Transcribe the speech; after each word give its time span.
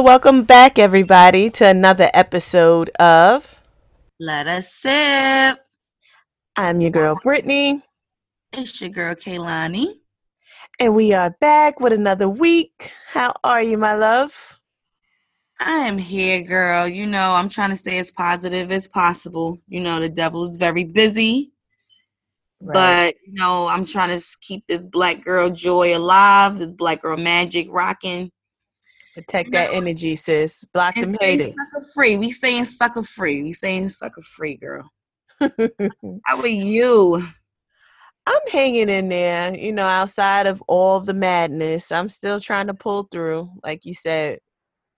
So, 0.00 0.04
welcome 0.04 0.44
back, 0.44 0.78
everybody, 0.78 1.50
to 1.50 1.66
another 1.66 2.08
episode 2.14 2.88
of 2.98 3.60
Let 4.18 4.46
Us 4.46 4.72
Sip. 4.72 5.58
I'm 6.56 6.80
your 6.80 6.90
girl, 6.90 7.18
Brittany. 7.22 7.82
It's 8.50 8.80
your 8.80 8.88
girl, 8.88 9.14
Kaylani. 9.14 9.96
And 10.80 10.94
we 10.94 11.12
are 11.12 11.36
back 11.38 11.80
with 11.80 11.92
another 11.92 12.30
week. 12.30 12.90
How 13.08 13.34
are 13.44 13.62
you, 13.62 13.76
my 13.76 13.92
love? 13.92 14.58
I 15.58 15.80
am 15.80 15.98
here, 15.98 16.40
girl. 16.44 16.88
You 16.88 17.04
know, 17.04 17.34
I'm 17.34 17.50
trying 17.50 17.68
to 17.68 17.76
stay 17.76 17.98
as 17.98 18.10
positive 18.10 18.72
as 18.72 18.88
possible. 18.88 19.58
You 19.68 19.80
know, 19.80 20.00
the 20.00 20.08
devil 20.08 20.48
is 20.48 20.56
very 20.56 20.84
busy. 20.84 21.52
Right. 22.62 22.72
But, 22.72 23.14
you 23.26 23.34
know, 23.34 23.66
I'm 23.66 23.84
trying 23.84 24.18
to 24.18 24.26
keep 24.40 24.66
this 24.66 24.82
black 24.82 25.22
girl 25.22 25.50
joy 25.50 25.94
alive, 25.94 26.58
this 26.58 26.70
black 26.70 27.02
girl 27.02 27.18
magic 27.18 27.66
rocking. 27.68 28.32
Protect 29.14 29.52
that 29.52 29.72
energy, 29.72 30.16
sis. 30.16 30.64
Block 30.72 30.96
and 30.96 31.06
them 31.06 31.18
haters. 31.20 31.54
Sucker 31.72 31.86
free. 31.94 32.16
We 32.16 32.30
saying 32.30 32.66
sucker 32.66 33.02
free. 33.02 33.42
We 33.42 33.52
saying 33.52 33.88
sucker 33.88 34.22
free, 34.22 34.56
girl. 34.56 34.88
How 35.40 36.40
are 36.40 36.46
you? 36.46 37.22
I'm 38.26 38.42
hanging 38.52 38.88
in 38.88 39.08
there, 39.08 39.56
you 39.56 39.72
know, 39.72 39.86
outside 39.86 40.46
of 40.46 40.62
all 40.68 41.00
the 41.00 41.14
madness. 41.14 41.90
I'm 41.90 42.08
still 42.08 42.38
trying 42.38 42.68
to 42.68 42.74
pull 42.74 43.08
through, 43.10 43.50
like 43.64 43.84
you 43.84 43.94
said, 43.94 44.38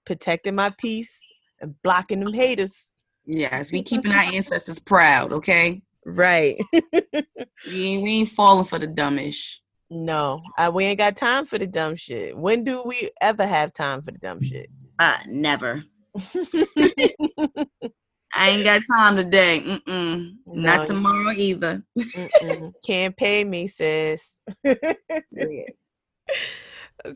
protecting 0.05 0.55
my 0.57 0.71
peace 0.77 1.25
and 1.61 1.75
blocking 1.83 2.21
them 2.21 2.35
haters. 2.35 2.93
Yes, 3.25 3.73
we 3.73 3.83
keeping 3.83 4.13
our 4.13 4.23
ancestors 4.23 4.79
proud, 4.79 5.33
okay? 5.33 5.83
Right. 6.05 6.61
we, 6.73 7.85
ain't, 7.85 8.03
we 8.03 8.11
ain't 8.11 8.29
falling 8.29 8.65
for 8.65 8.77
the 8.77 8.89
dumbish. 8.89 9.59
No, 9.95 10.43
I, 10.57 10.71
we 10.71 10.87
ain't 10.87 10.99
got 10.99 11.17
time 11.17 11.45
for 11.45 11.59
the 11.59 11.67
dumb 11.67 11.97
shit. 11.97 12.35
When 12.35 12.65
do 12.65 12.83
we 12.83 13.11
ever 13.21 13.47
have 13.47 13.75
time 13.75 14.01
for 14.01 14.11
the 14.11 14.17
dumb 14.17 14.41
shit? 14.41 14.71
Uh, 14.99 15.19
never. 15.29 15.85
I 18.35 18.49
ain't 18.49 18.65
got 18.65 18.81
time 18.91 19.19
today. 19.19 19.61
Mm-mm. 19.63 20.37
No, 20.47 20.77
Not 20.77 20.87
tomorrow 20.87 21.33
either. 21.33 21.83
Can't 22.87 23.15
pay 23.15 23.45
me, 23.45 23.67
sis. 23.67 24.39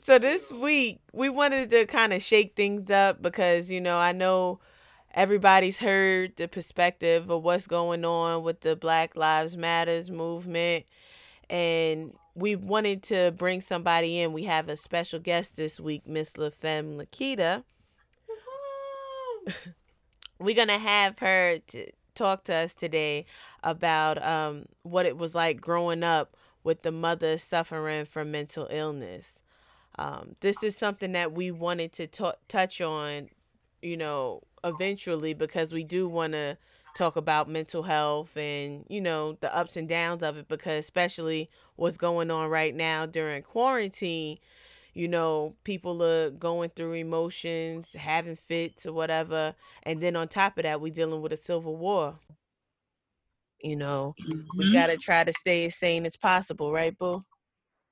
so 0.03 0.19
this 0.19 0.53
week 0.53 1.01
we 1.15 1.31
wanted 1.31 1.71
to 1.71 1.87
kind 1.87 2.13
of 2.13 2.21
shake 2.21 2.57
things 2.57 2.91
up 2.91 3.23
because 3.23 3.71
you 3.71 3.81
know 3.81 3.97
I 3.97 4.13
know 4.13 4.61
everybody's 5.15 5.79
heard 5.79 6.37
the 6.37 6.47
perspective 6.47 7.31
of 7.31 7.43
what's 7.43 7.67
going 7.67 8.05
on 8.05 8.43
with 8.43 8.61
the 8.61 8.77
Black 8.77 9.17
Lives 9.17 9.57
Matters 9.57 10.11
movement 10.11 10.85
and 11.49 12.13
we 12.37 12.55
wanted 12.55 13.03
to 13.05 13.33
bring 13.37 13.63
somebody 13.63 14.21
in. 14.21 14.33
We 14.35 14.45
have 14.45 14.69
a 14.69 14.77
special 14.77 15.19
guest 15.19 15.57
this 15.57 15.81
week, 15.81 16.07
Miss 16.07 16.35
LaFemme 16.35 17.01
Lakita. 17.01 17.65
We're 20.39 20.55
gonna 20.55 20.79
have 20.79 21.19
her 21.21 21.59
to 21.69 21.87
talk 22.15 22.45
to 22.45 22.55
us 22.55 22.75
today 22.75 23.25
about 23.63 24.23
um, 24.23 24.67
what 24.83 25.07
it 25.07 25.17
was 25.17 25.35
like 25.35 25.63
growing 25.63 26.03
up 26.03 26.37
with 26.63 26.83
the 26.83 26.93
mother 26.93 27.39
suffering 27.39 28.05
from 28.05 28.31
mental 28.31 28.69
illness. 28.71 29.41
Um, 29.99 30.37
this 30.41 30.63
is 30.63 30.77
something 30.77 31.13
that 31.13 31.33
we 31.33 31.51
wanted 31.51 31.95
to 31.95 32.07
t- 32.07 32.33
touch 32.49 32.83
on, 32.83 33.31
you 33.81 33.97
know, 33.97 34.43
eventually 34.63 35.33
because 35.33 35.73
we 35.73 35.85
do 35.85 36.07
want 36.07 36.35
to 36.35 36.59
talk 36.97 37.17
about 37.17 37.49
mental 37.49 37.83
health 37.83 38.37
and 38.37 38.85
you 38.89 39.01
know 39.01 39.37
the 39.41 39.55
ups 39.55 39.77
and 39.77 39.89
downs 39.89 40.23
of 40.23 40.37
it 40.37 40.49
because 40.49 40.81
especially 40.81 41.51
what's 41.77 41.97
going 41.97 42.31
on 42.31 42.49
right 42.49 42.75
now 42.75 43.05
during 43.05 43.43
quarantine 43.43 44.39
you 44.97 45.07
know 45.07 45.55
people 45.63 46.03
are 46.03 46.31
going 46.31 46.71
through 46.71 46.95
emotions 46.95 47.93
having 47.93 48.35
fits 48.35 48.87
or 48.87 48.95
whatever. 48.95 49.55
And 49.83 50.03
then 50.03 50.17
on 50.17 50.27
top 50.27 50.57
of 50.57 50.63
that 50.63 50.81
we're 50.81 50.93
dealing 50.93 51.21
with 51.21 51.35
a 51.35 51.37
civil 51.37 51.77
war. 51.77 52.19
You 53.61 53.77
know 53.77 54.15
mm-hmm. 54.27 54.41
we 54.57 54.73
gotta 54.73 54.97
try 54.97 55.23
to 55.23 55.35
stay 55.35 55.67
as 55.67 55.77
sane 55.77 56.07
as 56.07 56.17
possible 56.17 56.73
right 56.73 56.97
boo? 56.99 57.23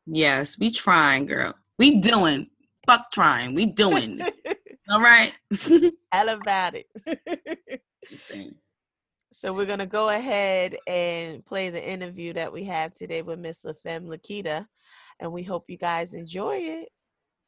Yes 0.07 0.59
we 0.59 0.71
trying 0.71 1.27
girl. 1.27 1.55
We 1.79 2.01
doing. 2.01 2.49
Fuck 2.87 3.13
trying. 3.13 3.55
We 3.55 3.67
doing 3.67 4.23
all 4.89 5.01
right? 5.01 5.35
Hell 6.13 6.29
about 6.31 6.75
it 6.75 6.87
so 9.35 9.53
we're 9.53 9.67
gonna 9.67 9.85
go 9.85 10.11
ahead 10.11 10.77
and 10.87 11.45
play 11.45 11.69
the 11.69 11.85
interview 11.85 12.33
that 12.33 12.53
we 12.53 12.63
have 12.63 12.95
today 12.95 13.21
with 13.21 13.41
Miss 13.41 13.65
LaFemme 13.65 14.07
Lakita, 14.07 14.65
and 15.19 15.33
we 15.33 15.43
hope 15.43 15.65
you 15.67 15.77
guys 15.77 16.15
enjoy 16.15 16.57
it. 16.59 16.89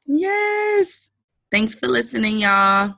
Yes. 0.05 1.09
Thanks 1.49 1.75
for 1.75 1.87
listening, 1.87 2.39
y'all. 2.39 2.95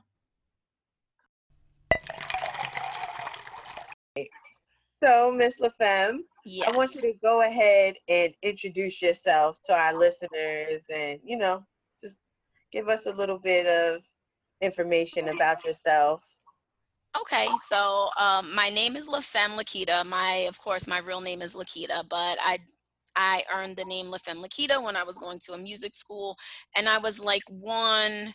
So, 5.00 5.30
Miss 5.30 5.60
LaFemme, 5.60 6.18
yes. 6.44 6.68
I 6.68 6.76
want 6.76 6.92
you 6.96 7.00
to 7.02 7.12
go 7.22 7.42
ahead 7.42 7.94
and 8.08 8.34
introduce 8.42 9.00
yourself 9.00 9.58
to 9.66 9.72
our 9.72 9.94
listeners 9.94 10.82
and, 10.92 11.20
you 11.22 11.38
know, 11.38 11.64
just 12.00 12.16
give 12.72 12.88
us 12.88 13.06
a 13.06 13.12
little 13.12 13.38
bit 13.38 13.66
of 13.66 14.02
information 14.60 15.28
about 15.28 15.64
yourself. 15.64 16.22
Okay, 17.18 17.48
so 17.66 18.08
um, 18.18 18.54
my 18.54 18.70
name 18.70 18.94
is 18.94 19.08
LaFemme 19.08 19.58
Lakita. 19.58 20.06
My, 20.06 20.46
of 20.48 20.58
course, 20.60 20.86
my 20.86 20.98
real 20.98 21.20
name 21.20 21.42
is 21.42 21.56
Lakita, 21.56 22.08
but 22.08 22.38
I 22.40 22.58
I 23.16 23.42
earned 23.52 23.76
the 23.76 23.84
name 23.84 24.06
LaFemme 24.06 24.44
Lakita 24.44 24.82
when 24.82 24.96
I 24.96 25.02
was 25.02 25.18
going 25.18 25.40
to 25.40 25.52
a 25.52 25.58
music 25.58 25.94
school, 25.94 26.36
and 26.76 26.88
I 26.88 26.98
was 26.98 27.18
like 27.18 27.42
one 27.48 28.32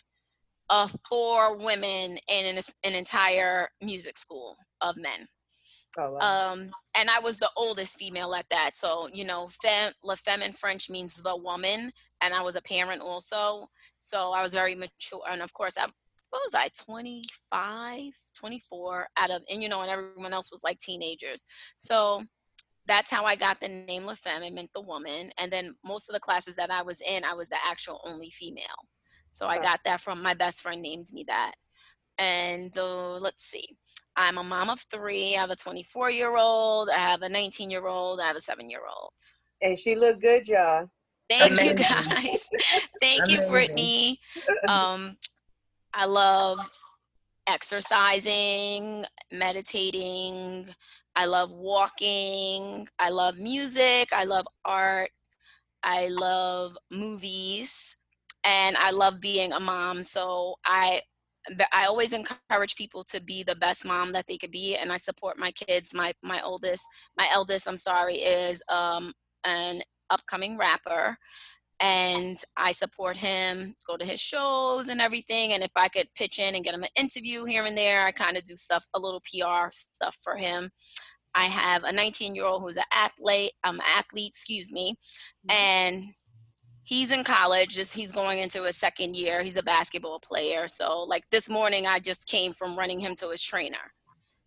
of 0.68 0.94
four 1.08 1.56
women 1.56 2.18
in 2.28 2.56
an, 2.56 2.62
an 2.84 2.94
entire 2.94 3.68
music 3.80 4.18
school 4.18 4.56
of 4.80 4.96
men. 4.96 5.26
Oh, 5.98 6.12
wow. 6.12 6.52
Um, 6.52 6.70
and 6.96 7.08
I 7.08 7.20
was 7.20 7.38
the 7.38 7.50
oldest 7.56 7.98
female 7.98 8.34
at 8.34 8.46
that. 8.50 8.72
So, 8.76 9.08
you 9.12 9.24
know, 9.24 9.48
femme, 9.62 9.92
La 10.02 10.14
Femme 10.16 10.42
in 10.42 10.52
French 10.52 10.90
means 10.90 11.14
the 11.14 11.36
woman. 11.36 11.92
And 12.20 12.34
I 12.34 12.42
was 12.42 12.56
a 12.56 12.62
parent 12.62 13.00
also. 13.00 13.68
So 13.98 14.32
I 14.32 14.42
was 14.42 14.52
very 14.52 14.74
mature. 14.74 15.22
And 15.30 15.42
of 15.42 15.54
course, 15.54 15.78
I 15.78 15.86
what 16.36 16.42
was 16.46 16.54
I, 16.54 16.68
25, 16.84 18.12
24 18.34 19.08
out 19.16 19.30
of, 19.30 19.42
and 19.50 19.62
you 19.62 19.68
know, 19.68 19.80
and 19.80 19.90
everyone 19.90 20.32
else 20.32 20.50
was 20.50 20.62
like 20.62 20.78
teenagers. 20.78 21.46
So 21.76 22.24
that's 22.86 23.10
how 23.10 23.24
I 23.24 23.36
got 23.36 23.60
the 23.60 23.68
name 23.68 24.04
La 24.04 24.14
Femme. 24.14 24.42
It 24.42 24.54
meant 24.54 24.70
the 24.74 24.80
woman. 24.80 25.30
And 25.38 25.50
then 25.50 25.74
most 25.84 26.08
of 26.08 26.14
the 26.14 26.20
classes 26.20 26.56
that 26.56 26.70
I 26.70 26.82
was 26.82 27.00
in, 27.00 27.24
I 27.24 27.34
was 27.34 27.48
the 27.48 27.56
actual 27.64 28.00
only 28.04 28.30
female. 28.30 28.64
So 29.30 29.46
I 29.46 29.58
got 29.58 29.80
that 29.84 30.00
from 30.00 30.22
my 30.22 30.34
best 30.34 30.62
friend 30.62 30.80
named 30.80 31.08
me 31.12 31.24
that. 31.26 31.52
And 32.18 32.76
uh, 32.78 33.16
let's 33.16 33.44
see. 33.44 33.76
I'm 34.16 34.38
a 34.38 34.42
mom 34.42 34.70
of 34.70 34.80
three. 34.80 35.36
I 35.36 35.40
have 35.40 35.50
a 35.50 35.56
24 35.56 36.10
year 36.10 36.36
old. 36.36 36.88
I 36.88 36.98
have 36.98 37.22
a 37.22 37.28
19 37.28 37.70
year 37.70 37.86
old. 37.86 38.20
I 38.20 38.28
have 38.28 38.36
a 38.36 38.40
seven 38.40 38.70
year 38.70 38.80
old. 38.88 39.12
And 39.60 39.78
she 39.78 39.94
looked 39.94 40.22
good, 40.22 40.48
y'all. 40.48 40.88
Thank 41.28 41.52
Amazing. 41.52 41.78
you 41.78 41.84
guys. 41.84 42.48
Thank 43.00 43.24
Amazing. 43.24 43.42
you, 43.42 43.50
Brittany. 43.50 44.20
Um, 44.68 45.16
I 45.98 46.04
love 46.04 46.58
exercising, 47.46 49.06
meditating. 49.32 50.68
I 51.14 51.24
love 51.24 51.50
walking. 51.50 52.86
I 52.98 53.08
love 53.08 53.38
music. 53.38 54.12
I 54.12 54.24
love 54.24 54.46
art. 54.66 55.10
I 55.82 56.08
love 56.08 56.76
movies. 56.90 57.96
And 58.44 58.76
I 58.76 58.90
love 58.90 59.20
being 59.20 59.54
a 59.54 59.60
mom. 59.60 60.02
So 60.02 60.56
I 60.66 61.00
I 61.72 61.86
always 61.86 62.12
encourage 62.12 62.74
people 62.74 63.04
to 63.04 63.20
be 63.22 63.42
the 63.42 63.54
best 63.54 63.86
mom 63.86 64.12
that 64.12 64.26
they 64.26 64.36
could 64.36 64.50
be, 64.50 64.76
and 64.76 64.92
I 64.92 64.96
support 64.96 65.38
my 65.38 65.52
kids. 65.52 65.94
My 65.94 66.12
my 66.22 66.42
oldest, 66.42 66.82
my 67.16 67.28
eldest, 67.32 67.68
I'm 67.68 67.76
sorry, 67.76 68.16
is 68.16 68.62
um, 68.68 69.12
an 69.44 69.82
upcoming 70.10 70.58
rapper, 70.58 71.16
and 71.80 72.38
I 72.56 72.72
support 72.72 73.16
him, 73.16 73.74
go 73.86 73.96
to 73.96 74.04
his 74.04 74.20
shows 74.20 74.88
and 74.88 75.00
everything. 75.00 75.52
And 75.52 75.62
if 75.62 75.72
I 75.76 75.88
could 75.88 76.08
pitch 76.14 76.38
in 76.38 76.54
and 76.54 76.64
get 76.64 76.74
him 76.74 76.82
an 76.82 76.88
interview 76.96 77.44
here 77.44 77.64
and 77.64 77.76
there, 77.76 78.06
I 78.06 78.12
kind 78.12 78.36
of 78.36 78.44
do 78.44 78.56
stuff, 78.56 78.86
a 78.94 78.98
little 78.98 79.20
PR 79.20 79.68
stuff 79.72 80.16
for 80.22 80.36
him. 80.36 80.70
I 81.34 81.44
have 81.44 81.84
a 81.84 81.92
19 81.92 82.34
year 82.34 82.46
old 82.46 82.62
who's 82.62 82.78
an 82.78 82.84
athlete, 82.94 83.52
um, 83.62 83.80
athlete, 83.96 84.28
excuse 84.28 84.72
me, 84.72 84.96
mm-hmm. 85.48 85.56
and 85.56 86.04
he's 86.84 87.10
in 87.10 87.24
college. 87.24 87.74
He's 87.92 88.12
going 88.12 88.38
into 88.38 88.62
his 88.62 88.76
second 88.76 89.16
year. 89.16 89.42
He's 89.42 89.58
a 89.58 89.62
basketball 89.62 90.18
player. 90.18 90.66
So, 90.66 91.02
like 91.02 91.24
this 91.30 91.50
morning, 91.50 91.86
I 91.86 91.98
just 91.98 92.26
came 92.26 92.52
from 92.52 92.78
running 92.78 93.00
him 93.00 93.14
to 93.16 93.30
his 93.30 93.42
trainer. 93.42 93.92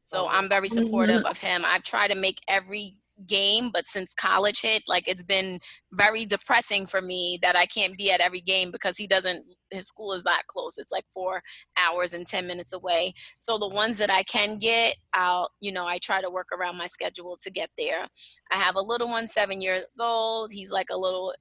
So 0.10 0.24
oh, 0.24 0.28
I'm 0.28 0.50
very 0.50 0.68
supportive 0.68 1.24
of 1.24 1.38
him. 1.38 1.64
I 1.64 1.78
try 1.78 2.08
to 2.08 2.16
make 2.16 2.40
every 2.48 2.96
game, 3.28 3.70
but 3.72 3.88
since 3.88 4.14
college 4.14 4.62
hit, 4.62 4.84
like 4.88 5.08
it's 5.08 5.24
been 5.24 5.60
very 5.94 6.26
depressing 6.26 6.86
for 6.86 7.02
me 7.02 7.40
that 7.42 7.56
I 7.56 7.66
can't 7.66 7.98
be 7.98 8.12
at 8.12 8.22
every 8.22 8.42
game 8.42 8.72
because 8.72 8.98
he 8.98 9.08
doesn't, 9.08 9.46
his 9.72 9.88
school 9.88 10.14
is 10.14 10.24
that 10.24 10.44
close. 10.48 10.78
It's 10.78 10.92
like 10.92 11.06
four 11.14 11.42
hours 11.78 12.14
and 12.14 12.26
10 12.26 12.48
minutes 12.48 12.74
away. 12.74 13.14
So 13.38 13.58
the 13.58 13.70
ones 13.70 13.98
that 13.98 14.12
I 14.12 14.24
can 14.24 14.58
get, 14.58 14.96
I'll, 15.14 15.50
you 15.60 15.72
know, 15.72 15.86
I 15.86 15.98
try 16.00 16.22
to 16.22 16.30
work 16.30 16.48
around 16.52 16.78
my 16.78 16.88
schedule 16.88 17.38
to 17.44 17.50
get 17.50 17.70
there. 17.78 18.08
I 18.52 18.56
have 18.56 18.76
a 18.76 18.82
little 18.82 19.10
one, 19.10 19.28
seven 19.28 19.62
years 19.62 19.86
old. 20.00 20.52
He's 20.52 20.72
like 20.72 20.88
a 20.92 20.98
little 20.98 21.34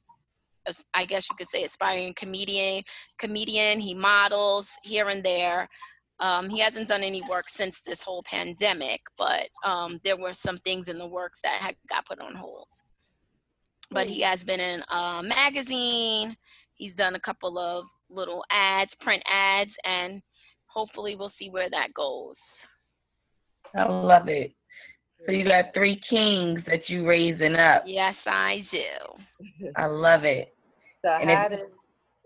I 0.94 1.04
guess 1.06 1.28
you 1.30 1.36
could 1.36 1.48
say 1.48 1.64
aspiring 1.64 2.14
comedian. 2.14 2.82
Comedian. 3.18 3.80
He 3.80 3.94
models 3.94 4.70
here 4.82 5.08
and 5.08 5.24
there. 5.24 5.68
Um, 6.20 6.48
he 6.48 6.58
hasn't 6.58 6.88
done 6.88 7.02
any 7.02 7.22
work 7.28 7.48
since 7.48 7.80
this 7.80 8.02
whole 8.02 8.22
pandemic, 8.24 9.02
but 9.16 9.48
um, 9.64 10.00
there 10.02 10.16
were 10.16 10.32
some 10.32 10.56
things 10.58 10.88
in 10.88 10.98
the 10.98 11.06
works 11.06 11.40
that 11.42 11.60
had 11.60 11.76
got 11.88 12.06
put 12.06 12.18
on 12.20 12.34
hold. 12.34 12.66
But 13.90 14.06
he 14.06 14.20
has 14.22 14.44
been 14.44 14.60
in 14.60 14.82
a 14.90 15.22
magazine. 15.22 16.36
He's 16.74 16.94
done 16.94 17.14
a 17.14 17.20
couple 17.20 17.58
of 17.58 17.86
little 18.10 18.44
ads, 18.50 18.94
print 18.94 19.22
ads, 19.30 19.78
and 19.84 20.22
hopefully 20.66 21.14
we'll 21.16 21.28
see 21.28 21.50
where 21.50 21.70
that 21.70 21.94
goes. 21.94 22.66
I 23.76 23.84
love 23.84 24.28
it. 24.28 24.52
So 25.26 25.32
you 25.32 25.44
got 25.44 25.72
three 25.74 26.00
kings 26.08 26.60
that 26.66 26.88
you 26.88 27.06
raising 27.06 27.54
up. 27.56 27.84
Yes, 27.86 28.26
I 28.26 28.62
do. 28.70 29.70
I 29.76 29.86
love 29.86 30.24
it. 30.24 30.54
So 31.04 31.10
And 31.12 31.30
how 31.30 31.46
if- 31.46 31.52
does? 31.52 31.66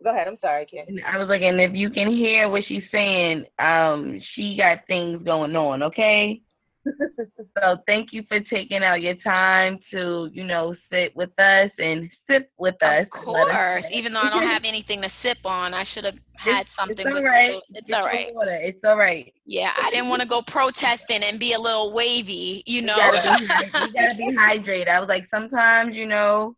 Go 0.02 0.10
ahead. 0.10 0.28
I'm 0.28 0.36
sorry, 0.36 0.66
Kim. 0.66 0.86
I 1.06 1.18
was 1.18 1.28
like, 1.28 1.42
and 1.42 1.60
if 1.60 1.72
you 1.74 1.90
can 1.90 2.10
hear 2.10 2.48
what 2.48 2.64
she's 2.66 2.84
saying, 2.90 3.44
um, 3.58 4.20
she 4.34 4.56
got 4.56 4.86
things 4.86 5.22
going 5.24 5.54
on, 5.54 5.82
okay? 5.84 6.42
so 7.58 7.76
thank 7.86 8.12
you 8.12 8.24
for 8.28 8.40
taking 8.40 8.82
out 8.82 9.00
your 9.00 9.14
time 9.16 9.78
to, 9.90 10.28
you 10.32 10.44
know, 10.44 10.74
sit 10.90 11.14
with 11.14 11.30
us 11.38 11.70
and 11.78 12.10
sip 12.28 12.50
with 12.58 12.74
us. 12.82 13.06
Of 13.14 13.26
Let 13.26 13.48
us 13.48 13.84
course. 13.84 13.90
Even 13.92 14.12
though 14.12 14.22
I 14.22 14.30
don't 14.30 14.42
have 14.42 14.64
anything 14.66 15.02
to 15.02 15.08
sip 15.08 15.38
on, 15.44 15.74
I 15.74 15.84
should 15.84 16.04
have 16.04 16.18
had 16.34 16.68
something 16.68 16.98
it's 16.98 17.06
all 17.06 17.14
with 17.14 17.24
right. 17.24 17.50
me. 17.50 17.62
It's 17.74 17.92
all 17.92 18.02
Get 18.02 18.06
right. 18.06 18.28
the 18.28 18.34
water. 18.34 18.54
It's 18.54 18.84
all 18.84 18.96
right. 18.96 19.32
Yeah, 19.44 19.72
I 19.80 19.90
didn't 19.90 20.08
want 20.08 20.22
to 20.22 20.28
go 20.28 20.42
protesting 20.42 21.22
and 21.22 21.38
be 21.38 21.52
a 21.52 21.60
little 21.60 21.92
wavy, 21.92 22.62
you 22.66 22.82
know. 22.82 22.96
You 22.96 23.12
gotta, 23.12 23.38
be, 23.38 23.44
you 23.46 23.92
gotta 23.92 24.16
be 24.16 24.36
hydrated. 24.36 24.88
I 24.88 24.98
was 24.98 25.08
like, 25.08 25.28
sometimes, 25.30 25.94
you 25.94 26.06
know, 26.06 26.56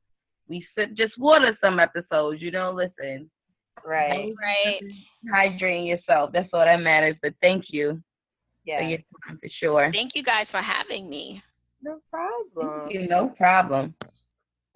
we 0.49 0.67
sip 0.77 0.95
just 0.95 1.19
water 1.19 1.57
some 1.63 1.79
episodes, 1.79 2.41
you 2.41 2.51
know, 2.51 2.73
listen. 2.73 3.31
Right. 3.85 4.35
right. 4.41 4.81
Hydrating 5.33 5.87
yourself. 5.87 6.33
That's 6.33 6.49
all 6.53 6.65
that 6.65 6.81
matters. 6.81 7.17
But 7.23 7.35
thank 7.41 7.67
you 7.71 7.95
for 7.95 8.03
Yeah. 8.65 8.89
your 8.89 8.99
time 9.27 9.39
for 9.39 9.49
sure. 9.49 9.93
Thank 9.93 10.15
you 10.15 10.23
guys 10.23 10.51
for 10.51 10.59
having 10.59 11.09
me. 11.09 11.43
No 11.83 12.01
problem. 12.11 12.81
Thank 12.89 12.93
you. 12.95 13.09
No 13.09 13.29
problem. 13.31 13.95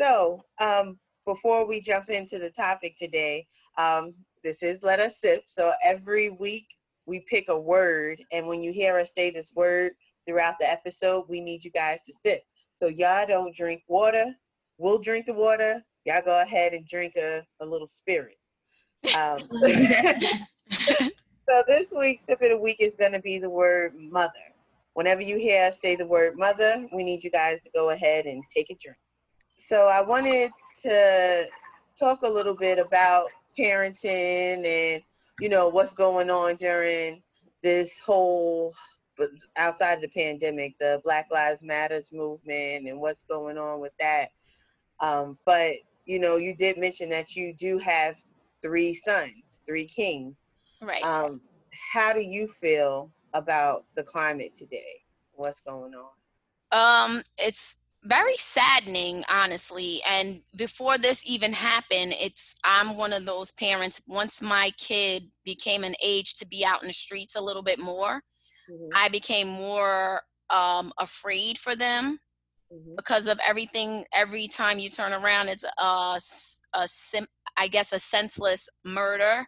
So, 0.00 0.44
um, 0.58 0.98
before 1.24 1.66
we 1.66 1.80
jump 1.80 2.10
into 2.10 2.38
the 2.38 2.50
topic 2.50 2.96
today, 2.96 3.46
um, 3.76 4.14
this 4.42 4.62
is 4.62 4.82
Let 4.82 5.00
Us 5.00 5.20
Sip. 5.20 5.44
So, 5.46 5.72
every 5.82 6.30
week 6.30 6.66
we 7.06 7.20
pick 7.20 7.48
a 7.48 7.58
word, 7.58 8.22
and 8.32 8.46
when 8.46 8.62
you 8.62 8.72
hear 8.72 8.98
us 8.98 9.12
say 9.14 9.30
this 9.30 9.52
word 9.54 9.92
throughout 10.26 10.58
the 10.60 10.70
episode, 10.70 11.24
we 11.28 11.40
need 11.40 11.64
you 11.64 11.70
guys 11.70 12.04
to 12.04 12.12
sip. 12.12 12.42
So, 12.76 12.86
y'all 12.86 13.26
don't 13.26 13.54
drink 13.54 13.82
water. 13.88 14.26
We'll 14.76 14.98
drink 14.98 15.26
the 15.26 15.34
water. 15.34 15.82
Y'all 16.04 16.22
go 16.22 16.40
ahead 16.40 16.72
and 16.74 16.86
drink 16.86 17.16
a, 17.16 17.44
a 17.60 17.66
little 17.66 17.86
spirit. 17.88 18.37
Um, 19.16 19.40
so, 21.48 21.62
this 21.66 21.92
week's 21.96 22.24
tip 22.24 22.42
of 22.42 22.50
the 22.50 22.58
week 22.58 22.76
is 22.80 22.96
going 22.96 23.12
to 23.12 23.20
be 23.20 23.38
the 23.38 23.50
word 23.50 23.94
mother. 23.96 24.32
Whenever 24.94 25.22
you 25.22 25.38
hear 25.38 25.66
us 25.66 25.80
say 25.80 25.96
the 25.96 26.06
word 26.06 26.34
mother, 26.36 26.86
we 26.92 27.04
need 27.04 27.22
you 27.22 27.30
guys 27.30 27.60
to 27.62 27.70
go 27.74 27.90
ahead 27.90 28.26
and 28.26 28.42
take 28.52 28.70
a 28.70 28.74
drink. 28.74 28.98
So 29.58 29.86
I 29.86 30.00
wanted 30.00 30.50
to 30.82 31.46
talk 31.98 32.22
a 32.22 32.28
little 32.28 32.54
bit 32.54 32.78
about 32.78 33.28
parenting 33.58 34.64
and 34.66 35.02
you 35.40 35.48
know 35.48 35.68
what's 35.68 35.94
going 35.94 36.30
on 36.30 36.56
during 36.56 37.22
this 37.62 37.98
whole 37.98 38.72
outside 39.56 39.94
of 39.94 40.02
the 40.02 40.08
pandemic, 40.08 40.78
the 40.78 41.00
Black 41.04 41.26
Lives 41.30 41.62
Matters 41.62 42.10
movement 42.12 42.86
and 42.86 43.00
what's 43.00 43.22
going 43.22 43.58
on 43.58 43.80
with 43.80 43.92
that. 43.98 44.30
Um, 45.00 45.38
but 45.44 45.76
you 46.06 46.18
know, 46.18 46.36
you 46.36 46.54
did 46.54 46.78
mention 46.78 47.08
that 47.10 47.36
you 47.36 47.52
do 47.52 47.78
have 47.78 48.16
three 48.62 48.94
sons, 48.94 49.60
three 49.66 49.84
kings. 49.84 50.36
right. 50.82 51.04
Um, 51.04 51.40
how 51.92 52.12
do 52.12 52.20
you 52.20 52.48
feel 52.48 53.10
about 53.34 53.84
the 53.94 54.02
climate 54.02 54.54
today? 54.56 55.02
What's 55.32 55.60
going 55.60 55.92
on? 55.94 56.10
Um, 56.70 57.22
it's 57.38 57.76
very 58.04 58.36
saddening, 58.36 59.24
honestly. 59.28 60.00
And 60.08 60.42
before 60.56 60.98
this 60.98 61.24
even 61.26 61.52
happened, 61.52 62.14
it's 62.20 62.54
I'm 62.64 62.96
one 62.96 63.12
of 63.12 63.26
those 63.26 63.52
parents. 63.52 64.02
Once 64.06 64.40
my 64.40 64.70
kid 64.76 65.30
became 65.44 65.84
an 65.84 65.94
age 66.02 66.34
to 66.38 66.46
be 66.46 66.64
out 66.64 66.82
in 66.82 66.88
the 66.88 66.94
streets 66.94 67.36
a 67.36 67.40
little 67.40 67.62
bit 67.62 67.80
more, 67.80 68.22
I 68.94 69.08
became 69.08 69.48
more 69.48 70.22
um, 70.50 70.92
afraid 70.98 71.58
for 71.58 71.74
them 71.74 72.20
Mhm. 72.72 72.96
because 72.96 73.26
of 73.26 73.38
everything. 73.46 74.04
Every 74.12 74.46
time 74.46 74.78
you 74.78 74.90
turn 74.90 75.12
around, 75.12 75.48
it's 75.48 75.64
a, 75.64 76.20
a, 76.74 76.88
sim- 76.88 77.28
I 77.58 77.68
guess 77.68 77.92
a 77.92 77.98
senseless 77.98 78.68
murder. 78.84 79.46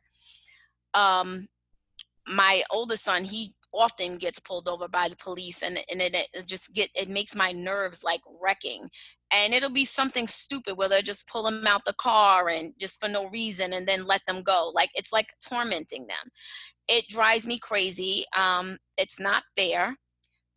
Um, 0.95 1.49
my 2.27 2.63
oldest 2.71 3.05
son, 3.05 3.25
he 3.25 3.55
often 3.73 4.17
gets 4.17 4.41
pulled 4.41 4.69
over 4.69 4.89
by 4.89 5.09
the 5.09 5.17
police, 5.17 5.63
and 5.63 5.79
and 5.91 6.01
it, 6.01 6.15
it 6.33 6.47
just 6.47 6.75
get 6.75 6.91
it 6.95 7.09
makes 7.09 7.35
my 7.35 7.53
nerves 7.53 8.03
like 8.05 8.21
wrecking. 8.41 8.91
And 9.33 9.55
it'll 9.55 9.71
be 9.71 9.85
something 9.85 10.27
stupid 10.27 10.77
where 10.77 10.89
they 10.89 11.03
just 11.03 11.29
pull 11.29 11.45
them 11.45 11.65
out 11.65 11.85
the 11.85 11.93
car 11.93 12.49
and 12.49 12.73
just 12.81 13.01
for 13.01 13.09
no 13.09 13.29
reason, 13.31 13.73
and 13.73 13.87
then 13.87 14.05
let 14.07 14.23
them 14.27 14.43
go. 14.43 14.71
Like 14.75 14.91
it's 14.95 15.13
like 15.13 15.29
tormenting 15.47 16.07
them. 16.07 16.31
It 16.89 17.09
drives 17.09 17.47
me 17.47 17.59
crazy. 17.59 18.25
Um, 18.37 18.79
it's 18.99 19.21
not 19.21 19.45
fair. 19.57 19.95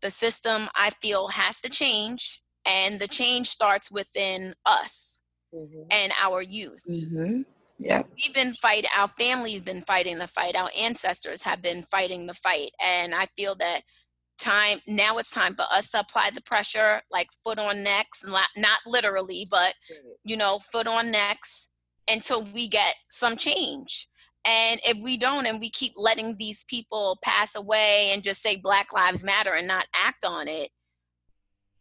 The 0.02 0.10
system 0.10 0.70
I 0.76 0.90
feel 0.90 1.28
has 1.28 1.62
to 1.62 1.70
change, 1.70 2.42
and 2.66 3.00
the 3.00 3.08
change 3.08 3.50
starts 3.50 3.92
within 3.92 4.56
us 4.66 5.23
Mhm. 5.54 5.88
and 5.92 6.14
our 6.22 6.42
youth 6.42 6.84
Mm-hmm. 6.90 7.42
Yeah. 7.80 8.04
we've 8.16 8.34
been 8.34 8.54
fighting 8.56 8.90
our 8.96 9.08
family's 9.08 9.62
been 9.62 9.82
fighting 9.82 10.18
the 10.18 10.28
fight 10.28 10.56
our 10.56 10.70
ancestors 10.78 11.44
have 11.44 11.62
been 11.62 11.84
fighting 11.84 12.28
the 12.28 12.34
fight 12.34 12.72
and 12.82 13.14
i 13.16 13.26
feel 13.38 13.56
that 13.56 13.82
time 14.40 14.80
now 14.88 15.18
it's 15.18 15.32
time 15.32 15.56
for 15.56 15.66
us 15.72 15.90
to 15.92 16.00
apply 16.00 16.30
the 16.34 16.42
pressure 16.42 17.02
like 17.12 17.28
foot 17.44 17.60
on 17.60 17.84
necks 17.84 18.24
not, 18.26 18.48
not 18.58 18.80
literally 18.86 19.46
but 19.50 19.74
you 20.24 20.36
know 20.38 20.60
foot 20.60 20.88
on 20.88 21.12
necks 21.12 21.70
until 22.10 22.44
we 22.44 22.68
get 22.68 22.96
some 23.10 23.38
change 23.38 24.08
and 24.46 24.80
if 24.86 24.98
we 25.02 25.16
don't 25.18 25.46
and 25.46 25.60
we 25.60 25.70
keep 25.70 25.94
letting 25.96 26.36
these 26.38 26.64
people 26.66 27.18
pass 27.22 27.56
away 27.56 28.10
and 28.14 28.24
just 28.24 28.42
say 28.42 28.56
black 28.56 28.92
lives 28.94 29.24
matter 29.24 29.54
and 29.54 29.68
not 29.68 29.86
act 29.96 30.26
on 30.26 30.48
it 30.48 30.70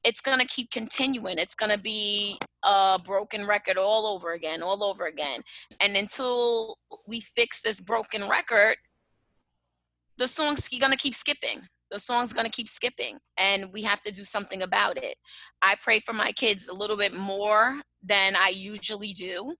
it's 0.04 0.20
going 0.20 0.38
to 0.38 0.46
keep 0.46 0.70
continuing. 0.70 1.38
It's 1.38 1.54
going 1.54 1.70
to 1.70 1.78
be 1.78 2.38
a 2.62 2.98
broken 3.02 3.46
record 3.46 3.76
all 3.76 4.06
over 4.06 4.32
again 4.32 4.62
all 4.62 4.82
over 4.84 5.06
again. 5.06 5.40
And 5.80 5.96
until 5.96 6.76
we 7.06 7.20
fix 7.20 7.60
this 7.62 7.80
broken 7.80 8.28
record 8.28 8.76
the 10.18 10.28
song's 10.28 10.68
going 10.68 10.92
to 10.92 10.98
keep 10.98 11.14
skipping. 11.14 11.62
The 11.90 11.98
song's 11.98 12.32
going 12.32 12.46
to 12.46 12.52
keep 12.52 12.68
skipping 12.68 13.18
and 13.38 13.72
we 13.72 13.82
have 13.82 14.00
to 14.02 14.12
do 14.12 14.24
something 14.24 14.62
about 14.62 14.96
it. 14.96 15.16
I 15.62 15.74
pray 15.82 16.00
for 16.00 16.12
my 16.12 16.32
kids 16.32 16.68
a 16.68 16.74
little 16.74 16.96
bit 16.96 17.14
more 17.14 17.80
than 18.04 18.34
i 18.34 18.48
usually 18.48 19.12
do 19.12 19.54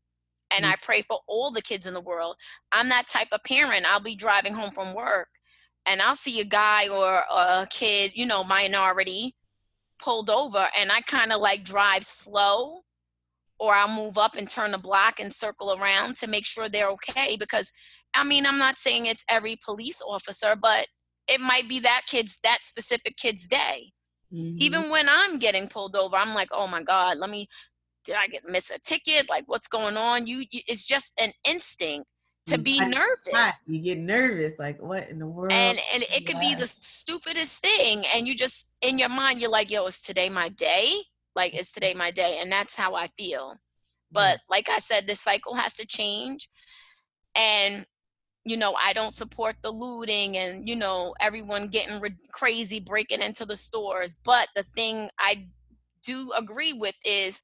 and 0.50 0.64
mm-hmm. 0.64 0.72
i 0.72 0.76
pray 0.82 1.02
for 1.02 1.20
all 1.28 1.50
the 1.50 1.62
kids 1.62 1.86
in 1.86 1.94
the 1.94 2.00
world. 2.00 2.36
I'm 2.70 2.88
that 2.88 3.06
type 3.06 3.28
of 3.32 3.42
parent. 3.44 3.86
I'll 3.86 4.00
be 4.00 4.14
driving 4.14 4.54
home 4.54 4.70
from 4.70 4.94
work 4.94 5.28
and 5.86 6.00
i'll 6.00 6.14
see 6.14 6.40
a 6.40 6.44
guy 6.44 6.88
or 6.88 7.22
a 7.30 7.66
kid 7.70 8.12
you 8.14 8.26
know 8.26 8.44
minority 8.44 9.34
pulled 10.02 10.28
over 10.28 10.66
and 10.76 10.90
i 10.90 11.00
kind 11.02 11.32
of 11.32 11.40
like 11.40 11.64
drive 11.64 12.04
slow 12.04 12.82
or 13.62 13.76
I'll 13.76 13.94
move 13.94 14.18
up 14.18 14.34
and 14.36 14.48
turn 14.48 14.72
the 14.72 14.78
block 14.78 15.20
and 15.20 15.32
circle 15.32 15.72
around 15.72 16.16
to 16.16 16.26
make 16.26 16.44
sure 16.44 16.68
they're 16.68 16.90
okay. 16.90 17.36
Because, 17.38 17.70
I 18.12 18.24
mean, 18.24 18.44
I'm 18.44 18.58
not 18.58 18.76
saying 18.76 19.06
it's 19.06 19.24
every 19.28 19.56
police 19.64 20.02
officer, 20.04 20.56
but 20.60 20.88
it 21.28 21.40
might 21.40 21.68
be 21.68 21.78
that 21.78 22.02
kid's, 22.08 22.40
that 22.42 22.64
specific 22.64 23.16
kid's 23.16 23.46
day. 23.46 23.92
Mm-hmm. 24.34 24.56
Even 24.58 24.90
when 24.90 25.08
I'm 25.08 25.38
getting 25.38 25.68
pulled 25.68 25.94
over, 25.94 26.16
I'm 26.16 26.34
like, 26.34 26.48
oh 26.50 26.66
my 26.66 26.82
God, 26.82 27.18
let 27.18 27.30
me, 27.30 27.46
did 28.04 28.16
I 28.16 28.26
get 28.26 28.48
miss 28.48 28.72
a 28.72 28.80
ticket? 28.80 29.30
Like, 29.30 29.44
what's 29.46 29.68
going 29.68 29.96
on? 29.96 30.26
You, 30.26 30.38
you 30.50 30.62
it's 30.66 30.84
just 30.84 31.12
an 31.20 31.30
instinct 31.48 32.08
to 32.46 32.58
be 32.58 32.80
nervous. 32.80 33.64
You 33.66 33.80
get 33.80 33.98
nervous, 33.98 34.58
like 34.58 34.80
what 34.80 35.08
in 35.08 35.18
the 35.18 35.26
world? 35.26 35.52
And 35.52 35.78
and 35.94 36.02
it 36.02 36.26
could 36.26 36.40
be 36.40 36.54
the 36.54 36.66
stupidest 36.66 37.62
thing, 37.62 38.04
and 38.14 38.26
you 38.26 38.34
just 38.34 38.66
in 38.80 38.98
your 38.98 39.08
mind 39.08 39.40
you're 39.40 39.50
like, 39.50 39.70
"Yo, 39.70 39.86
is 39.86 40.00
today 40.00 40.28
my 40.28 40.48
day? 40.48 40.94
Like, 41.34 41.58
is 41.58 41.72
today 41.72 41.94
my 41.94 42.10
day?" 42.10 42.38
And 42.40 42.50
that's 42.50 42.74
how 42.74 42.94
I 42.94 43.08
feel. 43.16 43.58
But 44.12 44.40
like 44.48 44.68
I 44.68 44.78
said, 44.78 45.06
this 45.06 45.20
cycle 45.20 45.54
has 45.54 45.74
to 45.76 45.86
change. 45.86 46.48
And, 47.34 47.86
you 48.44 48.56
know, 48.56 48.74
I 48.74 48.92
don't 48.92 49.14
support 49.14 49.56
the 49.62 49.70
looting 49.70 50.36
and, 50.36 50.68
you 50.68 50.76
know, 50.76 51.14
everyone 51.18 51.68
getting 51.68 52.00
re- 52.00 52.16
crazy 52.30 52.78
breaking 52.78 53.22
into 53.22 53.46
the 53.46 53.56
stores. 53.56 54.14
But 54.22 54.48
the 54.54 54.62
thing 54.62 55.08
I 55.18 55.48
do 56.02 56.30
agree 56.36 56.72
with 56.72 56.94
is 57.04 57.42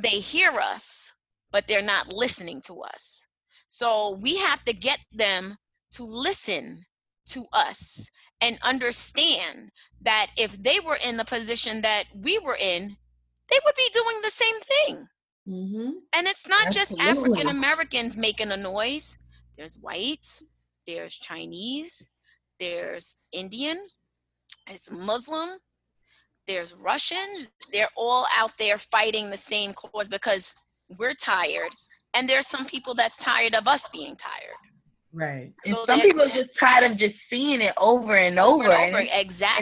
they 0.00 0.20
hear 0.20 0.52
us, 0.52 1.12
but 1.52 1.66
they're 1.68 1.82
not 1.82 2.12
listening 2.12 2.62
to 2.62 2.80
us. 2.80 3.26
So 3.74 4.18
we 4.20 4.36
have 4.38 4.64
to 4.64 4.72
get 4.72 5.00
them 5.12 5.56
to 5.92 6.04
listen 6.04 6.84
to 7.28 7.46
us 7.52 8.10
and 8.40 8.58
understand 8.62 9.70
that 10.00 10.28
if 10.36 10.62
they 10.62 10.80
were 10.80 10.98
in 11.04 11.16
the 11.16 11.24
position 11.24 11.82
that 11.82 12.04
we 12.14 12.38
were 12.38 12.56
in, 12.56 12.96
they 13.48 13.58
would 13.64 13.74
be 13.76 13.90
doing 13.92 14.16
the 14.22 14.30
same 14.30 14.60
thing 14.60 15.06
Mm-hmm. 15.48 15.90
And 16.14 16.26
it's 16.26 16.48
not 16.48 16.72
just 16.72 16.98
African 16.98 17.48
Americans 17.48 18.16
making 18.16 18.50
a 18.50 18.56
noise. 18.56 19.18
There's 19.56 19.76
whites, 19.76 20.44
there's 20.86 21.14
Chinese, 21.14 22.08
there's 22.58 23.16
Indian, 23.30 23.78
it's 24.68 24.90
Muslim, 24.90 25.58
there's 26.46 26.74
Russians. 26.74 27.48
They're 27.72 27.90
all 27.96 28.26
out 28.36 28.52
there 28.58 28.78
fighting 28.78 29.30
the 29.30 29.36
same 29.36 29.74
cause 29.74 30.08
because 30.08 30.54
we're 30.98 31.14
tired. 31.14 31.70
And 32.14 32.28
there's 32.28 32.46
some 32.46 32.64
people 32.64 32.94
that's 32.94 33.16
tired 33.16 33.54
of 33.54 33.66
us 33.66 33.88
being 33.88 34.16
tired. 34.16 34.56
Right. 35.12 35.52
And 35.64 35.74
So 35.74 35.84
some 35.88 36.00
people 36.00 36.22
are 36.22 36.26
just 36.26 36.50
tired 36.58 36.90
of 36.90 36.98
just 36.98 37.14
seeing 37.30 37.60
it 37.60 37.74
over 37.78 38.16
and 38.16 38.38
over. 38.38 38.64
Over 38.64 38.72
and 38.72 38.94
over. 38.94 38.98
and 38.98 39.08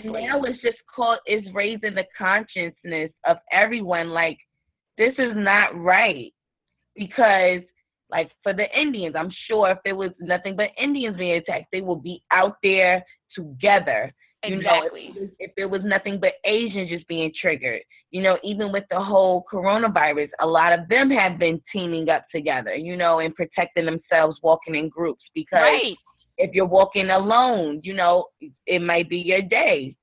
And 0.04 0.12
now 0.12 0.42
it's 0.42 0.62
just 0.62 0.78
called 0.94 1.18
it's 1.26 1.46
raising 1.52 1.94
the 1.94 2.06
consciousness 2.16 3.10
of 3.26 3.36
everyone. 3.52 4.10
Like 4.10 4.38
this 4.96 5.12
is 5.18 5.32
not 5.34 5.78
right 5.78 6.32
because, 6.96 7.60
like 8.10 8.30
for 8.42 8.54
the 8.54 8.66
Indians, 8.78 9.14
I'm 9.16 9.32
sure 9.46 9.70
if 9.70 9.78
there 9.84 9.96
was 9.96 10.10
nothing 10.20 10.56
but 10.56 10.70
Indians 10.82 11.16
being 11.18 11.36
attacked, 11.36 11.66
they 11.70 11.82
will 11.82 11.96
be 11.96 12.22
out 12.30 12.56
there 12.62 13.04
together. 13.34 14.12
You 14.44 14.54
Exactly. 14.54 15.12
know, 15.14 15.22
if, 15.22 15.30
if 15.38 15.50
there 15.56 15.68
was 15.68 15.82
nothing 15.84 16.18
but 16.18 16.34
Asians 16.44 16.90
just 16.90 17.06
being 17.06 17.32
triggered, 17.40 17.82
you 18.10 18.22
know, 18.22 18.38
even 18.42 18.72
with 18.72 18.84
the 18.90 19.00
whole 19.00 19.44
coronavirus, 19.50 20.28
a 20.40 20.46
lot 20.46 20.72
of 20.72 20.88
them 20.88 21.10
have 21.10 21.38
been 21.38 21.62
teaming 21.72 22.08
up 22.08 22.26
together, 22.30 22.74
you 22.74 22.96
know, 22.96 23.20
and 23.20 23.34
protecting 23.34 23.86
themselves, 23.86 24.38
walking 24.42 24.74
in 24.74 24.88
groups 24.88 25.22
because 25.34 25.62
right. 25.62 25.96
if 26.38 26.52
you're 26.54 26.66
walking 26.66 27.10
alone, 27.10 27.80
you 27.84 27.94
know, 27.94 28.26
it 28.66 28.82
might 28.82 29.08
be 29.08 29.18
your 29.18 29.42
day. 29.42 29.94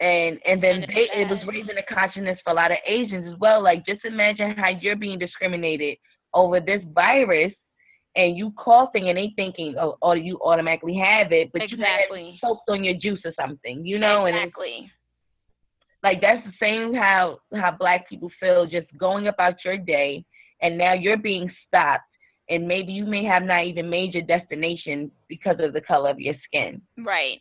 And 0.00 0.40
and 0.44 0.62
then 0.62 0.82
And 0.82 0.94
they, 0.94 1.08
it 1.12 1.28
was 1.28 1.38
raising 1.46 1.76
the 1.76 1.84
consciousness 1.88 2.38
for 2.42 2.50
a 2.50 2.56
lot 2.56 2.72
of 2.72 2.78
Asians 2.86 3.28
as 3.32 3.38
well. 3.38 3.62
Like 3.62 3.86
just 3.86 4.04
imagine 4.04 4.56
how 4.56 4.70
you're 4.70 4.96
being 4.96 5.18
discriminated 5.18 5.98
over 6.32 6.60
this 6.60 6.82
virus 6.92 7.52
and 8.16 8.36
you 8.36 8.52
coughing 8.56 9.08
and 9.08 9.18
they 9.18 9.32
thinking, 9.36 9.74
oh, 9.80 9.96
oh 10.02 10.12
you 10.12 10.38
automatically 10.42 10.96
have 10.96 11.32
it, 11.32 11.50
but 11.52 11.62
you 11.62 11.68
Exactly. 11.68 12.30
had 12.30 12.38
soaked 12.38 12.68
on 12.68 12.84
your 12.84 12.94
juice 12.94 13.20
or 13.24 13.32
something, 13.38 13.84
you 13.84 13.98
know, 13.98 14.26
and 14.26 14.36
Exactly. 14.36 14.90
like 16.02 16.20
that's 16.20 16.44
the 16.44 16.52
same 16.60 16.94
how 16.94 17.38
how 17.54 17.72
black 17.72 18.08
people 18.08 18.30
feel 18.38 18.66
just 18.66 18.86
going 18.98 19.28
about 19.28 19.54
your 19.64 19.78
day 19.78 20.24
and 20.62 20.78
now 20.78 20.92
you're 20.92 21.16
being 21.16 21.50
stopped 21.66 22.04
and 22.50 22.68
maybe 22.68 22.92
you 22.92 23.06
may 23.06 23.24
have 23.24 23.42
not 23.42 23.64
even 23.64 23.88
made 23.88 24.12
your 24.12 24.22
destination 24.22 25.10
because 25.28 25.56
of 25.60 25.72
the 25.72 25.80
color 25.80 26.10
of 26.10 26.20
your 26.20 26.34
skin 26.46 26.80
Right. 26.98 27.40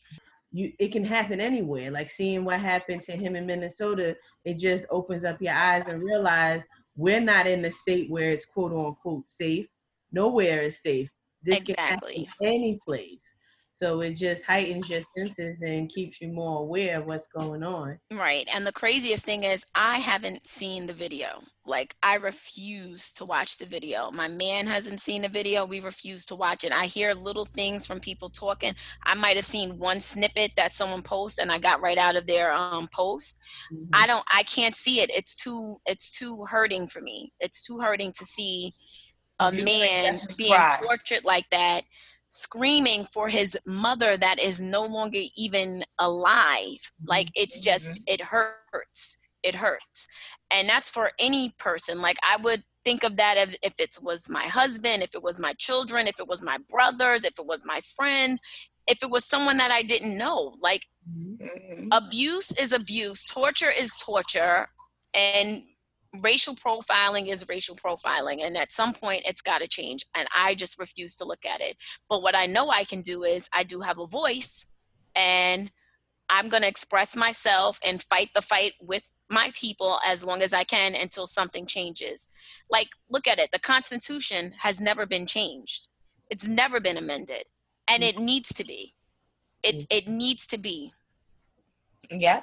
You 0.51 0.71
it 0.79 0.91
can 0.91 1.03
happen 1.03 1.41
anywhere. 1.41 1.89
Like 1.91 2.09
seeing 2.09 2.45
what 2.45 2.59
happened 2.59 3.01
to 3.03 3.13
him 3.13 3.35
in 3.35 3.45
Minnesota, 3.45 4.15
it 4.45 4.59
just 4.59 4.85
opens 4.89 5.23
up 5.23 5.41
your 5.41 5.53
eyes 5.53 5.83
and 5.87 6.01
realize 6.01 6.65
we're 6.95 7.19
not 7.19 7.47
in 7.47 7.65
a 7.65 7.71
state 7.71 8.09
where 8.09 8.31
it's 8.31 8.45
quote 8.45 8.71
unquote 8.71 9.27
safe. 9.27 9.67
Nowhere 10.13 10.61
is 10.61 10.79
safe. 10.81 11.09
This 11.41 11.63
can 11.63 11.71
Exactly. 11.73 12.23
happen 12.25 12.47
any 12.47 12.79
place. 12.85 13.35
So 13.75 14.01
it 14.01 14.13
just 14.13 14.45
heightens 14.45 14.87
your 14.87 15.01
senses 15.17 15.63
and 15.63 15.89
keeps 15.89 16.21
you 16.21 16.27
more 16.27 16.59
aware 16.61 16.99
of 16.99 17.07
what's 17.07 17.25
going 17.25 17.63
on. 17.63 17.97
Right. 18.11 18.47
And 18.53 18.67
the 18.67 18.71
craziest 18.71 19.25
thing 19.25 19.43
is, 19.43 19.65
I 19.73 19.97
haven't 19.97 20.45
seen 20.45 20.85
the 20.85 20.93
video. 20.93 21.41
Like, 21.65 21.95
I 22.03 22.15
refuse 22.15 23.11
to 23.13 23.25
watch 23.25 23.57
the 23.57 23.65
video. 23.65 24.11
My 24.11 24.27
man 24.27 24.67
hasn't 24.67 25.01
seen 25.01 25.23
the 25.23 25.27
video. 25.27 25.65
We 25.65 25.79
refuse 25.79 26.23
to 26.27 26.35
watch 26.35 26.63
it. 26.63 26.71
I 26.71 26.85
hear 26.85 27.15
little 27.15 27.45
things 27.45 27.87
from 27.87 27.99
people 27.99 28.29
talking. 28.29 28.75
I 29.05 29.15
might 29.15 29.37
have 29.37 29.45
seen 29.45 29.79
one 29.79 30.01
snippet 30.01 30.51
that 30.55 30.71
someone 30.73 31.01
posted 31.01 31.41
and 31.41 31.51
I 31.51 31.57
got 31.57 31.81
right 31.81 31.97
out 31.97 32.15
of 32.15 32.27
their 32.27 32.53
um, 32.53 32.87
post. 32.93 33.39
Mhm. 33.73 33.87
I 33.91 34.05
don't, 34.05 34.23
I 34.31 34.43
can't 34.43 34.75
see 34.75 34.99
it. 34.99 35.09
It's 35.09 35.35
too, 35.35 35.81
it's 35.87 36.11
too 36.11 36.45
hurting 36.45 36.89
for 36.89 37.01
me. 37.01 37.33
It's 37.39 37.65
too 37.65 37.79
hurting 37.79 38.11
to 38.19 38.25
see 38.25 38.75
a 39.39 39.51
You 39.51 39.63
man 39.65 40.21
being 40.37 40.51
cry. 40.51 40.77
tortured 40.81 41.23
like 41.25 41.49
that 41.51 41.83
screaming 42.29 43.05
for 43.05 43.29
his 43.29 43.57
mother 43.65 44.17
that 44.17 44.39
is 44.39 44.59
no 44.59 44.83
longer 44.83 45.19
even 45.35 45.83
alive. 45.99 46.91
Like 47.05 47.29
it's 47.35 47.59
just 47.59 47.99
it 48.07 48.21
hurts. 48.21 49.17
It 49.43 49.55
hurts. 49.55 50.07
And 50.51 50.67
that's 50.67 50.89
for 50.89 51.11
any 51.19 51.53
person. 51.59 52.01
Like 52.01 52.17
i 52.23 52.37
would 52.37 52.63
think 52.85 53.03
of 53.03 53.15
that 53.17 53.37
if, 53.37 53.55
if 53.63 53.73
it 53.79 53.97
was 54.01 54.27
my 54.29 54.45
husband 54.45 55.03
if 55.03 55.15
it 55.15 55.23
was 55.23 55.39
my 55.39 55.53
children 55.53 56.05
if 56.05 56.19
it 56.19 56.27
was 56.27 56.43
my 56.43 56.57
brothers 56.67 57.23
if 57.23 57.39
it 57.39 57.45
was 57.45 57.61
my 57.63 57.79
friends 57.95 58.41
if 58.87 59.01
it 59.01 59.09
was 59.09 59.23
someone 59.23 59.55
that 59.57 59.71
i 59.71 59.81
didn't 59.81 60.17
know. 60.17 60.53
Like 60.59 60.81
Mhm. 61.09 61.89
abuse 61.91 62.51
is 62.53 62.71
abuse. 62.73 63.23
Torture 63.25 63.71
is 63.71 63.93
torture. 63.99 64.67
And 65.13 65.63
racial 66.21 66.55
profiling 66.55 67.27
is 67.27 67.47
racial 67.49 67.75
profiling 67.75 68.45
and 68.45 68.55
at 68.55 68.71
some 68.71 68.93
point 68.93 69.23
it's 69.25 69.41
got 69.41 69.61
to 69.61 69.67
change 69.67 70.05
and 70.15 70.27
i 70.35 70.53
just 70.53 70.79
refuse 70.79 71.15
to 71.15 71.25
look 71.25 71.45
at 71.45 71.61
it. 71.61 71.75
But 72.09 72.21
what 72.21 72.35
i 72.35 72.45
know 72.45 72.69
i 72.69 72.83
can 72.83 73.01
do 73.01 73.23
is 73.23 73.49
i 73.53 73.63
do 73.63 73.81
have 73.81 73.97
a 73.97 74.05
voice 74.05 74.67
and 75.15 75.71
i'm 76.29 76.49
going 76.49 76.61
to 76.61 76.69
express 76.69 77.15
myself 77.15 77.79
and 77.85 78.01
fight 78.01 78.29
the 78.35 78.41
fight 78.41 78.73
with 78.81 79.07
my 79.29 79.51
people 79.59 79.99
as 80.05 80.23
long 80.23 80.41
as 80.41 80.53
i 80.53 80.63
can 80.63 80.93
until 80.93 81.25
something 81.25 81.65
changes. 81.65 82.29
Like 82.69 82.89
look 83.09 83.27
at 83.27 83.39
it 83.39 83.49
the 83.51 83.59
constitution 83.59 84.53
has 84.59 84.79
never 84.79 85.05
been 85.05 85.25
changed. 85.25 85.89
It's 86.29 86.47
never 86.47 86.79
been 86.79 86.97
amended 86.97 87.45
and 87.87 88.03
mm. 88.03 88.09
it 88.09 88.19
needs 88.19 88.49
to 88.49 88.63
be. 88.63 88.93
It 89.63 89.79
mm. 89.79 89.87
it 89.89 90.07
needs 90.07 90.45
to 90.47 90.59
be. 90.59 90.93
Yeah. 92.11 92.41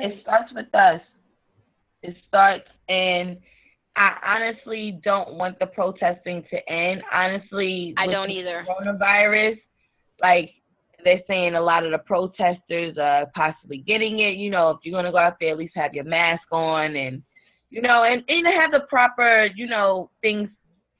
It 0.00 0.20
starts 0.22 0.52
with 0.52 0.72
us 0.74 1.00
it 2.02 2.16
starts 2.26 2.68
and 2.88 3.38
i 3.96 4.16
honestly 4.24 5.00
don't 5.02 5.34
want 5.34 5.58
the 5.58 5.66
protesting 5.66 6.44
to 6.50 6.70
end. 6.70 7.02
Honestly 7.12 7.94
I 7.96 8.06
don't 8.06 8.30
either. 8.30 8.64
coronavirus 8.66 9.60
like 10.20 10.52
they're 11.04 11.22
saying 11.26 11.54
a 11.54 11.60
lot 11.60 11.84
of 11.84 11.92
the 11.92 11.98
protesters 11.98 12.98
are 12.98 13.26
possibly 13.34 13.78
getting 13.78 14.20
it. 14.20 14.36
You 14.36 14.50
know 14.50 14.70
if 14.70 14.78
you're 14.82 14.92
going 14.92 15.06
to 15.06 15.12
go 15.12 15.18
out 15.18 15.36
there 15.40 15.52
at 15.52 15.58
least 15.58 15.74
have 15.76 15.94
your 15.94 16.04
mask 16.04 16.42
on 16.52 16.96
and 16.96 17.22
you 17.70 17.82
know 17.82 18.04
and, 18.04 18.22
and 18.28 18.46
have 18.46 18.72
the 18.72 18.86
proper 18.88 19.48
you 19.54 19.66
know 19.66 20.10
things 20.22 20.48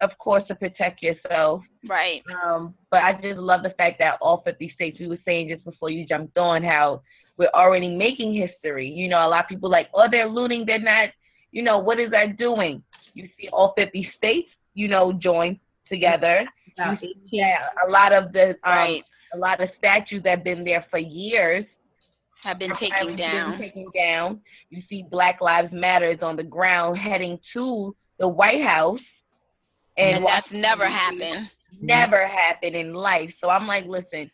of 0.01 0.11
course 0.19 0.43
to 0.49 0.55
protect 0.55 1.03
yourself. 1.03 1.63
Right. 1.87 2.23
Um, 2.45 2.75
but 2.91 3.03
I 3.03 3.13
just 3.21 3.39
love 3.39 3.63
the 3.63 3.75
fact 3.77 3.99
that 3.99 4.19
all 4.21 4.43
50 4.45 4.73
states, 4.75 4.99
we 4.99 5.09
were 5.09 5.19
saying 5.25 5.49
just 5.49 5.65
before 5.65 5.91
you 5.91 6.07
jumped 6.07 6.39
on, 6.39 6.63
how 6.63 7.03
we're 7.41 7.49
already 7.55 7.89
making 7.89 8.35
history. 8.35 8.87
You 8.87 9.09
know, 9.09 9.27
a 9.27 9.29
lot 9.29 9.45
of 9.45 9.49
people 9.49 9.71
like, 9.71 9.89
oh, 9.95 10.07
they're 10.11 10.29
looting, 10.29 10.67
they're 10.67 10.79
not, 10.79 11.09
you 11.53 11.63
know, 11.63 11.79
what 11.79 11.99
is 11.99 12.11
that 12.11 12.37
doing? 12.37 12.83
You 13.15 13.31
see 13.41 13.49
all 13.49 13.73
50 13.79 14.13
states, 14.15 14.51
you 14.75 14.89
know, 14.89 15.11
join 15.15 15.59
together. 15.89 16.47
About 16.77 17.03
You 17.03 17.09
18 17.09 17.25
see 17.25 17.41
that 17.41 17.61
a 17.89 17.91
lot 17.91 18.13
of 18.13 18.35
the, 18.35 18.51
um, 18.51 18.57
right 18.65 19.05
a 19.33 19.39
lot 19.39 19.63
of 19.63 19.71
statues 19.79 20.23
that 20.25 20.31
have 20.31 20.45
been 20.45 20.65
there 20.65 20.85
for 20.91 20.99
years 20.99 21.65
have 22.43 22.59
been 22.59 22.71
have 22.71 22.79
taken 22.79 23.07
been 23.07 23.17
down 23.17 23.57
taken 23.59 23.87
down. 23.95 24.41
You 24.69 24.83
see 24.91 25.07
Black 25.11 25.41
Lives 25.41 25.73
Matter 25.73 26.11
is 26.11 26.19
on 26.21 26.37
the 26.37 26.43
ground 26.43 26.99
heading 26.99 27.39
to 27.55 27.97
the 28.19 28.29
White 28.29 28.63
House. 28.63 29.01
and 29.97 30.27
that's 30.27 30.53
never 30.53 30.87
happened 30.87 31.51
never 31.81 32.27
happened 32.27 32.77
in 32.77 32.93
life. 32.93 33.33
So 33.41 33.49
I'm 33.49 33.67
like, 33.67 33.87
listen, 33.87 34.31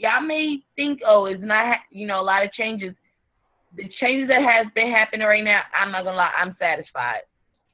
y'all 0.00 0.22
may 0.22 0.62
think, 0.76 1.00
oh, 1.06 1.26
it's 1.26 1.42
not, 1.42 1.78
you 1.90 2.06
know, 2.06 2.20
a 2.20 2.22
lot 2.22 2.44
of 2.44 2.52
changes. 2.52 2.94
The 3.76 3.88
changes 4.00 4.28
that 4.28 4.42
has 4.42 4.66
been 4.74 4.90
happening 4.90 5.26
right 5.26 5.44
now, 5.44 5.60
I'm 5.78 5.92
not 5.92 6.04
gonna 6.04 6.16
lie, 6.16 6.32
I'm 6.36 6.56
satisfied. 6.58 7.20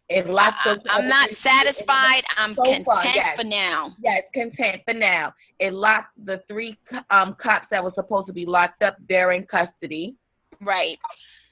It 0.09 0.29
locked 0.29 0.59
I, 0.65 0.75
those 0.75 0.85
i'm 0.89 1.09
not 1.09 1.33
satisfied 1.33 2.23
i'm 2.37 2.55
so 2.55 2.63
content 2.63 2.85
far, 2.85 3.05
yes. 3.05 3.41
for 3.41 3.45
now 3.45 3.93
Yes, 4.01 4.23
content 4.33 4.83
for 4.85 4.95
now. 4.95 5.35
It 5.59 5.73
locked 5.73 6.13
the 6.25 6.43
three 6.47 6.79
um, 7.11 7.37
cops 7.43 7.67
that 7.73 7.83
were 7.83 7.93
supposed 7.95 8.29
to 8.29 8.33
be 8.33 8.47
locked 8.47 8.83
up. 8.83 8.97
They're 9.09 9.33
in 9.33 9.47
custody. 9.47 10.15
right 10.61 10.99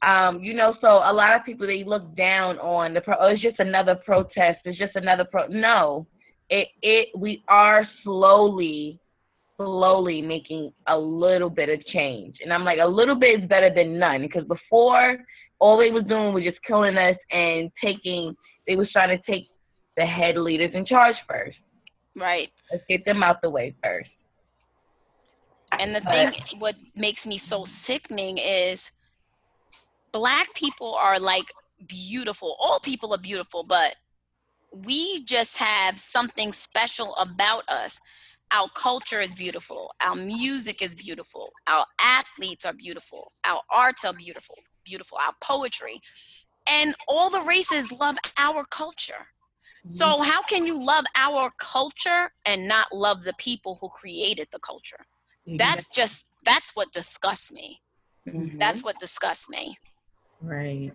Um, 0.02 0.42
you 0.42 0.54
know, 0.54 0.76
so 0.80 0.86
a 0.86 1.12
lot 1.12 1.34
of 1.34 1.44
people 1.44 1.66
they 1.66 1.82
look 1.82 2.14
down 2.14 2.58
on 2.58 2.94
the. 2.94 3.00
Pro- 3.00 3.16
oh, 3.18 3.26
it's 3.28 3.42
just 3.42 3.58
another 3.58 3.96
protest. 3.96 4.60
It's 4.64 4.78
just 4.78 4.94
another 4.94 5.24
pro. 5.24 5.46
No, 5.48 6.06
it 6.48 6.68
it 6.82 7.08
we 7.16 7.42
are 7.48 7.88
slowly, 8.04 9.00
slowly 9.56 10.20
making 10.22 10.72
a 10.88 10.98
little 10.98 11.50
bit 11.50 11.68
of 11.68 11.84
change, 11.86 12.36
and 12.42 12.52
I'm 12.52 12.64
like 12.64 12.78
a 12.80 12.86
little 12.86 13.14
bit 13.14 13.40
is 13.42 13.48
better 13.48 13.72
than 13.72 13.98
none 13.98 14.20
because 14.22 14.44
before 14.44 15.16
all 15.60 15.78
they 15.78 15.90
was 15.90 16.04
doing 16.04 16.32
was 16.34 16.44
just 16.44 16.58
killing 16.66 16.96
us 16.96 17.16
and 17.30 17.70
taking. 17.82 18.34
They 18.66 18.76
was 18.76 18.90
trying 18.92 19.16
to 19.16 19.22
take 19.30 19.46
the 19.96 20.06
head 20.06 20.36
leaders 20.36 20.70
in 20.74 20.84
charge 20.86 21.16
first. 21.28 21.56
right 22.16 22.50
Let's 22.72 22.84
get 22.88 23.04
them 23.04 23.22
out 23.22 23.40
the 23.42 23.50
way 23.50 23.74
first. 23.82 24.10
and 25.78 25.94
the 25.94 26.00
thing 26.00 26.32
what 26.58 26.76
makes 26.96 27.26
me 27.26 27.36
so 27.36 27.64
sickening 27.64 28.38
is 28.38 28.90
black 30.12 30.52
people 30.54 30.94
are 30.94 31.18
like 31.18 31.52
beautiful 31.86 32.56
all 32.60 32.80
people 32.80 33.12
are 33.12 33.18
beautiful 33.18 33.62
but 33.64 33.96
we 34.72 35.22
just 35.24 35.58
have 35.58 35.98
something 35.98 36.52
special 36.52 37.14
about 37.16 37.68
us 37.68 38.00
our 38.52 38.68
culture 38.74 39.20
is 39.20 39.34
beautiful 39.34 39.92
our 40.00 40.14
music 40.14 40.82
is 40.82 40.94
beautiful 40.94 41.52
our 41.66 41.84
athletes 42.00 42.64
are 42.64 42.72
beautiful 42.74 43.32
our 43.44 43.60
arts 43.70 44.04
are 44.04 44.12
beautiful 44.12 44.56
beautiful 44.84 45.18
our 45.18 45.34
poetry 45.40 46.00
and 46.66 46.94
all 47.08 47.30
the 47.30 47.42
races 47.42 47.92
love 47.92 48.16
our 48.36 48.64
culture. 48.70 49.26
So 49.86 50.22
how 50.22 50.42
can 50.42 50.64
you 50.64 50.82
love 50.82 51.04
our 51.14 51.50
culture 51.58 52.30
and 52.46 52.66
not 52.66 52.86
love 52.92 53.24
the 53.24 53.34
people 53.38 53.76
who 53.80 53.88
created 53.90 54.48
the 54.50 54.58
culture? 54.60 55.04
That's 55.46 55.86
just 55.94 56.30
that's 56.44 56.74
what 56.74 56.90
disgusts 56.92 57.52
me. 57.52 57.82
Mhm. 58.26 58.58
That's 58.58 58.82
what 58.82 58.98
disgusts 58.98 59.48
me. 59.50 59.76
Right. 60.40 60.92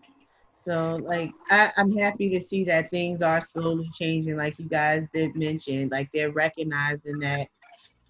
So, 0.60 0.98
like, 0.98 1.32
I, 1.50 1.72
I'm 1.78 1.96
happy 1.96 2.30
to 2.32 2.42
see 2.42 2.66
that 2.66 2.92
things 2.92 3.22
are 3.22 3.40
slowly 3.40 3.90
changing, 3.98 4.36
like 4.36 4.60
you 4.60 4.68
guys 4.68 5.08
did 5.14 5.34
mention. 5.34 5.88
Like, 5.88 6.10
they're 6.14 6.32
recognizing 6.32 7.18
that, 7.20 7.48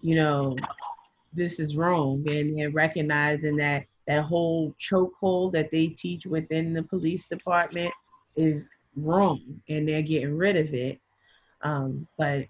you 0.02 0.16
know, 0.16 0.56
this 1.32 1.60
is 1.60 1.76
wrong, 1.76 2.24
and 2.28 2.58
they're 2.58 2.72
recognizing 2.72 3.54
that 3.56 3.84
that 4.08 4.24
whole 4.24 4.74
chokehold 4.80 5.52
that 5.52 5.70
they 5.70 5.86
teach 5.88 6.26
within 6.26 6.72
the 6.72 6.82
police 6.82 7.28
department 7.28 7.92
is 8.34 8.68
wrong, 8.96 9.40
and 9.68 9.88
they're 9.88 10.02
getting 10.02 10.36
rid 10.36 10.56
of 10.56 10.74
it. 10.74 10.98
Um, 11.62 12.08
but 12.18 12.46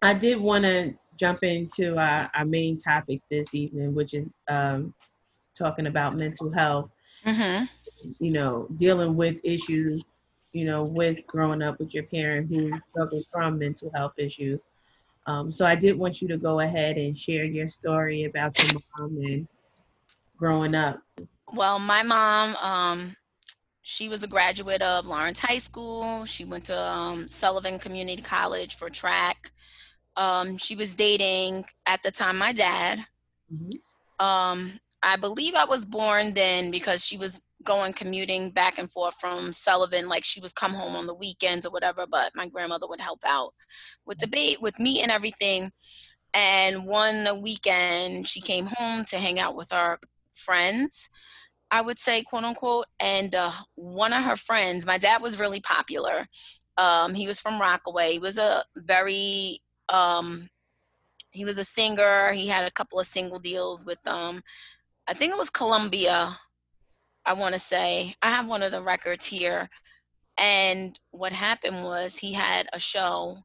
I 0.00 0.14
did 0.14 0.38
want 0.38 0.62
to 0.64 0.94
jump 1.18 1.42
into 1.42 1.96
our, 1.96 2.30
our 2.36 2.44
main 2.44 2.78
topic 2.78 3.20
this 3.32 3.52
evening, 3.52 3.96
which 3.96 4.14
is 4.14 4.28
um, 4.46 4.94
talking 5.56 5.88
about 5.88 6.14
mental 6.14 6.52
health 6.52 6.88
hmm 7.24 7.64
you 8.18 8.32
know, 8.32 8.66
dealing 8.76 9.16
with 9.16 9.36
issues, 9.44 10.02
you 10.52 10.64
know, 10.64 10.84
with 10.84 11.26
growing 11.26 11.62
up 11.62 11.78
with 11.78 11.94
your 11.94 12.04
parent 12.04 12.48
who 12.48 12.70
struggled 12.90 13.24
from 13.32 13.58
mental 13.58 13.90
health 13.94 14.14
issues. 14.16 14.60
Um, 15.26 15.52
so 15.52 15.66
I 15.66 15.74
did 15.74 15.96
want 15.98 16.22
you 16.22 16.28
to 16.28 16.38
go 16.38 16.60
ahead 16.60 16.96
and 16.96 17.16
share 17.16 17.44
your 17.44 17.68
story 17.68 18.24
about 18.24 18.58
your 18.62 18.80
mom 18.98 19.16
and 19.18 19.46
growing 20.38 20.74
up. 20.74 21.02
Well, 21.52 21.78
my 21.78 22.02
mom, 22.02 22.56
um, 22.56 23.16
she 23.82 24.08
was 24.08 24.22
a 24.22 24.26
graduate 24.26 24.82
of 24.82 25.06
Lawrence 25.06 25.40
High 25.40 25.58
School. 25.58 26.24
She 26.24 26.44
went 26.44 26.64
to 26.66 26.78
um, 26.78 27.28
Sullivan 27.28 27.78
Community 27.78 28.22
College 28.22 28.76
for 28.76 28.90
track. 28.90 29.52
Um, 30.16 30.56
she 30.58 30.74
was 30.74 30.94
dating 30.94 31.64
at 31.86 32.02
the 32.02 32.10
time 32.10 32.38
my 32.38 32.52
dad. 32.52 33.06
Mhm. 33.52 33.80
Um, 34.18 34.80
I 35.02 35.16
believe 35.16 35.54
I 35.54 35.64
was 35.64 35.84
born 35.84 36.34
then 36.34 36.70
because 36.70 37.04
she 37.04 37.16
was 37.16 37.40
going 37.64 37.92
commuting 37.92 38.50
back 38.50 38.78
and 38.78 38.90
forth 38.90 39.14
from 39.20 39.52
Sullivan. 39.52 40.08
Like 40.08 40.24
she 40.24 40.40
was 40.40 40.52
come 40.52 40.74
home 40.74 40.94
on 40.94 41.06
the 41.06 41.14
weekends 41.14 41.66
or 41.66 41.70
whatever, 41.70 42.06
but 42.10 42.32
my 42.34 42.48
grandmother 42.48 42.86
would 42.88 43.00
help 43.00 43.20
out 43.26 43.54
with 44.06 44.18
the 44.18 44.28
bait 44.28 44.60
with 44.60 44.78
me 44.78 45.02
and 45.02 45.10
everything. 45.10 45.72
And 46.34 46.86
one 46.86 47.40
weekend 47.42 48.28
she 48.28 48.40
came 48.40 48.66
home 48.66 49.04
to 49.06 49.18
hang 49.18 49.38
out 49.38 49.56
with 49.56 49.72
our 49.72 49.98
friends. 50.32 51.08
I 51.70 51.82
would 51.82 51.98
say, 51.98 52.22
quote 52.22 52.44
unquote. 52.44 52.86
And 53.00 53.34
uh, 53.34 53.52
one 53.74 54.12
of 54.12 54.24
her 54.24 54.36
friends, 54.36 54.86
my 54.86 54.98
dad 54.98 55.20
was 55.20 55.40
really 55.40 55.60
popular. 55.60 56.24
Um, 56.76 57.14
he 57.14 57.26
was 57.26 57.40
from 57.40 57.60
Rockaway. 57.60 58.12
He 58.12 58.18
was 58.18 58.38
a 58.38 58.64
very, 58.76 59.60
um, 59.88 60.48
he 61.30 61.44
was 61.44 61.58
a 61.58 61.64
singer. 61.64 62.32
He 62.32 62.46
had 62.46 62.64
a 62.64 62.70
couple 62.70 63.00
of 63.00 63.06
single 63.06 63.38
deals 63.38 63.84
with, 63.84 63.98
um, 64.06 64.42
I 65.06 65.14
think 65.14 65.32
it 65.32 65.38
was 65.38 65.50
Columbia. 65.50 66.38
I 67.28 67.34
want 67.34 67.54
to 67.54 67.60
say 67.60 68.14
I 68.22 68.30
have 68.30 68.48
one 68.48 68.62
of 68.62 68.72
the 68.72 68.82
records 68.82 69.26
here. 69.26 69.68
And 70.38 70.98
what 71.10 71.32
happened 71.32 71.84
was 71.84 72.16
he 72.16 72.32
had 72.32 72.68
a 72.72 72.78
show, 72.78 73.38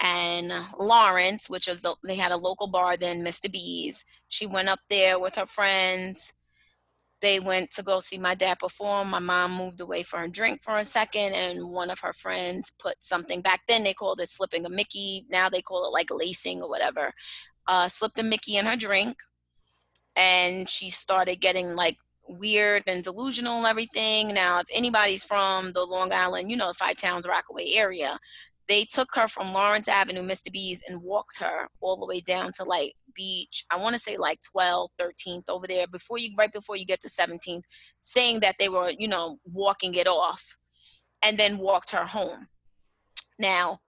and 0.00 0.52
Lawrence, 0.78 1.48
which 1.48 1.68
is 1.68 1.82
the, 1.82 1.94
they 2.04 2.16
had 2.16 2.32
a 2.32 2.36
local 2.36 2.66
bar 2.66 2.96
then, 2.96 3.24
Mr. 3.24 3.50
B's. 3.50 4.04
She 4.28 4.46
went 4.46 4.68
up 4.68 4.80
there 4.90 5.18
with 5.18 5.36
her 5.36 5.46
friends 5.46 6.34
they 7.24 7.40
went 7.40 7.70
to 7.70 7.82
go 7.82 8.00
see 8.00 8.18
my 8.18 8.34
dad 8.34 8.58
perform. 8.58 9.08
My 9.08 9.18
mom 9.18 9.52
moved 9.52 9.80
away 9.80 10.02
for 10.02 10.22
a 10.22 10.28
drink 10.28 10.62
for 10.62 10.76
a 10.76 10.84
second, 10.84 11.32
and 11.32 11.70
one 11.70 11.88
of 11.88 12.00
her 12.00 12.12
friends 12.12 12.70
put 12.78 13.02
something 13.02 13.40
back 13.40 13.62
then 13.66 13.82
they 13.82 13.94
called 13.94 14.20
it 14.20 14.28
slipping 14.28 14.66
a 14.66 14.68
Mickey. 14.68 15.24
Now 15.30 15.48
they 15.48 15.62
call 15.62 15.86
it 15.86 15.92
like 15.92 16.10
lacing 16.10 16.60
or 16.60 16.68
whatever. 16.68 17.14
Uh, 17.66 17.88
slipped 17.88 18.18
a 18.18 18.22
Mickey 18.22 18.58
in 18.58 18.66
her 18.66 18.76
drink, 18.76 19.16
and 20.14 20.68
she 20.68 20.90
started 20.90 21.36
getting 21.36 21.74
like 21.74 21.96
weird 22.28 22.82
and 22.86 23.04
delusional 23.04 23.58
and 23.58 23.66
everything. 23.66 24.34
Now, 24.34 24.60
if 24.60 24.66
anybody's 24.72 25.24
from 25.24 25.72
the 25.72 25.84
Long 25.84 26.12
Island, 26.12 26.50
you 26.50 26.56
know, 26.56 26.68
the 26.68 26.74
Five 26.74 26.96
Towns, 26.96 27.26
Rockaway 27.26 27.72
area, 27.74 28.18
they 28.66 28.84
took 28.84 29.14
her 29.14 29.28
from 29.28 29.52
Lawrence 29.52 29.88
Avenue, 29.88 30.22
Mr. 30.22 30.50
B's, 30.50 30.82
and 30.88 31.02
walked 31.02 31.40
her 31.40 31.68
all 31.80 31.96
the 31.96 32.06
way 32.06 32.20
down 32.20 32.52
to 32.52 32.64
like 32.64 32.94
beach. 33.14 33.64
I 33.70 33.76
want 33.76 33.94
to 33.94 34.00
say 34.00 34.16
like 34.16 34.40
12th, 34.56 34.88
13th 35.00 35.44
over 35.48 35.66
there 35.66 35.86
before 35.86 36.18
you, 36.18 36.30
right 36.38 36.52
before 36.52 36.76
you 36.76 36.86
get 36.86 37.00
to 37.02 37.08
17th, 37.08 37.62
saying 38.00 38.40
that 38.40 38.56
they 38.58 38.68
were, 38.68 38.90
you 38.90 39.08
know, 39.08 39.38
walking 39.44 39.94
it 39.94 40.06
off 40.06 40.58
and 41.22 41.38
then 41.38 41.58
walked 41.58 41.90
her 41.90 42.04
home. 42.04 42.48
Now, 43.38 43.80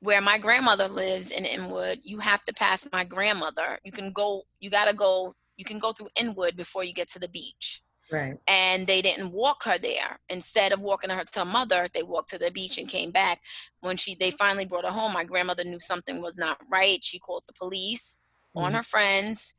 where 0.00 0.20
my 0.20 0.38
grandmother 0.38 0.88
lives 0.88 1.30
in 1.30 1.44
Inwood, 1.44 2.00
you 2.02 2.18
have 2.18 2.44
to 2.44 2.52
pass 2.52 2.86
my 2.92 3.04
grandmother. 3.04 3.78
You 3.84 3.92
can 3.92 4.12
go, 4.12 4.42
you 4.60 4.68
got 4.68 4.86
to 4.86 4.94
go, 4.94 5.34
you 5.56 5.64
can 5.64 5.78
go 5.78 5.92
through 5.92 6.08
Inwood 6.16 6.56
before 6.56 6.84
you 6.84 6.92
get 6.92 7.08
to 7.10 7.18
the 7.18 7.28
beach 7.28 7.82
Right. 8.10 8.38
and 8.46 8.86
they 8.86 9.00
didn't 9.02 9.32
walk 9.32 9.64
her 9.64 9.78
there. 9.78 10.20
Instead 10.28 10.72
of 10.72 10.80
walking 10.80 11.10
her 11.10 11.24
to 11.24 11.38
her 11.40 11.44
mother, 11.44 11.88
they 11.92 12.02
walked 12.02 12.30
to 12.30 12.38
the 12.38 12.50
beach 12.50 12.76
and 12.78 12.88
came 12.88 13.10
back. 13.10 13.40
When 13.80 13.96
she 13.96 14.14
they 14.14 14.30
finally 14.30 14.66
brought 14.66 14.84
her 14.84 14.90
home, 14.90 15.12
my 15.12 15.24
grandmother 15.24 15.64
knew 15.64 15.80
something 15.80 16.20
was 16.20 16.36
not 16.36 16.58
right. 16.70 17.02
She 17.02 17.18
called 17.18 17.44
the 17.46 17.54
police 17.54 18.18
on 18.54 18.72
Mhm. 18.72 18.76
her 18.76 18.82
friends. 18.82 19.54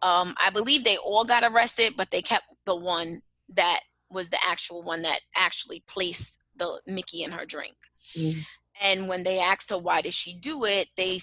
Um, 0.00 0.36
I 0.40 0.50
believe 0.50 0.84
they 0.84 0.96
all 0.96 1.24
got 1.24 1.42
arrested, 1.44 1.94
but 1.96 2.10
they 2.10 2.22
kept 2.22 2.46
the 2.64 2.76
one 2.76 3.22
that 3.48 3.80
was 4.10 4.30
the 4.30 4.38
actual 4.46 4.82
one 4.82 5.02
that 5.02 5.20
actually 5.34 5.80
placed 5.80 6.38
the 6.54 6.80
Mickey 6.86 7.22
in 7.22 7.32
her 7.32 7.44
drink. 7.44 7.76
Mhm. 8.14 8.46
And 8.80 9.08
when 9.08 9.24
they 9.24 9.40
asked 9.40 9.70
her 9.70 9.78
why 9.78 10.02
did 10.02 10.14
she 10.14 10.34
do 10.34 10.64
it, 10.64 10.90
they 10.96 11.18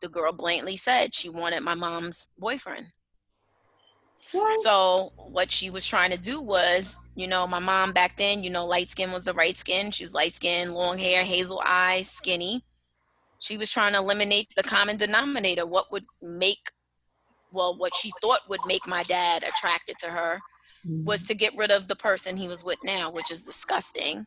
the 0.00 0.08
girl 0.08 0.32
blatantly 0.32 0.76
said 0.76 1.14
she 1.14 1.28
wanted 1.28 1.60
my 1.60 1.74
mom's 1.74 2.28
boyfriend. 2.36 2.92
What? 4.32 4.62
So 4.62 5.12
what 5.30 5.50
she 5.50 5.70
was 5.70 5.86
trying 5.86 6.10
to 6.10 6.18
do 6.18 6.40
was, 6.40 6.98
you 7.14 7.26
know, 7.26 7.46
my 7.46 7.58
mom 7.58 7.92
back 7.92 8.16
then, 8.16 8.42
you 8.42 8.50
know, 8.50 8.66
light 8.66 8.88
skin 8.88 9.10
was 9.10 9.24
the 9.24 9.34
right 9.34 9.56
skin. 9.56 9.90
She 9.90 10.04
was 10.04 10.14
light 10.14 10.32
skin, 10.32 10.72
long 10.72 10.98
hair, 10.98 11.24
hazel 11.24 11.62
eyes, 11.64 12.10
skinny. 12.10 12.64
She 13.40 13.56
was 13.56 13.70
trying 13.70 13.92
to 13.92 14.00
eliminate 14.00 14.48
the 14.56 14.62
common 14.62 14.96
denominator. 14.96 15.64
What 15.64 15.90
would 15.92 16.04
make, 16.20 16.72
well, 17.52 17.76
what 17.76 17.94
she 17.94 18.12
thought 18.20 18.40
would 18.48 18.60
make 18.66 18.86
my 18.86 19.04
dad 19.04 19.44
attracted 19.44 19.98
to 20.00 20.08
her 20.08 20.40
was 20.84 21.22
mm-hmm. 21.22 21.26
to 21.28 21.34
get 21.34 21.56
rid 21.56 21.70
of 21.70 21.88
the 21.88 21.96
person 21.96 22.36
he 22.36 22.48
was 22.48 22.64
with 22.64 22.78
now, 22.84 23.10
which 23.10 23.30
is 23.30 23.44
disgusting. 23.44 24.26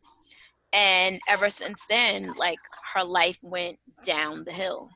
And 0.74 1.20
ever 1.28 1.50
since 1.50 1.86
then, 1.90 2.34
like 2.38 2.60
her 2.94 3.04
life 3.04 3.40
went 3.42 3.78
down 4.06 4.46
the 4.46 4.54
hill. 4.54 4.90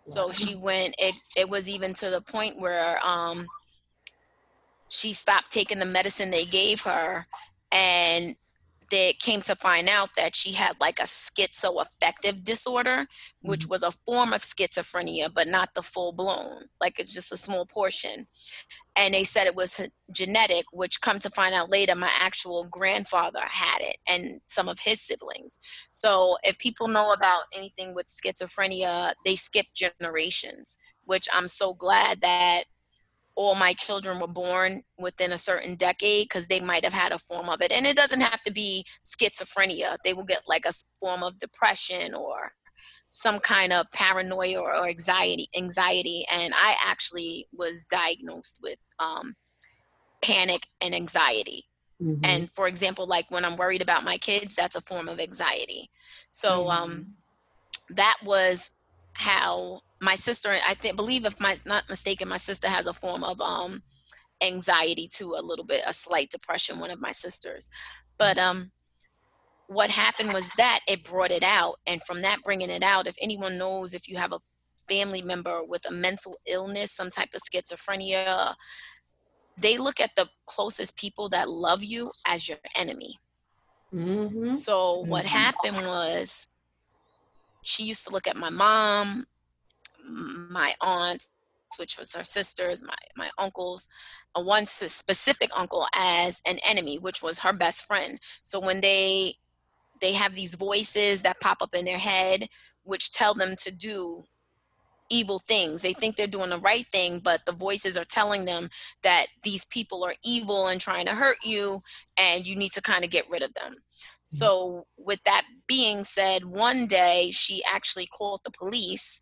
So 0.00 0.32
she 0.32 0.54
went 0.54 0.94
it 0.98 1.14
it 1.36 1.48
was 1.48 1.68
even 1.68 1.94
to 1.94 2.10
the 2.10 2.20
point 2.22 2.58
where 2.58 3.04
um 3.06 3.46
she 4.88 5.12
stopped 5.12 5.52
taking 5.52 5.78
the 5.78 5.84
medicine 5.84 6.30
they 6.30 6.44
gave 6.44 6.82
her 6.82 7.24
and 7.70 8.34
they 8.90 9.12
came 9.14 9.40
to 9.42 9.54
find 9.54 9.88
out 9.88 10.10
that 10.16 10.36
she 10.36 10.52
had 10.52 10.76
like 10.80 10.98
a 10.98 11.04
schizoaffective 11.04 12.44
disorder 12.44 13.04
which 13.42 13.62
mm-hmm. 13.62 13.70
was 13.70 13.82
a 13.82 13.90
form 13.90 14.32
of 14.32 14.42
schizophrenia 14.42 15.32
but 15.32 15.48
not 15.48 15.70
the 15.74 15.82
full 15.82 16.12
blown 16.12 16.64
like 16.80 16.98
it's 16.98 17.14
just 17.14 17.32
a 17.32 17.36
small 17.36 17.66
portion. 17.66 18.26
And 18.96 19.14
they 19.14 19.24
said 19.24 19.46
it 19.46 19.54
was 19.54 19.80
genetic 20.12 20.66
which 20.72 21.00
come 21.00 21.18
to 21.20 21.30
find 21.30 21.54
out 21.54 21.70
later 21.70 21.94
my 21.94 22.10
actual 22.18 22.64
grandfather 22.64 23.40
had 23.42 23.78
it 23.80 23.98
and 24.06 24.40
some 24.46 24.68
of 24.68 24.80
his 24.80 25.00
siblings. 25.00 25.60
So 25.92 26.36
if 26.42 26.58
people 26.58 26.88
know 26.88 27.12
about 27.12 27.42
anything 27.54 27.94
with 27.94 28.08
schizophrenia 28.08 29.14
they 29.24 29.34
skip 29.34 29.66
generations 29.74 30.78
which 31.04 31.28
i'm 31.32 31.48
so 31.48 31.74
glad 31.74 32.20
that 32.20 32.64
all 33.36 33.54
my 33.54 33.72
children 33.72 34.20
were 34.20 34.26
born 34.26 34.82
within 34.98 35.32
a 35.32 35.38
certain 35.38 35.74
decade 35.76 36.26
because 36.26 36.46
they 36.46 36.60
might 36.60 36.84
have 36.84 36.92
had 36.92 37.12
a 37.12 37.18
form 37.18 37.48
of 37.48 37.60
it. 37.62 37.72
And 37.72 37.86
it 37.86 37.96
doesn't 37.96 38.20
have 38.20 38.42
to 38.42 38.52
be 38.52 38.84
schizophrenia. 39.04 39.96
They 40.04 40.12
will 40.12 40.24
get 40.24 40.42
like 40.46 40.66
a 40.66 40.72
form 41.00 41.22
of 41.22 41.38
depression 41.38 42.14
or 42.14 42.52
some 43.08 43.40
kind 43.40 43.72
of 43.72 43.90
paranoia 43.92 44.58
or, 44.60 44.74
or 44.74 44.88
anxiety 44.88 45.48
anxiety. 45.56 46.24
And 46.30 46.54
i 46.56 46.76
actually 46.84 47.46
was 47.52 47.84
diagnosed 47.90 48.60
with 48.62 48.78
um, 48.98 49.34
panic 50.22 50.66
and 50.80 50.94
anxiety. 50.94 51.64
Mhm. 52.02 52.20
and 52.24 52.50
for 52.50 52.66
example 52.66 53.06
like 53.06 53.30
when 53.30 53.44
i'm 53.44 53.58
worried 53.58 53.82
about 53.82 54.04
my 54.04 54.16
kids 54.16 54.56
that's 54.56 54.74
a 54.74 54.80
form 54.80 55.06
of 55.08 55.20
anxiety. 55.20 55.90
So 56.30 56.68
um 56.70 57.14
that 57.90 58.16
was 58.24 58.70
how 59.12 59.80
my 60.00 60.14
sister 60.14 60.56
i 60.66 60.74
think 60.74 60.96
believe 60.96 61.24
if 61.24 61.40
my 61.40 61.56
not 61.64 61.88
mistaken 61.88 62.28
my 62.28 62.36
sister 62.36 62.68
has 62.68 62.86
a 62.86 62.92
form 62.92 63.22
of 63.24 63.40
um 63.40 63.82
anxiety 64.42 65.06
too 65.06 65.34
a 65.38 65.42
little 65.42 65.64
bit 65.64 65.82
a 65.86 65.92
slight 65.92 66.30
depression 66.30 66.78
one 66.78 66.90
of 66.90 67.00
my 67.00 67.12
sisters 67.12 67.70
but 68.18 68.38
um 68.38 68.70
what 69.66 69.90
happened 69.90 70.32
was 70.32 70.50
that 70.56 70.80
it 70.88 71.04
brought 71.04 71.30
it 71.30 71.44
out 71.44 71.76
and 71.86 72.02
from 72.02 72.22
that 72.22 72.38
bringing 72.42 72.70
it 72.70 72.82
out 72.82 73.06
if 73.06 73.14
anyone 73.20 73.58
knows 73.58 73.94
if 73.94 74.08
you 74.08 74.16
have 74.16 74.32
a 74.32 74.40
family 74.88 75.22
member 75.22 75.62
with 75.62 75.86
a 75.88 75.92
mental 75.92 76.36
illness 76.46 76.90
some 76.90 77.10
type 77.10 77.28
of 77.34 77.40
schizophrenia 77.42 78.54
they 79.60 79.76
look 79.76 80.00
at 80.00 80.10
the 80.16 80.28
closest 80.46 80.96
people 80.96 81.28
that 81.28 81.48
love 81.48 81.84
you 81.84 82.10
as 82.26 82.48
your 82.48 82.58
enemy. 82.74 83.18
Mm-hmm. 83.94 84.44
So 84.44 85.00
what 85.00 85.24
Mhm. 85.26 85.28
happened 85.28 85.76
was 85.86 86.48
she 87.62 87.84
used 87.84 88.04
to 88.06 88.10
look 88.10 88.26
at 88.26 88.36
my 88.36 88.48
mom, 88.50 89.26
my 90.08 90.74
aunt, 90.80 91.26
which 91.78 91.98
was 91.98 92.14
her 92.14 92.24
sisters, 92.24 92.82
my 92.82 92.94
my 93.16 93.30
uncles, 93.38 93.88
uh, 94.34 94.42
one 94.42 94.66
specific 94.66 95.50
uncle 95.56 95.86
as 95.94 96.40
an 96.46 96.58
enemy, 96.66 96.98
which 96.98 97.22
was 97.22 97.40
her 97.40 97.52
best 97.52 97.86
friend. 97.86 98.18
So 98.42 98.60
when 98.60 98.80
they 98.80 99.36
they 100.00 100.12
have 100.14 100.34
these 100.34 100.54
voices 100.54 101.22
that 101.22 101.40
pop 101.40 101.58
up 101.60 101.74
in 101.74 101.84
their 101.84 101.98
head 101.98 102.48
which 102.84 103.12
tell 103.12 103.34
them 103.34 103.56
to 103.56 103.70
do 103.70 104.24
evil 105.12 105.40
things. 105.48 105.82
They 105.82 105.92
think 105.92 106.14
they're 106.16 106.26
doing 106.28 106.50
the 106.50 106.58
right 106.58 106.86
thing, 106.86 107.18
but 107.18 107.44
the 107.44 107.52
voices 107.52 107.96
are 107.96 108.04
telling 108.04 108.44
them 108.44 108.70
that 109.02 109.26
these 109.42 109.64
people 109.64 110.04
are 110.04 110.14
evil 110.22 110.68
and 110.68 110.80
trying 110.80 111.06
to 111.06 111.14
hurt 111.14 111.38
you, 111.42 111.82
and 112.16 112.46
you 112.46 112.54
need 112.54 112.72
to 112.72 112.82
kind 112.82 113.04
of 113.04 113.10
get 113.10 113.28
rid 113.28 113.42
of 113.42 113.52
them. 113.54 113.76
So, 114.22 114.86
with 114.96 115.20
that 115.24 115.42
being 115.66 116.04
said, 116.04 116.44
one 116.44 116.86
day 116.86 117.32
she 117.32 117.62
actually 117.64 118.06
called 118.06 118.40
the 118.44 118.52
police, 118.52 119.20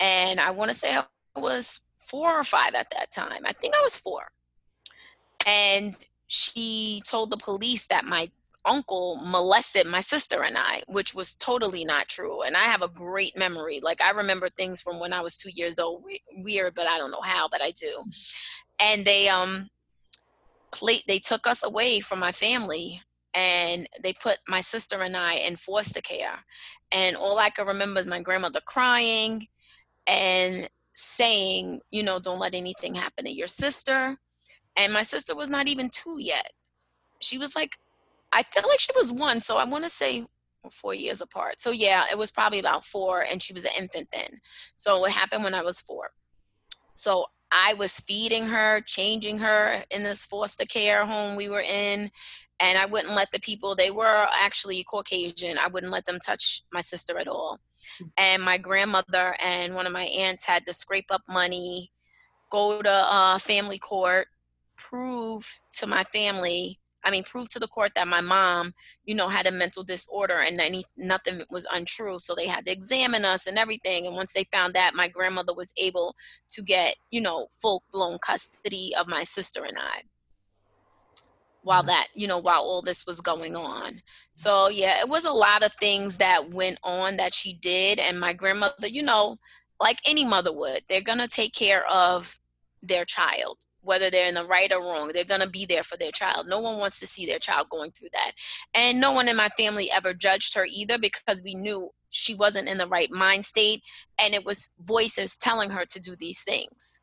and 0.00 0.40
I 0.40 0.50
want 0.50 0.70
to 0.70 0.76
say 0.76 0.96
I 0.96 1.04
was 1.40 1.80
four 1.96 2.32
or 2.32 2.42
five 2.42 2.74
at 2.74 2.90
that 2.90 3.12
time. 3.12 3.42
I 3.44 3.52
think 3.52 3.74
I 3.74 3.82
was 3.82 3.96
four. 3.96 4.22
And 5.46 5.94
she 6.26 7.02
told 7.06 7.30
the 7.30 7.36
police 7.36 7.86
that 7.86 8.04
my 8.04 8.30
uncle 8.64 9.20
molested 9.24 9.86
my 9.86 10.00
sister 10.00 10.42
and 10.42 10.56
I, 10.58 10.82
which 10.86 11.14
was 11.14 11.34
totally 11.36 11.84
not 11.84 12.08
true. 12.08 12.42
And 12.42 12.56
I 12.56 12.64
have 12.64 12.82
a 12.82 12.88
great 12.88 13.36
memory. 13.36 13.80
Like 13.82 14.02
I 14.02 14.10
remember 14.10 14.48
things 14.50 14.82
from 14.82 14.98
when 14.98 15.12
I 15.12 15.20
was 15.20 15.36
two 15.36 15.50
years 15.54 15.78
old. 15.78 16.04
Weird, 16.36 16.74
but 16.74 16.86
I 16.86 16.98
don't 16.98 17.10
know 17.10 17.22
how, 17.22 17.48
but 17.48 17.62
I 17.62 17.70
do. 17.70 18.02
And 18.78 19.04
they 19.04 19.28
um 19.28 19.70
played 20.72 21.02
they 21.06 21.18
took 21.18 21.46
us 21.46 21.64
away 21.64 22.00
from 22.00 22.18
my 22.18 22.32
family 22.32 23.02
and 23.34 23.88
they 24.02 24.12
put 24.12 24.38
my 24.48 24.60
sister 24.60 25.00
and 25.02 25.16
I 25.16 25.34
in 25.34 25.56
foster 25.56 26.00
care. 26.00 26.44
And 26.92 27.16
all 27.16 27.38
I 27.38 27.50
can 27.50 27.66
remember 27.66 28.00
is 28.00 28.06
my 28.06 28.20
grandmother 28.20 28.60
crying 28.64 29.46
and 30.10 30.68
saying, 30.92 31.80
you 31.90 32.02
know, 32.02 32.18
don't 32.18 32.40
let 32.40 32.54
anything 32.54 32.96
happen 32.96 33.24
to 33.24 33.32
your 33.32 33.46
sister. 33.46 34.18
And 34.76 34.92
my 34.92 35.02
sister 35.02 35.34
was 35.36 35.48
not 35.48 35.68
even 35.68 35.88
two 35.88 36.18
yet. 36.20 36.50
She 37.20 37.38
was 37.38 37.54
like 37.54 37.78
I 38.32 38.42
feel 38.44 38.62
like 38.68 38.80
she 38.80 38.92
was 38.94 39.12
one, 39.12 39.40
so 39.40 39.56
I 39.56 39.64
want 39.64 39.84
to 39.84 39.90
say 39.90 40.26
four 40.70 40.94
years 40.94 41.20
apart. 41.20 41.60
So 41.60 41.70
yeah, 41.70 42.04
it 42.10 42.18
was 42.18 42.30
probably 42.30 42.60
about 42.60 42.84
four, 42.84 43.22
and 43.22 43.42
she 43.42 43.52
was 43.52 43.64
an 43.64 43.72
infant 43.78 44.08
then. 44.12 44.40
So 44.76 45.04
it 45.04 45.12
happened 45.12 45.42
when 45.42 45.54
I 45.54 45.62
was 45.62 45.80
four. 45.80 46.10
So 46.94 47.26
I 47.50 47.74
was 47.74 47.98
feeding 47.98 48.46
her, 48.46 48.80
changing 48.86 49.38
her 49.38 49.82
in 49.90 50.04
this 50.04 50.26
foster 50.26 50.64
care 50.64 51.04
home 51.04 51.34
we 51.34 51.48
were 51.48 51.62
in, 51.62 52.10
and 52.60 52.78
I 52.78 52.86
wouldn't 52.86 53.14
let 53.14 53.32
the 53.32 53.40
people. 53.40 53.74
They 53.74 53.90
were 53.90 54.28
actually 54.32 54.84
Caucasian. 54.84 55.58
I 55.58 55.68
wouldn't 55.68 55.92
let 55.92 56.04
them 56.04 56.18
touch 56.24 56.62
my 56.72 56.80
sister 56.80 57.18
at 57.18 57.28
all. 57.28 57.58
And 58.16 58.42
my 58.42 58.58
grandmother 58.58 59.34
and 59.40 59.74
one 59.74 59.86
of 59.86 59.92
my 59.92 60.04
aunts 60.04 60.44
had 60.44 60.66
to 60.66 60.72
scrape 60.72 61.10
up 61.10 61.22
money, 61.28 61.90
go 62.50 62.82
to 62.82 62.90
uh, 62.90 63.38
family 63.38 63.78
court, 63.78 64.28
prove 64.76 65.60
to 65.78 65.86
my 65.86 66.04
family 66.04 66.78
I 67.02 67.10
mean, 67.10 67.24
prove 67.24 67.48
to 67.50 67.58
the 67.58 67.68
court 67.68 67.92
that 67.94 68.08
my 68.08 68.20
mom, 68.20 68.74
you 69.04 69.14
know, 69.14 69.28
had 69.28 69.46
a 69.46 69.52
mental 69.52 69.82
disorder 69.82 70.40
and 70.40 70.60
any 70.60 70.84
nothing 70.96 71.42
was 71.50 71.66
untrue. 71.72 72.18
So 72.18 72.34
they 72.34 72.46
had 72.46 72.66
to 72.66 72.72
examine 72.72 73.24
us 73.24 73.46
and 73.46 73.58
everything. 73.58 74.06
And 74.06 74.14
once 74.14 74.32
they 74.32 74.44
found 74.44 74.74
that, 74.74 74.94
my 74.94 75.08
grandmother 75.08 75.54
was 75.54 75.72
able 75.76 76.14
to 76.50 76.62
get, 76.62 76.96
you 77.10 77.20
know, 77.20 77.48
full 77.50 77.82
blown 77.92 78.18
custody 78.18 78.94
of 78.98 79.06
my 79.08 79.22
sister 79.22 79.64
and 79.64 79.78
I. 79.78 80.02
While 81.62 81.80
mm-hmm. 81.80 81.88
that, 81.88 82.08
you 82.14 82.26
know, 82.26 82.38
while 82.38 82.62
all 82.62 82.82
this 82.82 83.06
was 83.06 83.20
going 83.20 83.56
on. 83.56 83.92
Mm-hmm. 83.92 83.98
So 84.32 84.68
yeah, 84.68 85.00
it 85.00 85.08
was 85.08 85.24
a 85.24 85.32
lot 85.32 85.62
of 85.62 85.72
things 85.74 86.18
that 86.18 86.50
went 86.50 86.78
on 86.82 87.16
that 87.16 87.34
she 87.34 87.54
did. 87.54 87.98
And 87.98 88.18
my 88.18 88.32
grandmother, 88.32 88.88
you 88.88 89.02
know, 89.02 89.38
like 89.80 89.98
any 90.04 90.24
mother 90.24 90.52
would, 90.52 90.82
they're 90.88 91.00
gonna 91.00 91.28
take 91.28 91.54
care 91.54 91.86
of 91.86 92.38
their 92.82 93.04
child 93.04 93.58
whether 93.82 94.10
they're 94.10 94.28
in 94.28 94.34
the 94.34 94.44
right 94.44 94.72
or 94.72 94.80
wrong. 94.80 95.08
They're 95.08 95.24
going 95.24 95.40
to 95.40 95.48
be 95.48 95.64
there 95.64 95.82
for 95.82 95.96
their 95.96 96.10
child. 96.10 96.46
No 96.46 96.60
one 96.60 96.78
wants 96.78 97.00
to 97.00 97.06
see 97.06 97.26
their 97.26 97.38
child 97.38 97.68
going 97.70 97.92
through 97.92 98.10
that. 98.12 98.32
And 98.74 99.00
no 99.00 99.12
one 99.12 99.28
in 99.28 99.36
my 99.36 99.48
family 99.50 99.90
ever 99.90 100.12
judged 100.12 100.54
her 100.54 100.66
either 100.70 100.98
because 100.98 101.42
we 101.42 101.54
knew 101.54 101.90
she 102.10 102.34
wasn't 102.34 102.68
in 102.68 102.78
the 102.78 102.88
right 102.88 103.10
mind 103.10 103.44
state 103.44 103.82
and 104.18 104.34
it 104.34 104.44
was 104.44 104.70
voices 104.80 105.36
telling 105.36 105.70
her 105.70 105.84
to 105.86 106.00
do 106.00 106.16
these 106.16 106.42
things 106.42 106.99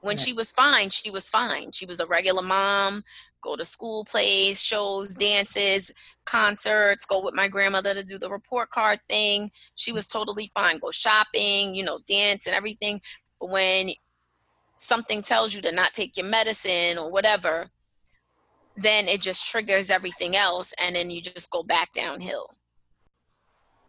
when 0.00 0.16
she 0.16 0.32
was 0.32 0.52
fine 0.52 0.90
she 0.90 1.10
was 1.10 1.28
fine. 1.28 1.72
She 1.72 1.86
was 1.86 2.00
a 2.00 2.06
regular 2.06 2.42
mom 2.42 3.04
go 3.42 3.54
to 3.54 3.64
school 3.64 4.04
plays 4.04 4.60
shows 4.60 5.14
dances 5.14 5.92
concerts 6.24 7.06
go 7.06 7.22
with 7.24 7.34
my 7.34 7.46
grandmother 7.46 7.94
to 7.94 8.02
do 8.02 8.18
the 8.18 8.30
report 8.30 8.70
card 8.70 8.98
thing. 9.08 9.50
She 9.76 9.92
was 9.92 10.08
totally 10.08 10.50
fine. 10.54 10.78
Go 10.78 10.90
shopping 10.90 11.74
you 11.74 11.82
know 11.82 11.98
dance 12.08 12.46
and 12.46 12.54
everything. 12.54 13.00
But 13.40 13.50
when 13.50 13.90
something 14.76 15.22
tells 15.22 15.54
you 15.54 15.60
to 15.62 15.72
not 15.72 15.92
take 15.92 16.16
your 16.16 16.26
medicine 16.26 16.98
or 16.98 17.10
whatever, 17.10 17.66
then 18.76 19.08
it 19.08 19.20
just 19.20 19.46
triggers 19.46 19.90
everything 19.90 20.36
else 20.36 20.72
and 20.78 20.94
then 20.94 21.10
you 21.10 21.20
just 21.20 21.50
go 21.50 21.62
back 21.62 21.92
downhill. 21.92 22.54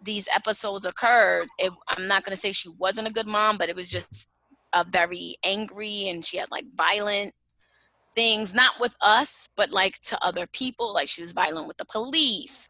These 0.02 0.28
episodes 0.34 0.86
occurred. 0.86 1.48
It, 1.58 1.72
I'm 1.90 2.08
not 2.08 2.24
going 2.24 2.32
to 2.32 2.40
say 2.40 2.52
she 2.52 2.70
wasn't 2.70 3.08
a 3.08 3.14
good 3.14 3.28
mom, 3.28 3.58
but 3.58 3.70
it 3.70 3.76
was 3.76 3.90
just 3.90 4.29
a 4.74 4.84
very 4.84 5.38
angry 5.44 6.10
and 6.10 6.24
she 6.24 6.38
had 6.38 6.52
like 6.52 6.66
violent 6.76 7.34
things, 8.16 8.54
not 8.54 8.80
with 8.80 8.96
us, 9.02 9.50
but 9.56 9.72
like 9.72 10.00
to 10.02 10.24
other 10.24 10.48
people. 10.48 10.94
Like 10.94 11.08
she 11.10 11.22
was 11.22 11.32
violent 11.32 11.68
with 11.68 11.78
the 11.78 11.86
police. 11.86 12.68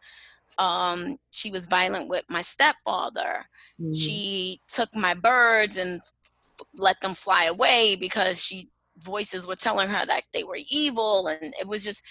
Um, 0.57 1.17
she 1.31 1.51
was 1.51 1.65
violent 1.65 2.09
with 2.09 2.25
my 2.29 2.41
stepfather 2.41 3.45
Mhm. 3.81 3.95
she 3.95 4.61
took 4.67 4.93
my 4.95 5.13
birds 5.13 5.77
and 5.77 6.01
f- 6.01 6.67
let 6.75 6.99
them 7.01 7.13
fly 7.13 7.45
away 7.45 7.95
because 7.95 8.43
she 8.43 8.69
voices 8.97 9.47
were 9.47 9.55
telling 9.55 9.87
her 9.89 10.05
that 10.05 10.23
they 10.33 10.43
were 10.43 10.59
evil 10.69 11.27
and 11.27 11.53
it 11.59 11.65
was 11.67 11.83
just 11.83 12.03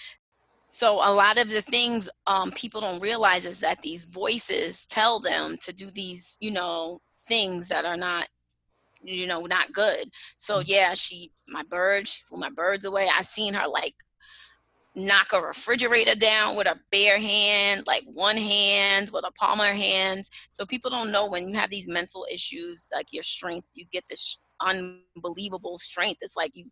so 0.71 0.95
a 0.95 1.13
lot 1.13 1.37
of 1.37 1.49
the 1.49 1.61
things 1.61 2.09
um, 2.27 2.51
people 2.51 2.81
don't 2.81 3.01
realize 3.01 3.45
is 3.45 3.59
that 3.59 3.81
these 3.81 4.05
voices 4.05 4.85
tell 4.87 5.19
them 5.19 5.57
to 5.61 5.71
do 5.71 5.91
these 5.91 6.37
you 6.39 6.51
know 6.51 6.99
things 7.27 7.67
that 7.69 7.85
are 7.85 7.97
not 7.97 8.27
you 9.03 9.25
know 9.25 9.45
not 9.45 9.71
good 9.71 10.09
so 10.37 10.59
yeah 10.59 10.93
she 10.93 11.31
my 11.47 11.63
birds 11.69 12.09
she 12.09 12.23
flew 12.27 12.37
my 12.39 12.49
birds 12.49 12.85
away 12.85 13.09
i 13.17 13.21
seen 13.21 13.53
her 13.53 13.67
like 13.67 13.95
knock 14.95 15.31
a 15.33 15.41
refrigerator 15.41 16.15
down 16.15 16.55
with 16.55 16.67
a 16.67 16.79
bare 16.91 17.19
hand, 17.19 17.83
like 17.87 18.03
one 18.05 18.37
hand 18.37 19.11
with 19.13 19.23
a 19.25 19.31
palm 19.33 19.59
of 19.59 19.67
her 19.67 19.73
hands. 19.73 20.29
So 20.51 20.65
people 20.65 20.89
don't 20.89 21.11
know 21.11 21.25
when 21.27 21.47
you 21.47 21.55
have 21.55 21.69
these 21.69 21.87
mental 21.87 22.25
issues, 22.31 22.87
like 22.93 23.07
your 23.11 23.23
strength, 23.23 23.67
you 23.73 23.85
get 23.91 24.03
this 24.09 24.39
unbelievable 24.61 25.77
strength. 25.77 26.19
It's 26.21 26.35
like 26.35 26.51
you 26.53 26.65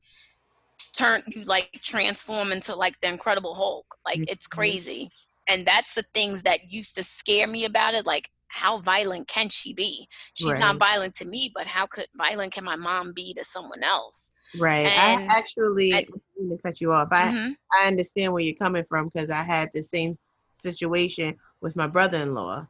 turn, 0.97 1.23
you 1.27 1.43
like 1.45 1.79
transform 1.83 2.51
into 2.51 2.75
like 2.75 2.99
the 3.01 3.07
Incredible 3.07 3.55
Hulk. 3.55 3.85
Like 4.05 4.23
it's 4.27 4.47
Mhm. 4.47 4.51
crazy. 4.55 5.09
And 5.47 5.65
that's 5.65 5.93
the 5.93 6.03
things 6.13 6.43
that 6.43 6.71
used 6.71 6.95
to 6.95 7.03
scare 7.03 7.47
me 7.47 7.63
about 7.63 7.93
it. 7.93 8.05
Like, 8.05 8.29
how 8.47 8.79
violent 8.79 9.27
can 9.27 9.49
she 9.49 9.73
be? 9.73 10.07
She's 10.33 10.59
not 10.59 10.77
violent 10.77 11.15
to 11.15 11.25
me, 11.25 11.51
but 11.53 11.67
how 11.67 11.85
could 11.85 12.07
violent 12.15 12.53
can 12.53 12.63
my 12.63 12.75
mom 12.75 13.13
be 13.13 13.33
to 13.33 13.43
someone 13.43 13.83
else? 13.83 14.31
Right. 14.57 14.85
And 14.87 15.29
I 15.29 15.37
actually 15.37 15.93
I- 15.93 15.97
I 15.97 16.01
didn't 16.01 16.21
mean 16.37 16.57
to 16.57 16.63
cut 16.63 16.81
you 16.81 16.93
off. 16.93 17.09
I 17.11 17.31
Mhm. 17.31 17.57
I 17.73 17.87
understand 17.87 18.31
where 18.33 18.41
you're 18.41 18.55
coming 18.55 18.85
from 18.87 19.09
because 19.09 19.29
I 19.29 19.43
had 19.43 19.69
the 19.73 19.83
same 19.83 20.17
situation 20.63 21.37
with 21.61 21.75
my 21.75 21.87
brother-in-law. 21.87 22.65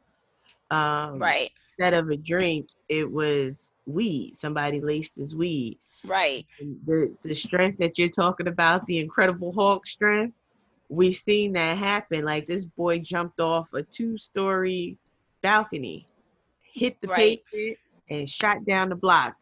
Um, 0.72 1.20
Right, 1.20 1.52
Instead 1.78 1.98
of 1.98 2.10
a 2.10 2.18
drink, 2.18 2.70
it 2.90 3.10
was 3.10 3.70
weed. 3.86 4.36
Somebody 4.36 4.82
laced 4.82 5.16
his 5.16 5.36
weed. 5.36 5.80
right. 6.06 6.46
And 6.60 6.80
the 6.86 7.16
the 7.24 7.34
strength 7.36 7.78
that 7.80 7.98
you're 7.98 8.10
talking 8.10 8.48
about, 8.48 8.86
the 8.88 8.98
Incredible 9.00 9.52
Hulk 9.54 9.86
strength, 9.88 10.36
we 10.90 11.14
seen 11.14 11.54
that 11.54 11.78
happen. 11.78 12.26
Like 12.26 12.48
this 12.48 12.66
boy 12.66 13.00
jumped 13.00 13.40
off 13.40 13.74
a 13.74 13.84
two-story 13.84 14.98
balcony, 15.48 16.06
hit 16.74 17.00
the 17.00 17.08
Right. 17.08 17.42
pavement, 17.54 17.78
and 18.10 18.30
shot 18.30 18.66
down 18.66 18.90
the 18.90 18.96
block. 18.96 19.36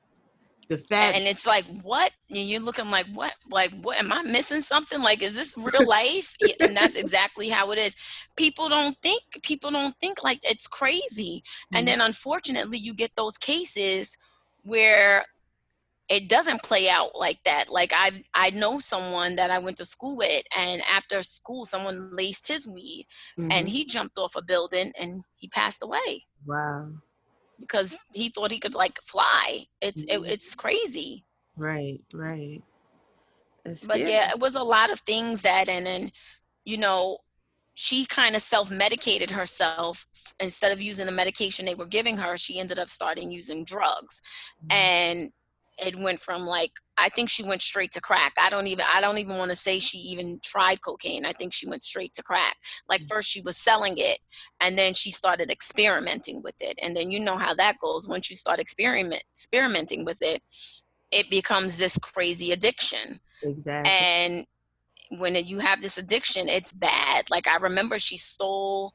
The 0.67 0.77
fact 0.79 1.15
and 1.15 1.27
it's 1.27 1.45
like 1.45 1.65
what? 1.81 2.11
And 2.29 2.49
you're 2.49 2.59
looking 2.59 2.89
like 2.89 3.05
what? 3.13 3.33
Like 3.49 3.71
what? 3.81 3.99
Am 3.99 4.11
i 4.11 4.23
missing 4.23 4.61
something? 4.61 4.99
Like 5.01 5.21
is 5.21 5.35
this 5.35 5.55
real 5.57 5.87
life? 5.87 6.35
And 6.59 6.75
that's 6.75 6.95
exactly 7.03 7.49
how 7.49 7.71
it 7.71 7.77
is. 7.77 7.95
People 8.35 8.67
don't 8.69 8.97
think 9.01 9.21
people 9.43 9.69
don't 9.69 9.95
think 9.99 10.23
like 10.23 10.39
it's 10.43 10.67
crazy. 10.67 11.43
And 11.71 11.87
mm-hmm. 11.87 11.99
then 11.99 12.01
unfortunately 12.01 12.79
you 12.79 12.95
get 12.95 13.15
those 13.15 13.37
cases 13.37 14.17
where 14.63 15.23
it 16.09 16.29
doesn't 16.29 16.61
play 16.63 16.87
out 16.89 17.11
like 17.15 17.39
that 17.45 17.69
like 17.69 17.91
i 17.95 18.23
i 18.35 18.49
know 18.51 18.77
someone 18.79 19.35
that 19.35 19.49
i 19.49 19.57
went 19.59 19.77
to 19.77 19.85
school 19.85 20.15
with 20.15 20.43
and 20.55 20.81
after 20.83 21.23
school 21.23 21.65
someone 21.65 22.15
laced 22.15 22.47
his 22.47 22.67
weed 22.67 23.07
and 23.37 23.67
Mhm. 23.67 23.69
he 23.69 23.85
jumped 23.85 24.17
off 24.17 24.35
a 24.35 24.41
building 24.43 24.91
and 24.99 25.23
he 25.35 25.47
passed 25.47 25.81
away 25.83 26.23
wow. 26.45 26.89
because 27.59 27.97
he 28.13 28.29
thought 28.29 28.51
he 28.51 28.59
could 28.59 28.75
like 28.75 28.99
fly 29.03 29.65
it's 29.81 30.03
it, 30.03 30.19
Mhm. 30.19 30.29
it's 30.29 30.55
crazy 30.55 31.23
Right, 31.57 32.01
right. 32.13 32.61
That's 33.63 33.79
but 33.87 33.95
scary. 33.99 34.11
yeah, 34.11 34.29
it 34.31 34.39
was 34.39 34.55
a 34.55 34.63
lot 34.63 34.91
of 34.91 34.99
things 34.99 35.41
that, 35.43 35.69
and 35.69 35.85
then, 35.85 36.11
you 36.65 36.77
know, 36.77 37.19
she 37.75 38.05
kind 38.05 38.35
of 38.35 38.41
self 38.41 38.69
medicated 38.69 39.31
herself 39.31 40.05
instead 40.39 40.71
of 40.71 40.81
using 40.81 41.05
the 41.05 41.11
medication 41.11 41.65
they 41.65 41.75
were 41.75 41.85
giving 41.87 42.17
her. 42.17 42.37
She 42.37 42.59
ended 42.59 42.77
up 42.77 42.89
starting 42.89 43.31
using 43.31 43.63
drugs, 43.63 44.21
Mhm. 44.65 44.73
and 44.75 45.31
it 45.77 45.97
went 45.97 46.19
from 46.19 46.45
like 46.45 46.71
I 46.97 47.09
think 47.09 47.29
she 47.29 47.43
went 47.43 47.61
straight 47.61 47.91
to 47.93 48.01
crack. 48.01 48.33
I 48.41 48.49
don't 48.49 48.67
even 48.67 48.85
I 48.91 49.01
don't 49.01 49.17
even 49.17 49.37
want 49.37 49.49
to 49.51 49.55
say 49.55 49.79
she 49.79 49.97
even 49.97 50.39
tried 50.43 50.81
cocaine. 50.81 51.25
I 51.25 51.33
think 51.33 51.53
she 51.53 51.67
went 51.67 51.83
straight 51.83 52.13
to 52.15 52.23
crack. 52.23 52.55
Like 52.89 53.01
Mm. 53.01 53.07
first 53.07 53.29
she 53.29 53.41
was 53.41 53.57
selling 53.57 53.95
it 53.97 54.19
and 54.61 54.77
then 54.77 54.93
she 54.93 55.11
started 55.11 55.51
experimenting 55.51 56.41
with 56.41 56.55
it. 56.61 56.77
And 56.81 56.95
then 56.95 57.11
you 57.11 57.19
know 57.19 57.37
how 57.37 57.53
that 57.55 57.79
goes. 57.79 58.07
Once 58.07 58.29
you 58.29 58.35
start 58.35 58.59
experiment 58.59 59.23
experimenting 59.33 60.05
with 60.05 60.21
it, 60.21 60.41
it 61.11 61.29
becomes 61.29 61.77
this 61.77 61.97
crazy 61.99 62.51
addiction. 62.51 63.19
exactly. 63.43 63.91
And 63.91 64.45
when 65.19 65.35
you 65.35 65.59
have 65.59 65.81
this 65.81 65.97
addiction, 65.97 66.49
it's 66.49 66.73
bad. 66.73 67.29
Like 67.29 67.47
I 67.47 67.57
remember 67.57 67.99
she 67.99 68.17
stole 68.17 68.91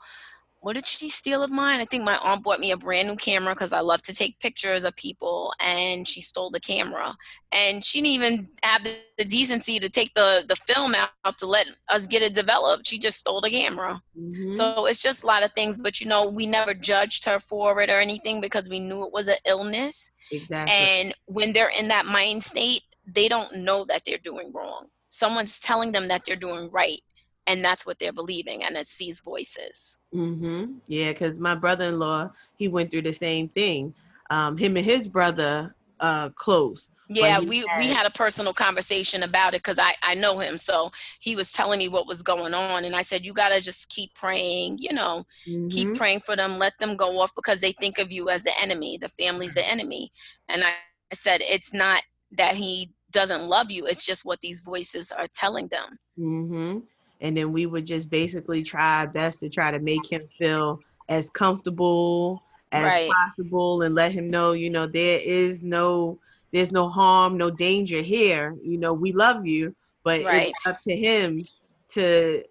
what 0.60 0.74
did 0.74 0.86
she 0.86 1.08
steal 1.08 1.42
of 1.42 1.50
mine? 1.50 1.80
I 1.80 1.86
think 1.86 2.04
my 2.04 2.18
aunt 2.18 2.42
bought 2.44 2.60
me 2.60 2.70
a 2.70 2.76
brand 2.76 3.08
new 3.08 3.16
camera 3.16 3.54
because 3.54 3.72
I 3.72 3.80
love 3.80 4.02
to 4.02 4.14
take 4.14 4.38
pictures 4.40 4.84
of 4.84 4.94
people, 4.94 5.52
and 5.58 6.06
she 6.06 6.20
stole 6.20 6.50
the 6.50 6.60
camera. 6.60 7.16
And 7.50 7.82
she 7.82 7.98
didn't 8.00 8.14
even 8.14 8.48
have 8.62 8.84
the, 8.84 8.96
decency 9.24 9.78
to 9.78 9.90
take 9.90 10.14
the 10.14 10.44
the 10.48 10.56
film 10.56 10.94
out 10.94 11.10
to 11.38 11.46
let 11.46 11.66
us 11.88 12.06
get 12.06 12.22
it 12.22 12.34
developed. 12.34 12.86
She 12.86 12.98
just 12.98 13.18
stole 13.20 13.42
the 13.42 13.50
camera. 13.50 14.00
Mhm. 14.18 14.54
So 14.54 14.86
it's 14.86 15.02
just 15.02 15.22
a 15.22 15.26
lot 15.26 15.42
of 15.42 15.52
things, 15.52 15.76
but 15.76 16.00
you 16.00 16.06
know, 16.06 16.24
we 16.26 16.46
never 16.46 16.72
judged 16.72 17.26
her 17.26 17.38
for 17.38 17.80
it 17.82 17.90
or 17.90 18.00
anything 18.00 18.40
because 18.40 18.66
we 18.68 18.80
knew 18.80 19.04
it 19.04 19.12
was 19.12 19.28
an 19.28 19.36
illness. 19.46 20.10
exactly. 20.32 20.74
And 20.74 21.14
when 21.26 21.52
they're 21.52 21.68
in 21.78 21.88
that 21.88 22.06
mind 22.06 22.42
state, 22.44 22.82
they 23.06 23.28
don't 23.28 23.56
know 23.56 23.84
that 23.84 24.04
they're 24.06 24.18
doing 24.18 24.52
wrong. 24.52 24.86
Someone's 25.10 25.58
telling 25.58 25.92
them 25.92 26.08
that 26.08 26.22
they're 26.24 26.36
doing 26.36 26.70
right, 26.70 27.02
and 27.46 27.64
that's 27.64 27.84
what 27.86 27.98
they're 27.98 28.12
believing, 28.12 28.62
and 28.64 28.76
it's 28.76 28.96
these 28.96 29.20
voices. 29.20 29.98
Mm-hmm. 30.14 30.74
Yeah, 30.86 31.12
because 31.12 31.38
my 31.40 31.54
brother-in-law, 31.54 32.30
he 32.56 32.68
went 32.68 32.90
through 32.90 33.02
the 33.02 33.12
same 33.12 33.48
thing. 33.48 33.94
Um, 34.30 34.56
him 34.56 34.76
and 34.76 34.84
his 34.84 35.08
brother, 35.08 35.74
uh, 35.98 36.28
close. 36.30 36.88
Yeah, 37.12 37.40
we 37.40 37.64
we 37.78 37.88
had- 37.88 37.96
had 37.96 38.06
a 38.06 38.10
personal 38.10 38.54
conversation 38.54 39.24
about 39.24 39.54
it 39.54 39.62
because 39.64 39.80
I 39.80 39.94
I 40.00 40.14
know 40.14 40.38
him, 40.38 40.56
so 40.58 40.92
he 41.18 41.34
was 41.34 41.50
telling 41.50 41.80
me 41.80 41.88
what 41.88 42.06
was 42.06 42.22
going 42.22 42.54
on, 42.54 42.84
and 42.84 42.94
I 42.94 43.02
said 43.02 43.26
you 43.26 43.32
gotta 43.32 43.60
just 43.60 43.88
keep 43.88 44.14
praying, 44.14 44.78
you 44.78 44.92
know, 44.92 45.24
keep 45.44 45.88
Mhm. 45.88 45.96
praying 45.96 46.20
for 46.20 46.36
them, 46.36 46.58
let 46.58 46.78
them 46.78 46.96
go 46.96 47.18
off 47.18 47.34
because 47.34 47.60
they 47.60 47.72
think 47.72 47.98
of 47.98 48.12
you 48.12 48.28
as 48.28 48.44
the 48.44 48.52
enemy, 48.60 48.96
the 48.96 49.08
family's 49.08 49.54
the 49.54 49.68
enemy, 49.68 50.12
and 50.48 50.62
I, 50.62 50.68
I 51.10 51.14
said 51.14 51.42
it's 51.42 51.72
not 51.74 52.04
that 52.30 52.54
he 52.54 52.92
doesn't 53.10 53.48
love 53.48 53.72
you, 53.72 53.86
it's 53.86 54.06
just 54.06 54.24
what 54.24 54.40
these 54.40 54.60
voices 54.60 55.10
are 55.10 55.26
telling 55.26 55.66
them. 55.66 55.98
Mm-hmm. 56.16 56.78
And 57.20 57.36
then 57.36 57.52
we 57.52 57.66
would 57.66 57.86
just 57.86 58.10
basically 58.10 58.62
try 58.62 59.00
our 59.00 59.08
best 59.08 59.40
to 59.40 59.48
try 59.48 59.70
to 59.70 59.78
make 59.78 60.10
him 60.10 60.22
feel 60.38 60.80
as 61.08 61.30
comfortable 61.30 62.42
as 62.72 62.94
Right. 62.94 63.06
possible 63.06 63.82
and 63.82 63.94
let 63.94 64.12
him 64.12 64.30
know, 64.30 64.52
you 64.52 64.70
know, 64.70 64.86
there 64.86 65.20
is 65.22 65.62
no 65.64 66.18
there's 66.52 66.72
no 66.72 66.88
harm, 66.88 67.36
no 67.36 67.50
danger 67.50 68.00
here. 68.02 68.56
You 68.62 68.78
know, 68.78 68.92
we 68.92 69.12
love 69.12 69.46
you, 69.46 69.74
but 70.04 70.20
Right. 70.20 70.52
it's 70.52 70.54
up 70.66 70.80
to 70.82 70.96
him 70.96 71.46
to 71.90 72.42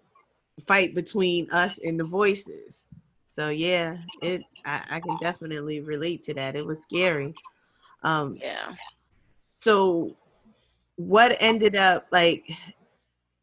fight 0.66 0.94
between 0.94 1.50
us 1.50 1.78
and 1.82 1.98
the 1.98 2.04
voices. 2.04 2.84
So 3.30 3.48
yeah, 3.48 3.96
it 4.22 4.44
I, 4.64 4.82
I 4.90 5.00
can 5.00 5.16
definitely 5.16 5.80
relate 5.80 6.22
to 6.24 6.34
that. 6.34 6.56
It 6.56 6.66
was 6.66 6.82
scary. 6.82 7.34
Um 8.02 8.40
Yeah. 8.40 8.74
so 9.56 10.16
what 10.96 11.36
ended 11.40 11.76
up 11.76 12.06
like 12.12 12.44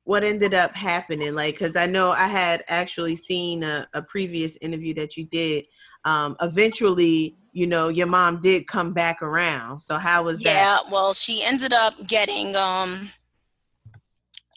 what 0.08 0.24
ended 0.24 0.54
up 0.54 0.74
happening 0.74 1.36
like 1.36 1.60
because 1.60 1.76
i 1.76 1.86
know 1.86 2.12
i 2.12 2.28
had 2.28 2.63
actually 2.70 3.15
seen 3.15 3.62
a, 3.62 3.86
a 3.93 4.02
previous 4.02 4.56
interview 4.62 4.93
that 4.93 5.17
you 5.17 5.26
did 5.26 5.65
um 6.06 6.34
eventually 6.41 7.36
you 7.52 7.67
know 7.67 7.89
your 7.89 8.08
mom 8.08 8.39
did 8.39 8.65
come 8.67 8.93
back 8.93 9.22
around 9.22 9.82
so 9.82 9.98
how 9.98 10.24
was 10.24 10.41
that 10.43 10.54
Yeah, 10.56 10.78
well, 10.89 11.13
she 11.13 11.43
ended 11.43 11.74
up 11.74 11.93
getting 12.08 12.56
um 12.56 13.10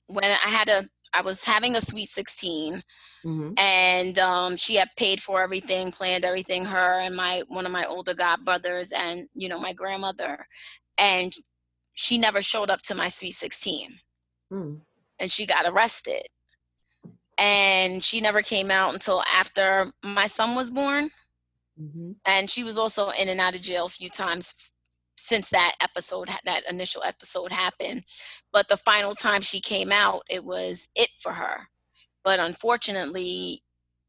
when 0.07 0.25
I 0.25 0.49
had 0.49 0.69
a 0.69 0.89
I 1.13 1.23
was 1.23 1.43
having 1.43 1.75
a 1.75 1.81
sweet 1.81 2.09
16 2.09 2.85
Mhm. 3.27 3.55
and 3.59 4.19
um 4.21 4.57
she 4.57 4.77
had 4.77 4.89
paid 4.97 5.21
for 5.21 5.43
everything, 5.43 5.91
planned 5.91 6.25
everything 6.25 6.65
her 6.67 7.01
and 7.01 7.17
my 7.17 7.43
one 7.49 7.67
of 7.67 7.73
my 7.73 7.87
older 7.87 8.15
god 8.15 8.45
brothers 8.45 8.93
and 8.93 9.29
you 9.35 9.49
know 9.49 9.59
my 9.59 9.73
grandmother 9.73 10.47
and 10.97 11.33
she 11.95 12.19
never 12.19 12.41
showed 12.41 12.71
up 12.71 12.83
to 12.83 12.95
my 12.95 13.09
sweet 13.09 13.33
16 13.33 13.99
Mm. 14.53 14.81
And 15.21 15.31
she 15.31 15.47
got 15.47 15.67
arrested. 15.67 16.23
And 17.39 18.03
she 18.05 18.21
never 18.21 18.43
came 18.43 18.71
out 18.71 18.93
until 18.93 19.23
after 19.23 19.93
my 20.03 20.27
son 20.27 20.55
was 20.55 20.71
born 20.71 21.11
Mhm. 21.81 22.17
and 22.27 22.51
she 22.51 22.63
was 22.65 22.77
also 22.77 23.09
in 23.11 23.29
and 23.31 23.41
out 23.41 23.55
of 23.55 23.63
jail 23.63 23.87
a 23.87 23.89
few 23.89 24.11
times 24.11 24.55
since 25.17 25.49
that 25.51 25.77
episode 25.81 26.29
ha- 26.29 26.41
that 26.45 26.69
initial 26.69 27.03
episode 27.05 27.53
happened 27.53 28.05
but 28.53 28.69
the 28.69 28.77
final 28.77 29.15
time 29.15 29.41
she 29.41 29.61
came 29.61 29.91
out 29.93 30.23
it 30.29 30.45
was 30.45 30.89
it 30.95 31.09
for 31.17 31.33
her 31.35 31.69
but 32.23 32.39
unfortunately 32.41 33.63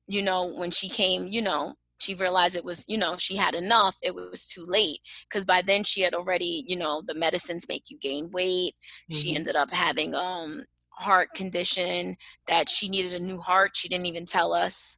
you 0.07 0.21
know 0.21 0.45
when 0.45 0.71
she 0.71 0.89
came 0.89 1.27
you 1.27 1.41
know 1.41 1.75
she 1.99 2.13
realized 2.15 2.55
it 2.57 2.65
was 2.65 2.83
you 2.89 2.97
know 2.97 3.15
she 3.17 3.37
had 3.37 3.55
enough 3.55 3.95
it 4.01 4.13
was 4.15 4.45
too 4.47 4.65
late 4.65 4.99
because 5.29 5.45
by 5.45 5.61
then 5.61 5.83
she 5.83 6.01
had 6.01 6.13
already 6.13 6.65
you 6.67 6.75
know 6.75 7.01
the 7.05 7.13
medicines 7.13 7.67
make 7.69 7.89
you 7.89 7.97
gain 7.99 8.29
weight 8.31 8.73
she 9.11 9.31
Mhm. 9.31 9.35
ended 9.37 9.55
up 9.55 9.71
having 9.71 10.13
um 10.15 10.65
heart 11.01 11.29
condition 11.35 12.15
that 12.47 12.69
she 12.69 12.87
needed 12.89 13.13
a 13.13 13.19
new 13.19 13.37
heart 13.37 13.71
she 13.75 13.89
didn't 13.89 14.05
even 14.05 14.25
tell 14.25 14.53
us 14.53 14.97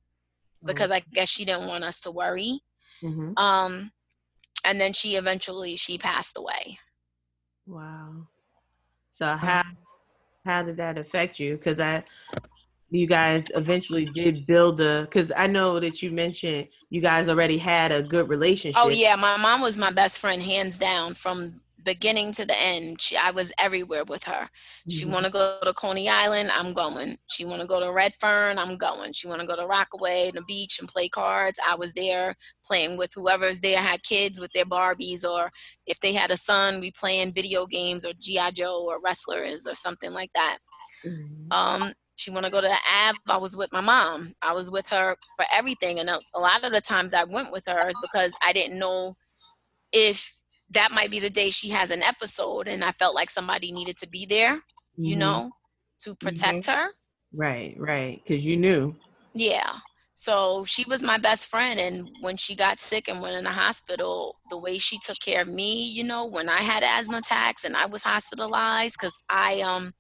because 0.66 0.92
I 0.92 1.02
guess 1.14 1.30
she 1.30 1.44
didn't 1.46 1.68
want 1.68 1.84
us 1.84 2.00
to 2.02 2.12
worry. 2.12 2.62
Mhm. 3.04 3.38
Um, 3.38 3.92
and 4.64 4.80
then 4.80 4.94
she 4.94 5.16
eventually 5.16 5.76
she 5.76 5.98
passed 5.98 6.38
away. 6.38 6.80
wow 7.66 8.28
so 9.12 9.26
how 9.26 9.64
how 10.46 10.64
did 10.64 10.76
that 10.78 10.98
affect 10.98 11.40
you 11.40 11.56
because 11.56 11.80
i 11.80 12.04
you 12.90 13.08
guys 13.08 13.44
eventually 13.56 14.06
did 14.06 14.46
build 14.46 14.82
a 14.82 15.02
because 15.04 15.32
i 15.38 15.48
know 15.48 15.80
that 15.80 16.02
you 16.02 16.12
mentioned 16.12 16.68
you 16.90 17.00
guys 17.02 17.30
already 17.30 17.58
had 17.58 17.92
a 17.92 18.04
good 18.04 18.28
relationship 18.28 18.82
Oh 18.84 18.90
yeah, 18.90 19.16
my 19.16 19.38
mom 19.38 19.62
was 19.62 19.78
my 19.78 19.92
best 19.92 20.20
friend 20.20 20.42
hands 20.42 20.78
down 20.78 21.14
from 21.14 21.62
beginning 21.84 22.32
to 22.34 22.46
the 22.46 22.60
end. 22.60 23.02
She, 23.02 23.18
I 23.18 23.32
was 23.32 23.52
everywhere 23.60 24.04
with 24.06 24.24
her. 24.26 24.50
She 24.90 25.06
Mhm. 25.06 25.10
want 25.12 25.26
to 25.26 25.32
go 25.32 25.60
to 25.64 25.74
Coney 25.74 26.10
Island, 26.10 26.52
I'm 26.52 26.74
going. 26.74 27.18
She 27.30 27.46
want 27.46 27.62
to 27.62 27.68
go 27.68 27.80
to 27.80 27.92
Redfern, 27.92 28.58
I'm 28.58 28.78
going. 28.78 29.14
She 29.14 29.28
want 29.28 29.42
to 29.42 29.48
go 29.48 29.56
to 29.56 29.66
Rockaway, 29.66 30.30
and 30.30 30.38
the 30.38 30.42
beach, 30.44 30.80
and 30.80 30.88
play 30.90 31.10
cards. 31.10 31.60
I 31.66 31.76
was 31.76 31.94
there 31.94 32.36
playing 32.66 32.98
with 32.98 33.12
whoever's 33.14 33.60
there 33.60 33.82
had 33.82 34.04
kids 34.04 34.40
with 34.40 34.52
their 34.54 34.66
Barbies, 34.66 35.24
or 35.24 35.52
if 35.86 36.00
they 36.00 36.14
had 36.14 36.32
a 36.32 36.38
son, 36.38 36.80
we 36.80 36.92
playing 36.92 37.34
video 37.34 37.66
games 37.66 38.06
or 38.06 38.14
GI 38.14 38.52
Joe 38.54 38.82
or 38.88 39.00
wrestlers 39.00 39.68
or 39.68 39.76
something 39.76 40.14
like 40.14 40.32
that. 40.34 40.58
Mhm. 41.06 41.52
um 41.52 41.94
she 42.16 42.30
want 42.32 42.46
to 42.46 42.52
go 42.52 42.62
to 42.62 42.68
the 42.68 42.78
app 42.90 43.16
i 43.28 43.38
was 43.38 43.58
with 43.58 43.72
my 43.74 43.82
mom 43.82 44.34
i 44.42 44.54
was 44.54 44.70
with 44.72 44.88
her 44.88 45.16
for 45.36 45.46
everything 45.54 46.00
and 46.00 46.10
a, 46.10 46.20
a 46.36 46.40
lot 46.40 46.64
of 46.64 46.72
the 46.72 46.80
times 46.82 47.14
i 47.14 47.24
went 47.24 47.52
with 47.52 47.66
her 47.68 47.88
is 47.90 47.98
because 48.02 48.36
i 48.42 48.54
didn't 48.54 48.80
know 48.80 49.16
if 49.92 50.38
that 50.72 50.92
might 50.92 51.12
be 51.12 51.20
the 51.20 51.30
day 51.30 51.50
she 51.50 51.70
has 51.70 51.92
an 51.92 52.02
episode 52.04 52.68
and 52.68 52.84
i 52.84 52.92
felt 52.94 53.16
like 53.16 53.30
somebody 53.30 53.72
needed 53.72 53.98
to 53.98 54.08
be 54.08 54.26
there 54.26 54.62
you 54.98 55.16
Mhm. 55.16 55.20
know 55.20 55.52
to 56.02 56.16
protect 56.16 56.66
her 56.68 56.88
Right, 57.36 57.76
right. 57.80 58.22
Because 58.24 58.46
you 58.46 58.58
knew. 58.58 58.96
yeah 59.34 59.74
so 60.16 60.64
she 60.66 60.86
was 60.88 61.02
my 61.02 61.18
best 61.18 61.48
friend 61.48 61.80
and 61.80 62.08
when 62.22 62.38
she 62.38 62.56
got 62.56 62.80
sick 62.80 63.08
and 63.08 63.20
went 63.20 63.36
in 63.36 63.44
the 63.44 63.50
hospital 63.50 64.40
the 64.52 64.58
way 64.58 64.78
she 64.78 65.00
took 65.00 65.18
care 65.20 65.42
of 65.42 65.48
me 65.48 65.88
you 65.90 66.04
know 66.04 66.24
when 66.28 66.48
i 66.48 66.62
had 66.62 66.84
asthma 66.84 67.18
attacks 67.18 67.64
and 67.66 67.76
i 67.76 67.88
was 67.88 68.04
hospitalized 68.04 68.96
because 69.00 69.24
i 69.32 69.60
um 69.62 69.92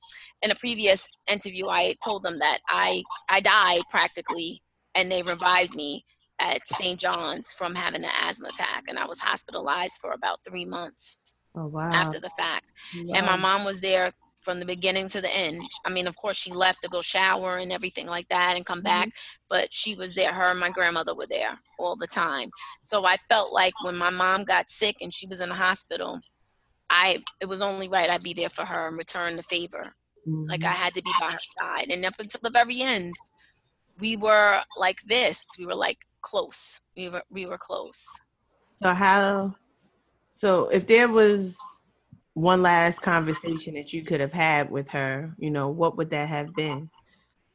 in 0.44 0.52
a 0.52 0.56
previous 0.56 1.08
interview 1.28 1.68
i 1.68 1.96
told 2.06 2.22
them 2.22 2.38
that 2.38 2.60
i 2.70 3.02
i 3.28 3.40
died 3.40 3.82
practically 3.90 4.62
and 4.94 5.12
they 5.12 5.24
revived 5.24 5.74
me 5.74 6.06
at 6.40 6.68
st 6.68 7.00
john's 7.00 7.54
from 7.54 7.76
having 7.76 8.04
an 8.04 8.12
asthma 8.22 8.50
attack 8.50 8.84
and 8.88 8.98
i 8.98 9.06
was 9.06 9.20
hospitalized 9.20 10.00
for 10.02 10.12
about 10.12 10.40
three 10.48 10.66
months 10.66 11.36
Oh 11.56 11.68
wow. 11.68 11.92
after 11.92 12.20
the 12.20 12.32
fact 12.32 12.72
and 13.14 13.26
my 13.28 13.36
mom 13.36 13.64
was 13.64 13.80
there 13.82 14.12
from 14.42 14.60
the 14.60 14.66
beginning 14.66 15.08
to 15.08 15.22
the 15.22 15.34
end. 15.34 15.62
I 15.86 15.90
mean, 15.90 16.06
of 16.06 16.18
course, 16.18 16.36
she 16.36 16.52
left 16.52 16.82
to 16.82 16.90
go 16.90 17.02
shower 17.02 17.56
and 17.56 17.72
everything 17.72 18.08
like 18.08 18.28
that 18.28 18.58
and 18.58 18.66
come 18.66 18.82
back, 18.82 19.08
but 19.48 19.72
she 19.74 19.96
was 19.96 20.16
there. 20.16 20.34
Her 20.34 20.52
and 20.52 20.60
my 20.60 20.70
grandmother 20.70 21.16
were 21.16 21.28
there 21.28 21.58
all 21.80 21.96
the 21.96 22.08
time. 22.08 22.50
So 22.82 23.06
I 23.06 23.16
felt 23.30 23.54
like 23.54 23.74
when 23.86 23.96
my 23.96 24.10
mom 24.10 24.44
got 24.44 24.68
sick 24.68 24.98
and 25.00 25.14
she 25.14 25.28
was 25.28 25.40
in 25.40 25.48
the 25.48 25.56
hospital, 25.56 26.20
I 26.90 27.24
it 27.40 27.46
was 27.46 27.62
only 27.62 27.88
right 27.88 28.10
I'd 28.10 28.22
be 28.22 28.34
there 28.34 28.50
for 28.50 28.66
her 28.66 28.90
and 28.90 28.98
return 28.98 29.38
the 29.38 29.44
favor. 29.44 29.96
Like 30.26 30.60
Mhm. 30.62 30.66
I 30.68 30.74
had 30.74 30.94
to 30.96 31.02
be 31.02 31.14
by 31.22 31.32
her 31.32 31.40
side. 31.62 31.90
And 31.90 32.04
up 32.06 32.20
until 32.20 32.42
the 32.44 32.50
very 32.50 32.82
end, 32.82 33.14
we 33.98 34.18
were 34.18 34.62
like 34.78 35.02
this. 35.04 35.46
We 35.58 35.66
were 35.66 35.76
like 35.76 36.00
close. 36.24 36.82
We 36.98 37.10
were 37.10 37.24
we 37.30 37.46
were 37.46 37.60
close. 37.60 38.04
So 38.72 38.90
how? 38.90 39.56
So 40.32 40.68
if 40.70 40.88
there 40.88 41.08
was 41.08 41.58
one 42.34 42.64
last 42.64 43.02
conversation 43.02 43.76
that 43.76 43.94
you 43.94 44.04
could 44.04 44.20
have 44.20 44.34
had 44.34 44.72
with 44.72 44.90
her, 44.90 45.36
you 45.38 45.52
know, 45.52 45.70
what 45.70 45.98
would 45.98 46.10
that 46.10 46.28
have 46.28 46.54
been? 46.56 46.90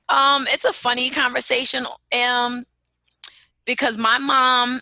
Um, 0.09 0.47
it's 0.49 0.65
a 0.65 0.73
funny 0.73 1.11
conversation. 1.11 1.85
Um, 2.13 2.65
because 3.67 3.99
my 3.99 4.19
mom, 4.19 4.81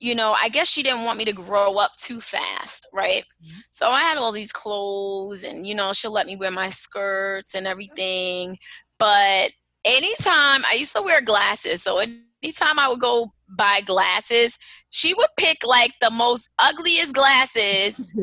you 0.00 0.14
know, 0.14 0.32
I 0.32 0.48
guess 0.48 0.68
she 0.68 0.82
didn't 0.82 1.04
want 1.04 1.18
me 1.18 1.24
to 1.26 1.32
grow 1.32 1.76
up 1.76 1.92
too 1.96 2.20
fast, 2.20 2.86
right? 2.92 3.22
Mm-hmm. 3.42 3.60
So 3.70 3.88
I 3.88 4.00
had 4.00 4.18
all 4.18 4.32
these 4.32 4.52
clothes 4.52 5.44
and, 5.44 5.66
you 5.66 5.74
know, 5.74 5.92
she'll 5.92 6.12
let 6.12 6.26
me 6.26 6.36
wear 6.36 6.50
my 6.50 6.68
skirts 6.68 7.54
and 7.54 7.66
everything. 7.66 8.58
But 8.98 9.52
anytime 9.84 10.64
I 10.66 10.76
used 10.78 10.94
to 10.94 11.02
wear 11.02 11.22
glasses, 11.22 11.82
so 11.82 12.02
anytime 12.42 12.78
I 12.78 12.88
would 12.88 13.00
go 13.00 13.32
buy 13.48 13.80
glasses, 13.84 14.58
she 14.90 15.14
would 15.14 15.28
pick 15.36 15.58
like 15.64 15.92
the 16.00 16.10
most 16.10 16.50
ugliest 16.58 17.14
glasses 17.14 18.14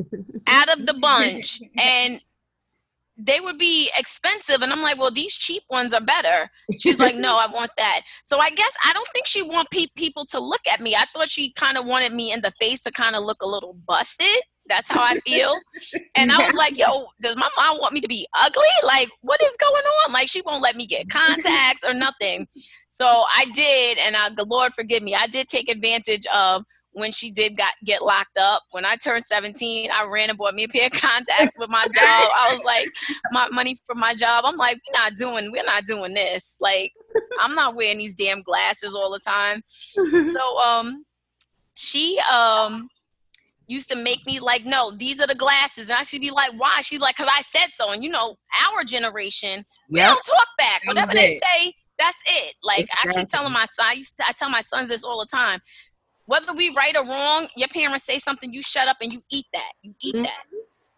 out 0.47 0.77
of 0.77 0.86
the 0.86 0.93
bunch. 0.93 1.62
And 1.80 2.21
they 3.19 3.39
would 3.39 3.58
be 3.58 3.89
expensive 3.97 4.62
and 4.62 4.71
i'm 4.71 4.84
like 4.84 4.99
well 4.99 5.10
these 5.10 5.36
cheap 5.36 5.63
ones 5.71 5.91
are 5.91 6.01
better. 6.01 6.51
She's 6.77 6.99
like 6.99 7.15
no 7.15 7.36
i 7.38 7.47
want 7.51 7.71
that. 7.77 8.01
So 8.23 8.38
i 8.38 8.51
guess 8.51 8.71
i 8.86 8.93
don't 8.93 9.08
think 9.12 9.25
she 9.25 9.41
want 9.41 9.71
pe- 9.71 9.88
people 9.95 10.25
to 10.27 10.39
look 10.39 10.62
at 10.71 10.82
me. 10.82 10.95
I 10.95 11.06
thought 11.13 11.30
she 11.30 11.51
kind 11.53 11.77
of 11.77 11.86
wanted 11.88 12.13
me 12.13 12.32
in 12.32 12.41
the 12.41 12.51
face 12.51 12.82
to 12.82 12.91
kind 12.91 13.15
of 13.15 13.23
look 13.23 13.41
a 13.41 13.47
little 13.47 13.73
busted 13.73 14.43
that's 14.69 14.88
how 14.88 15.01
i 15.01 15.19
feel 15.19 15.56
and 16.15 16.32
i 16.32 16.38
was 16.43 16.53
like 16.58 16.77
yo 16.77 17.08
does 17.21 17.36
my 17.36 17.49
mom 17.58 17.77
want 17.80 17.93
me 17.93 18.01
to 18.01 18.08
be 18.08 18.27
ugly 18.39 18.63
like 18.86 19.10
what 19.21 19.41
is 19.41 19.56
going 19.60 19.73
on 20.06 20.13
like 20.13 20.27
she 20.27 20.41
won't 20.41 20.62
let 20.62 20.75
me 20.75 20.86
get 20.86 21.10
contacts 21.10 21.84
or 21.84 21.93
nothing 21.93 22.47
so 22.89 23.06
i 23.36 23.45
did 23.53 23.97
and 23.99 24.15
I, 24.15 24.30
the 24.30 24.45
lord 24.45 24.73
forgive 24.73 25.03
me 25.03 25.15
i 25.15 25.27
did 25.27 25.47
take 25.47 25.69
advantage 25.69 26.25
of 26.34 26.63
when 26.97 27.12
she 27.12 27.30
did 27.30 27.56
got 27.56 27.73
get 27.86 28.01
locked 28.01 28.38
up. 28.39 28.63
When 28.71 28.84
I 28.84 28.95
turned 28.95 29.23
17, 29.23 29.89
I 29.91 30.08
ran 30.08 30.30
and 30.30 30.38
bought 30.38 30.56
me 30.56 30.63
a 30.63 30.67
pair 30.67 30.88
of 30.88 30.93
contacts 30.93 31.58
with 31.60 31.69
my 31.69 31.84
job. 31.84 31.93
I 31.95 32.49
was 32.51 32.63
like, 32.63 32.88
my 33.32 33.47
money 33.49 33.77
for 33.86 33.95
my 33.95 34.15
job. 34.15 34.45
I'm 34.47 34.58
like, 34.58 34.77
we're 34.77 34.99
not 34.99 35.13
doing, 35.15 35.51
we're 35.51 35.63
not 35.63 35.86
doing 35.86 36.15
this. 36.15 36.58
Like, 36.60 36.91
I'm 37.39 37.53
not 37.53 37.75
wearing 37.75 37.99
these 37.99 38.15
damn 38.15 38.41
glasses 38.41 38.95
all 38.95 39.12
the 39.12 39.19
time. 39.19 39.62
So 39.93 40.58
um 40.60 41.06
she 41.75 42.19
um 42.32 42.89
used 43.67 43.89
to 43.91 43.95
make 43.95 44.25
me 44.25 44.39
like, 44.39 44.65
no, 44.65 44.91
these 44.91 45.19
are 45.19 45.27
the 45.27 45.36
glasses. 45.36 45.89
And 45.89 45.99
I 45.99 46.03
should 46.03 46.21
be 46.21 46.32
like, 46.32 46.51
why? 46.58 46.82
She's 46.82 46.99
like, 46.99 47.17
because 47.17 47.32
I 47.32 47.41
said 47.41 47.67
so. 47.71 47.91
And 47.91 48.03
you 48.03 48.10
know, 48.10 48.36
our 48.69 48.84
generation, 48.84 49.65
we 49.89 49.99
yep. 49.99 50.10
don't 50.10 50.25
talk 50.25 50.47
back. 50.58 50.82
Whatever 50.86 51.13
they 51.13 51.38
say, 51.38 51.73
that's 51.99 52.21
it. 52.27 52.56
Like 52.63 52.82
exactly. 52.82 53.12
I 53.12 53.13
keep 53.19 53.27
telling 53.27 53.53
my 53.53 53.65
son, 53.65 53.88
I 53.89 53.93
used 53.93 54.17
to, 54.17 54.25
I 54.27 54.32
tell 54.32 54.49
my 54.49 54.62
sons 54.62 54.89
this 54.89 55.03
all 55.03 55.19
the 55.19 55.25
time 55.25 55.60
whether 56.27 56.53
we 56.53 56.73
right 56.75 56.95
or 56.95 57.06
wrong, 57.06 57.47
your 57.56 57.69
parents 57.69 58.06
say 58.06 58.19
something, 58.19 58.53
you 58.53 58.62
shut 58.62 58.88
up 58.88 58.97
and 59.01 59.12
you 59.12 59.21
eat 59.32 59.45
that. 59.53 59.71
You 59.82 59.93
eat 60.03 60.15
mm-hmm. 60.15 60.23
that. 60.23 60.43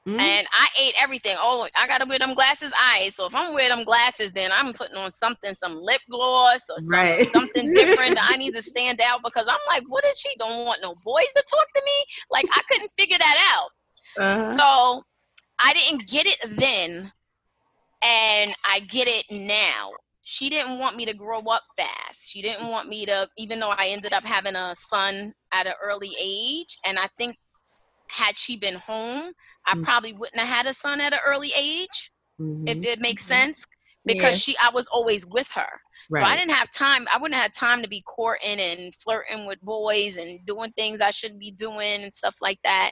Mm-hmm. 0.08 0.20
And 0.20 0.48
I 0.54 0.68
ate 0.82 0.94
everything. 1.02 1.36
Oh, 1.40 1.68
I 1.76 1.86
gotta 1.88 2.06
wear 2.06 2.20
them 2.20 2.34
glasses. 2.34 2.72
I 2.76 3.10
so 3.10 3.26
if 3.26 3.36
I'm 3.36 3.54
wearing 3.54 3.76
them 3.76 3.84
glasses, 3.84 4.32
then 4.32 4.52
I'm 4.52 4.72
putting 4.74 4.96
on 4.96 5.12
something, 5.12 5.54
some 5.54 5.78
lip 5.82 6.02
gloss 6.10 6.62
or 6.70 6.80
some, 6.80 6.90
right. 6.92 7.30
something 7.32 7.74
different. 7.74 8.18
I 8.22 8.38
need 8.38 8.54
to 8.54 8.62
stand 8.64 9.02
out 9.02 9.22
because 9.24 9.48
I'm 9.48 9.60
like, 9.68 9.84
what 9.88 10.06
is 10.06 10.20
she? 10.20 10.30
Don't 10.40 10.66
want 10.66 10.82
no 10.82 10.96
boys 11.04 11.32
to 11.36 11.44
talk 11.50 11.68
to 11.76 11.82
me. 11.86 12.06
Like 12.32 12.46
I 12.52 12.62
couldn't 12.70 12.92
figure 12.98 13.18
that 13.18 13.54
out. 13.54 14.24
Uh-huh. 14.24 14.52
So 14.52 15.04
I 15.60 15.74
didn't 15.74 16.08
get 16.08 16.26
it 16.26 16.58
then, 16.58 17.12
and 18.02 18.56
I 18.68 18.80
get 18.80 19.08
it 19.08 19.26
now 19.30 19.92
she 20.32 20.48
didn't 20.48 20.78
want 20.78 20.96
me 20.96 21.06
to 21.08 21.14
grow 21.16 21.40
up 21.40 21.64
fast. 21.76 22.30
She 22.30 22.44
didn't 22.44 22.68
want 22.70 22.88
me 22.88 23.04
to, 23.08 23.28
even 23.40 23.60
though 23.60 23.72
I 23.72 23.88
ended 23.88 24.14
up 24.14 24.24
having 24.24 24.56
a 24.56 24.76
son 24.76 25.34
at 25.52 25.66
an 25.66 25.74
early 25.84 26.12
age. 26.22 26.78
And 26.86 27.00
I 27.00 27.08
think 27.18 27.36
had 28.10 28.38
she 28.38 28.58
been 28.58 28.76
home, 28.76 29.32
I 29.66 29.74
mm-hmm. 29.74 29.84
probably 29.84 30.14
wouldn't 30.14 30.40
have 30.40 30.48
had 30.48 30.66
a 30.66 30.74
son 30.74 31.02
at 31.02 31.14
an 31.14 31.20
early 31.26 31.52
age, 31.58 32.12
mm-hmm. 32.40 32.68
if 32.68 32.84
it 32.84 33.00
makes 33.00 33.24
mm-hmm. 33.24 33.46
sense. 33.46 33.66
Because 34.06 34.48
yeah. 34.48 34.54
she, 34.54 34.58
I 34.64 34.70
was 34.74 34.88
always 34.88 35.26
with 35.26 35.52
her, 35.52 35.68
right. 36.10 36.22
so 36.22 36.26
I 36.26 36.36
didn't 36.36 36.56
have 36.56 36.72
time. 36.72 37.06
I 37.14 37.18
wouldn't 37.18 37.40
have 37.40 37.52
time 37.52 37.82
to 37.84 37.90
be 37.90 38.02
courting 38.02 38.60
and 38.60 38.96
flirting 38.96 39.46
with 39.46 39.62
boys 39.62 40.16
and 40.16 40.44
doing 40.46 40.72
things 40.72 41.02
I 41.02 41.12
shouldn't 41.12 41.42
be 41.42 41.52
doing 41.52 42.04
and 42.04 42.16
stuff 42.16 42.38
like 42.42 42.60
that. 42.64 42.92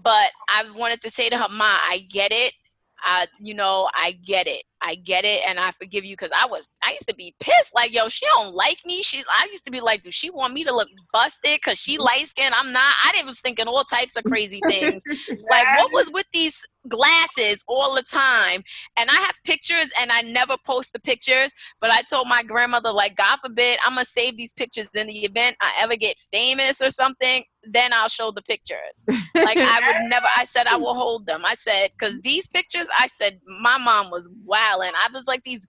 But 0.00 0.30
I 0.48 0.64
wanted 0.76 1.02
to 1.02 1.10
say 1.10 1.28
to 1.28 1.36
her, 1.36 1.48
"Ma, 1.48 1.64
I 1.64 2.06
get 2.08 2.32
it. 2.32 2.54
I, 3.02 3.26
you 3.40 3.54
know, 3.54 3.90
I 3.94 4.12
get 4.12 4.46
it. 4.46 4.62
I 4.82 4.96
get 4.96 5.24
it, 5.24 5.42
and 5.46 5.58
I 5.58 5.70
forgive 5.70 6.04
you 6.04 6.14
because 6.14 6.32
I 6.32 6.46
was, 6.46 6.68
I 6.82 6.92
used 6.92 7.08
to 7.08 7.14
be 7.14 7.34
pissed. 7.40 7.74
Like, 7.74 7.92
yo, 7.92 8.08
she 8.08 8.26
don't 8.34 8.54
like 8.54 8.78
me. 8.84 9.02
She, 9.02 9.22
I 9.28 9.48
used 9.50 9.64
to 9.64 9.70
be 9.70 9.80
like, 9.80 10.02
do 10.02 10.10
she 10.10 10.30
want 10.30 10.54
me 10.54 10.64
to 10.64 10.74
look 10.74 10.88
busted 11.12 11.58
because 11.62 11.78
she 11.78 11.94
mm-hmm. 11.94 12.04
light 12.04 12.26
skinned? 12.26 12.54
I'm 12.54 12.72
not. 12.72 12.94
I 13.04 13.22
was 13.24 13.40
thinking 13.40 13.68
all 13.68 13.84
types 13.84 14.16
of 14.16 14.24
crazy 14.24 14.60
things. 14.66 15.02
like, 15.50 15.66
what 15.78 15.92
was 15.92 16.10
with 16.12 16.26
these 16.32 16.66
glasses 16.88 17.62
all 17.68 17.94
the 17.94 18.02
time? 18.02 18.62
And 18.96 19.08
I 19.10 19.14
have 19.14 19.34
pictures, 19.44 19.92
and 20.00 20.10
I 20.10 20.22
never 20.22 20.56
post 20.66 20.92
the 20.92 21.00
pictures. 21.00 21.52
But 21.80 21.92
I 21.92 22.02
told 22.02 22.28
my 22.28 22.42
grandmother, 22.42 22.92
like, 22.92 23.16
God 23.16 23.36
forbid, 23.36 23.78
I'm 23.84 23.94
gonna 23.94 24.04
save 24.04 24.36
these 24.36 24.52
pictures 24.52 24.88
in 24.94 25.06
the 25.06 25.24
event 25.24 25.56
I 25.60 25.72
ever 25.80 25.96
get 25.96 26.18
famous 26.32 26.82
or 26.82 26.90
something 26.90 27.44
then 27.64 27.92
I'll 27.92 28.08
show 28.08 28.30
the 28.30 28.42
pictures. 28.42 29.06
Like 29.34 29.58
I 29.58 29.80
would 30.00 30.08
never. 30.08 30.26
I 30.36 30.44
said 30.44 30.66
I 30.66 30.76
will 30.78 30.94
hold 30.94 31.26
them. 31.26 31.44
I 31.44 31.54
said 31.54 31.90
because 31.92 32.20
these 32.20 32.48
pictures. 32.48 32.88
I 32.98 33.06
said 33.06 33.40
my 33.60 33.78
mom 33.78 34.10
was 34.10 34.28
wilding. 34.52 34.92
I 34.94 35.08
was 35.12 35.26
like 35.26 35.42
these 35.42 35.66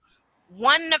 one. 0.48 0.92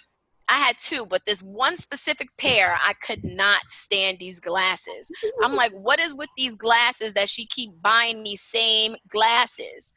I 0.46 0.58
had 0.58 0.76
two, 0.78 1.06
but 1.06 1.24
this 1.24 1.42
one 1.42 1.78
specific 1.78 2.28
pair, 2.36 2.78
I 2.84 2.92
could 2.92 3.24
not 3.24 3.62
stand 3.68 4.18
these 4.18 4.40
glasses. 4.40 5.10
I'm 5.42 5.54
like, 5.62 5.72
what 5.72 5.98
is 5.98 6.14
with 6.14 6.28
these 6.36 6.54
glasses 6.54 7.14
that 7.14 7.30
she 7.30 7.46
keep 7.46 7.70
buying 7.80 8.22
me 8.22 8.36
same 8.36 8.96
glasses? 9.08 9.94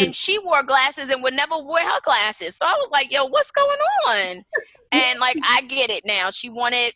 And 0.00 0.14
she 0.22 0.38
wore 0.38 0.62
glasses 0.62 1.10
and 1.10 1.22
would 1.22 1.34
never 1.34 1.58
wear 1.62 1.84
her 1.86 2.00
glasses. 2.04 2.56
So 2.56 2.64
I 2.64 2.72
was 2.72 2.90
like, 2.90 3.12
yo, 3.12 3.26
what's 3.26 3.50
going 3.50 3.78
on? 4.06 4.44
And 4.92 5.20
like, 5.20 5.36
I 5.46 5.60
get 5.60 5.90
it 5.90 6.04
now. 6.06 6.30
She 6.30 6.48
wanted 6.48 6.94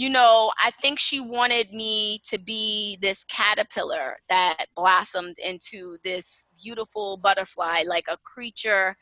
you 0.00 0.08
know, 0.08 0.50
I 0.62 0.70
think 0.70 0.98
she 0.98 1.20
wanted 1.20 1.72
me 1.72 2.20
to 2.28 2.38
be 2.38 2.96
this 3.02 3.22
caterpillar 3.24 4.16
that 4.30 4.66
blossomed 4.74 5.36
into 5.38 5.98
this 6.02 6.46
beautiful 6.62 7.18
butterfly, 7.18 7.82
like 7.86 8.06
a 8.08 8.16
creature 8.24 8.96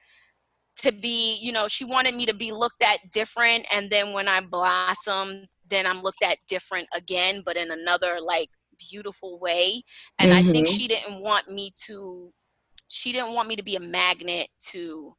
to 0.79 0.93
be, 0.93 1.37
you 1.41 1.53
know, 1.53 1.69
she 1.69 1.85
wanted 1.85 2.15
me 2.15 2.27
to 2.27 2.35
be 2.35 2.53
looked 2.53 2.83
at 2.83 3.11
different. 3.11 3.67
And 3.75 3.91
then 3.91 4.13
when 4.13 4.29
I 4.29 4.41
blossomed, 4.41 5.49
then 5.69 5.87
I'm 5.87 6.03
looked 6.03 6.23
at 6.23 6.39
different 6.49 6.89
again, 6.95 7.43
but 7.45 7.57
in 7.57 7.71
another 7.71 8.19
like 8.23 8.51
beautiful 8.91 9.39
way. 9.39 9.83
And 10.19 10.33
mm-hmm. 10.33 10.49
I 10.49 10.53
think 10.53 10.69
mm-hmm. 10.69 10.77
she 10.77 10.89
didn't 10.89 11.21
want 11.21 11.49
me 11.49 11.73
to, 11.87 12.33
she 12.89 13.13
didn't 13.13 13.35
want 13.35 13.49
me 13.49 13.57
to 13.57 13.63
be 13.63 13.77
a 13.77 13.81
magnet 13.81 14.49
to 14.71 15.15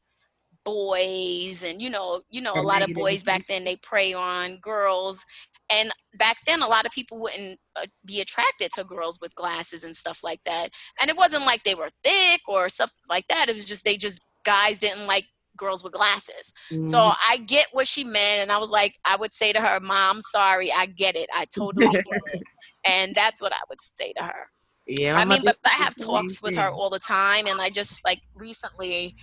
boys 0.65 1.63
and 1.63 1.81
you 1.81 1.89
know 1.89 2.21
you 2.29 2.41
know 2.41 2.53
a 2.53 2.61
lot 2.61 2.81
of 2.81 2.93
boys 2.93 3.23
back 3.23 3.47
then 3.47 3.63
they 3.63 3.77
prey 3.77 4.13
on 4.13 4.57
girls 4.57 5.23
and 5.71 5.89
back 6.15 6.37
then 6.45 6.61
a 6.61 6.67
lot 6.67 6.85
of 6.85 6.91
people 6.91 7.19
wouldn't 7.19 7.57
uh, 7.77 7.85
be 8.05 8.19
attracted 8.19 8.69
to 8.73 8.83
girls 8.83 9.19
with 9.21 9.33
glasses 9.35 9.83
and 9.85 9.95
stuff 9.95 10.19
like 10.21 10.41
that 10.43 10.69
and 10.99 11.09
it 11.09 11.15
wasn't 11.15 11.45
like 11.45 11.63
they 11.63 11.75
were 11.75 11.89
thick 12.03 12.41
or 12.47 12.67
stuff 12.67 12.91
like 13.09 13.25
that 13.29 13.47
it 13.47 13.55
was 13.55 13.65
just 13.65 13.85
they 13.85 13.95
just 13.95 14.19
guys 14.43 14.77
didn't 14.77 15.07
like 15.07 15.25
girls 15.59 15.83
with 15.83 15.93
glasses. 15.93 16.53
Mm-hmm. 16.71 16.85
so 16.85 17.11
i 17.27 17.37
get 17.45 17.67
what 17.71 17.87
she 17.87 18.03
meant 18.03 18.41
and 18.41 18.51
i 18.51 18.57
was 18.57 18.69
like 18.69 18.95
i 19.05 19.15
would 19.15 19.33
say 19.33 19.53
to 19.53 19.61
her 19.61 19.79
mom 19.79 20.21
sorry 20.21 20.71
i 20.71 20.85
get 20.85 21.15
it. 21.15 21.29
I 21.35 21.45
totally 21.45 21.87
get 21.89 22.05
it. 22.33 22.43
And 22.85 23.13
that's 23.13 23.41
what 23.41 23.51
i 23.51 23.59
would 23.69 23.81
say 23.81 24.13
to 24.13 24.23
her. 24.23 24.49
Yeah 24.87 25.17
i 25.17 25.25
mean 25.25 25.41
but 25.43 25.57
i 25.65 25.69
have 25.71 25.95
talks 25.95 26.41
with 26.41 26.55
her 26.55 26.69
all 26.69 26.89
the 26.89 26.99
time 26.99 27.45
and 27.45 27.61
i 27.61 27.69
just 27.69 28.03
like 28.05 28.21
recently 28.35 29.15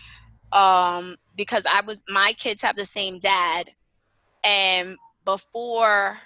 um 0.52 1.16
because 1.36 1.66
i 1.66 1.80
was 1.80 2.04
my 2.08 2.34
kids 2.34 2.62
have 2.62 2.76
the 2.76 2.84
same 2.84 3.18
dad 3.18 3.70
and 4.44 4.96
before 5.24 6.18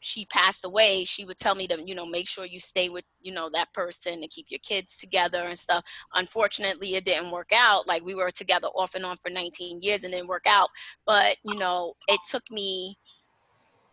she 0.00 0.24
passed 0.26 0.64
away, 0.64 1.04
she 1.04 1.24
would 1.24 1.38
tell 1.38 1.54
me 1.54 1.66
to, 1.68 1.82
you 1.84 1.94
know, 1.94 2.06
make 2.06 2.28
sure 2.28 2.44
you 2.44 2.60
stay 2.60 2.88
with, 2.88 3.04
you 3.20 3.32
know, 3.32 3.50
that 3.52 3.72
person 3.72 4.14
and 4.14 4.30
keep 4.30 4.46
your 4.48 4.60
kids 4.60 4.96
together 4.96 5.42
and 5.42 5.58
stuff. 5.58 5.84
Unfortunately, 6.14 6.94
it 6.94 7.04
didn't 7.04 7.30
work 7.30 7.50
out. 7.54 7.86
Like 7.86 8.04
we 8.04 8.14
were 8.14 8.30
together 8.30 8.68
off 8.68 8.94
and 8.94 9.04
on 9.04 9.16
for 9.16 9.30
19 9.30 9.80
years 9.80 10.04
and 10.04 10.12
didn't 10.12 10.28
work 10.28 10.46
out. 10.46 10.68
But, 11.06 11.36
you 11.44 11.54
know, 11.56 11.94
it 12.08 12.20
took 12.30 12.44
me 12.50 12.96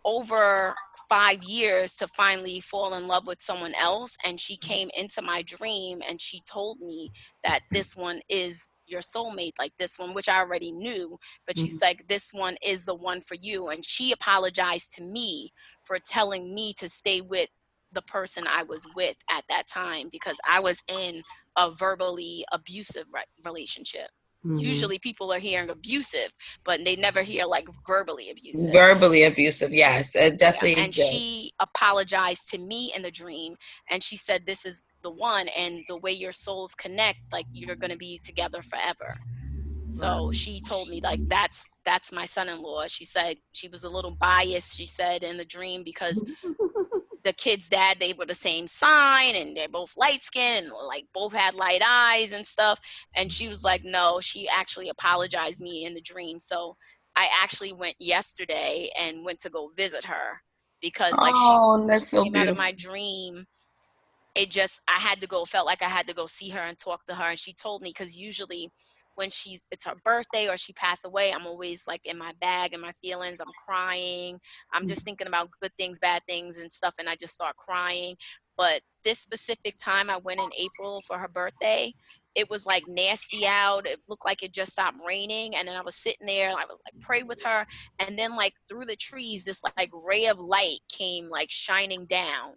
over 0.06 0.76
five 1.10 1.44
years 1.44 1.96
to 1.96 2.08
finally 2.08 2.60
fall 2.60 2.96
in 2.96 3.08
love 3.08 3.28
with 3.28 3.42
someone 3.42 3.74
else. 3.76 4.18
And 4.26 4.40
she 4.40 4.56
mm-hmm. 4.56 4.72
came 4.72 4.90
into 4.96 5.22
my 5.22 5.42
dream 5.42 6.02
and 6.08 6.20
she 6.20 6.42
told 6.50 6.80
me 6.80 7.12
that 7.44 7.62
this 7.72 7.96
one 7.96 8.22
is 8.30 8.68
your 8.94 9.02
soulmate 9.02 9.52
like 9.60 9.74
this 9.78 10.00
one 10.00 10.14
which 10.14 10.30
i 10.30 10.40
already 10.40 10.72
knew 10.72 11.18
but 11.46 11.58
she's 11.58 11.80
mm-hmm. 11.80 11.88
like 11.88 12.08
this 12.08 12.32
one 12.32 12.56
is 12.64 12.86
the 12.86 12.96
one 12.96 13.20
for 13.20 13.36
you 13.36 13.68
and 13.68 13.84
she 13.86 14.12
apologized 14.12 14.94
to 14.94 15.04
me 15.04 15.52
for 15.84 15.98
telling 16.00 16.56
me 16.56 16.74
to 16.74 16.88
stay 16.88 17.20
with 17.20 17.50
the 17.92 18.04
person 18.04 18.46
i 18.48 18.64
was 18.64 18.88
with 18.96 19.16
at 19.30 19.44
that 19.50 19.68
time 19.68 20.08
because 20.12 20.40
i 20.48 20.60
was 20.60 20.82
in 20.88 21.22
a 21.58 21.70
verbally 21.72 22.46
abusive 22.54 23.06
re- 23.14 23.24
relationship 23.44 24.10
Mm-hmm. 24.46 24.58
Usually 24.58 25.00
people 25.00 25.32
are 25.32 25.40
hearing 25.40 25.70
abusive, 25.70 26.34
but 26.66 26.84
they 26.84 26.98
never 26.98 27.22
hear 27.22 27.46
like 27.46 27.68
verbally 27.88 28.30
abusive. 28.30 28.72
Verbally 28.72 29.24
abusive, 29.24 29.74
yes. 29.74 30.16
It 30.16 30.38
definitely 30.38 30.78
yeah. 30.78 30.84
And 30.84 30.94
did. 30.94 31.08
she 31.08 31.52
apologized 31.62 32.50
to 32.50 32.58
me 32.58 32.92
in 32.94 33.04
the 33.04 33.12
dream 33.12 33.56
and 33.90 34.04
she 34.04 34.18
said 34.18 34.46
this 34.46 34.66
is 34.66 34.84
the 35.04 35.12
one 35.12 35.48
and 35.50 35.84
the 35.88 35.98
way 35.98 36.12
your 36.12 36.32
souls 36.32 36.74
connect 36.74 37.20
like 37.32 37.46
you're 37.52 37.76
going 37.76 37.92
to 37.92 37.98
be 37.98 38.20
together 38.24 38.62
forever. 38.62 39.18
So 39.88 40.32
she 40.32 40.60
told 40.60 40.90
me 40.90 41.02
like 41.02 41.28
that's 41.28 41.66
that's 41.86 42.12
my 42.12 42.26
son-in-law. 42.26 42.88
She 42.88 43.06
said 43.06 43.38
she 43.52 43.68
was 43.68 43.84
a 43.84 43.90
little 43.90 44.12
biased 44.12 44.78
she 44.78 44.86
said 44.88 45.24
in 45.24 45.38
the 45.38 45.46
dream 45.46 45.84
because 45.84 46.24
the 47.24 47.34
kid's 47.34 47.70
dad 47.70 47.98
they 48.00 48.14
were 48.14 48.26
the 48.26 48.34
same 48.34 48.68
sign 48.68 49.36
and 49.36 49.56
they're 49.56 49.70
both 49.70 49.96
light 49.96 50.22
skinned 50.22 50.70
like 50.88 51.06
both 51.14 51.34
had 51.34 51.56
light 51.56 51.82
eyes 51.86 52.34
and 52.34 52.46
stuff. 52.46 52.80
And 53.16 53.32
she 53.32 53.48
was 53.48 53.64
like 53.64 53.84
no 53.84 54.20
she 54.22 54.48
actually 54.48 54.90
apologized 54.90 55.62
me 55.62 55.86
in 55.86 55.94
the 55.94 56.02
dream. 56.02 56.40
So 56.40 56.76
i 57.16 57.28
actually 57.42 57.74
went 57.74 57.96
yesterday 58.00 58.90
and 59.00 59.24
went 59.24 59.40
to 59.40 59.50
go 59.50 59.70
visit 59.76 60.04
her 60.06 60.42
because 60.82 61.14
like 61.14 61.34
oh, 61.36 61.82
she 61.82 61.88
that's 61.88 62.10
so 62.10 62.24
came 62.24 62.36
out 62.36 62.48
of 62.48 62.58
my 62.58 62.72
dream 62.72 63.46
it 64.36 64.50
just 64.50 64.82
i 64.88 65.00
had 65.00 65.20
to 65.22 65.28
go 65.28 65.46
felt 65.46 65.66
like 65.66 65.82
i 65.82 65.90
had 65.90 66.08
to 66.08 66.14
go 66.14 66.26
see 66.26 66.50
her 66.50 66.60
and 66.60 66.78
talk 66.78 67.06
to 67.06 67.16
her 67.16 67.26
and 67.26 67.40
she 67.40 67.54
told 67.54 67.82
me 67.82 67.90
because 67.90 68.18
usually 68.18 68.72
when 69.16 69.30
she's 69.30 69.66
it's 69.72 69.86
her 69.86 69.96
birthday 70.04 70.48
or 70.48 70.58
she 70.58 70.74
passed 70.74 71.06
away 71.06 71.32
i'm 71.32 71.46
always 71.46 71.88
like 71.88 72.02
in 72.06 72.18
my 72.18 72.32
bag 72.42 72.74
and 72.74 72.82
my 72.82 72.92
feelings 72.94 73.40
i'm 73.40 73.52
crying 73.66 74.40
i'm 74.74 74.86
mm. 74.86 74.88
just 74.88 75.04
thinking 75.04 75.28
about 75.28 75.50
good 75.62 75.74
things 75.78 76.00
bad 76.00 76.22
things 76.28 76.58
and 76.58 76.72
stuff 76.72 76.96
and 77.00 77.10
i 77.10 77.16
just 77.16 77.34
start 77.34 77.56
crying 77.56 78.16
but 78.58 78.82
this 79.04 79.20
specific 79.20 79.76
time 79.78 80.10
i 80.10 80.18
went 80.18 80.40
in 80.40 80.50
april 80.58 81.02
for 81.06 81.18
her 81.18 81.28
birthday 81.28 81.94
it 82.36 82.50
was 82.50 82.66
like 82.66 82.84
nasty 82.88 83.46
out 83.46 83.86
it 83.86 84.00
looked 84.08 84.26
like 84.26 84.42
it 84.42 84.52
just 84.52 84.72
stopped 84.72 84.98
raining 85.08 85.56
and 85.56 85.68
then 85.68 85.76
i 85.76 85.82
was 85.82 85.96
sitting 85.96 86.26
there 86.26 86.50
and 86.50 86.58
i 86.58 86.66
was 86.66 86.80
like 86.86 87.00
pray 87.00 87.22
with 87.24 87.42
her 87.44 87.66
and 88.00 88.18
then 88.18 88.36
like 88.36 88.54
through 88.68 88.86
the 88.86 88.96
trees 88.96 89.44
this 89.44 89.62
like 89.78 89.92
ray 89.94 90.26
of 90.26 90.40
light 90.40 90.80
came 90.92 91.30
like 91.30 91.52
shining 91.52 92.06
down 92.06 92.54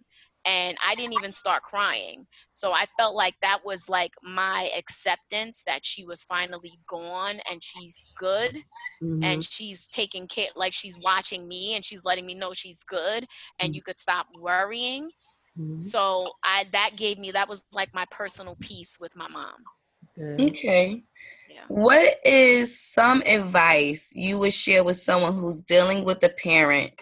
and 0.46 0.76
I 0.86 0.94
didn't 0.94 1.14
even 1.14 1.32
start 1.32 1.62
crying. 1.62 2.26
So 2.52 2.72
I 2.72 2.86
felt 2.96 3.16
like 3.16 3.34
that 3.42 3.58
was 3.64 3.88
like 3.88 4.12
my 4.22 4.70
acceptance 4.76 5.64
that 5.66 5.84
she 5.84 6.04
was 6.04 6.22
finally 6.24 6.78
gone 6.86 7.40
and 7.50 7.62
she's 7.62 8.04
good 8.16 8.62
Mhm. 9.02 9.24
and 9.24 9.44
she's 9.44 9.86
taking 9.88 10.26
care 10.28 10.48
like 10.54 10.72
she's 10.72 10.96
watching 10.98 11.46
me 11.48 11.74
and 11.74 11.84
she's 11.84 12.04
letting 12.04 12.24
me 12.24 12.34
know 12.34 12.52
she's 12.54 12.82
good 12.84 13.26
and 13.58 13.74
you 13.74 13.82
could 13.82 13.98
stop 13.98 14.26
worrying. 14.38 15.10
Mhm. 15.58 15.82
So 15.82 16.32
I 16.44 16.64
that 16.72 16.92
gave 16.96 17.18
me 17.18 17.32
that 17.32 17.48
was 17.48 17.66
like 17.72 17.92
my 17.92 18.06
personal 18.10 18.56
peace 18.60 18.98
with 19.00 19.16
my 19.16 19.28
mom. 19.28 19.64
Good. 20.14 20.40
Okay. 20.40 21.02
Yeah. 21.48 21.64
What 21.68 22.18
is 22.24 22.80
some 22.80 23.22
advice 23.26 24.12
you 24.14 24.38
would 24.38 24.54
share 24.54 24.84
with 24.84 24.96
someone 24.96 25.34
who's 25.34 25.60
dealing 25.62 26.04
with 26.04 26.22
a 26.22 26.28
parent 26.28 26.92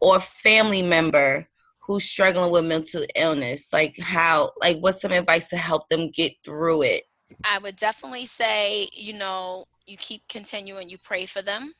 or 0.00 0.18
family 0.20 0.82
member 0.82 1.48
who's 1.86 2.04
struggling 2.04 2.50
with 2.50 2.64
mental 2.64 3.04
illness? 3.14 3.72
Like 3.72 3.98
how 4.00 4.52
like 4.60 4.78
what's 4.78 5.00
some 5.00 5.12
advice 5.12 5.48
to 5.50 5.56
help 5.56 5.88
them 5.88 6.10
get 6.10 6.32
through 6.44 6.82
it? 6.82 7.04
I 7.44 7.58
would 7.58 7.76
definitely 7.76 8.26
say, 8.26 8.88
you 8.92 9.12
know, 9.12 9.66
you 9.86 9.96
keep 9.96 10.22
continuing, 10.28 10.88
you 10.88 10.98
pray 10.98 11.26
for 11.26 11.42
them. 11.42 11.72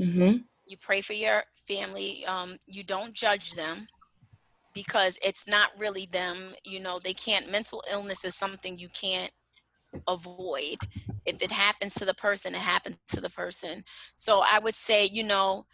Mm-hmm. 0.00 0.38
you 0.66 0.76
pray 0.76 1.00
for 1.00 1.12
your 1.12 1.44
family 1.68 2.26
um, 2.26 2.56
you 2.66 2.82
don't 2.82 3.14
judge 3.14 3.52
them 3.52 3.86
because 4.74 5.20
it's 5.22 5.46
not 5.46 5.70
really 5.78 6.06
them 6.06 6.52
you 6.64 6.80
know 6.80 6.98
they 6.98 7.14
can't 7.14 7.48
mental 7.48 7.82
illness 7.90 8.24
is 8.24 8.34
something 8.34 8.76
you 8.76 8.88
can't 8.88 9.30
avoid 10.08 10.78
if 11.26 11.40
it 11.40 11.52
happens 11.52 11.94
to 11.94 12.04
the 12.04 12.14
person 12.14 12.56
it 12.56 12.60
happens 12.60 12.96
to 13.06 13.20
the 13.20 13.30
person 13.30 13.84
so 14.16 14.42
i 14.50 14.58
would 14.58 14.74
say 14.74 15.04
you 15.04 15.22
know 15.22 15.64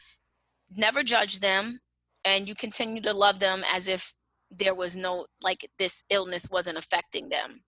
never 0.77 1.03
judge 1.03 1.41
them 1.41 1.81
and 2.25 2.49
you 2.49 2.55
continue 2.55 3.01
to 3.03 3.13
love 3.13 3.39
them 3.39 3.63
as 3.73 3.89
if 3.89 4.13
there 4.51 4.75
was 4.75 4.97
no 4.97 5.27
like 5.43 5.69
this 5.79 6.05
illness 6.11 6.49
wasn't 6.51 6.77
affecting 6.77 7.29
them 7.29 7.63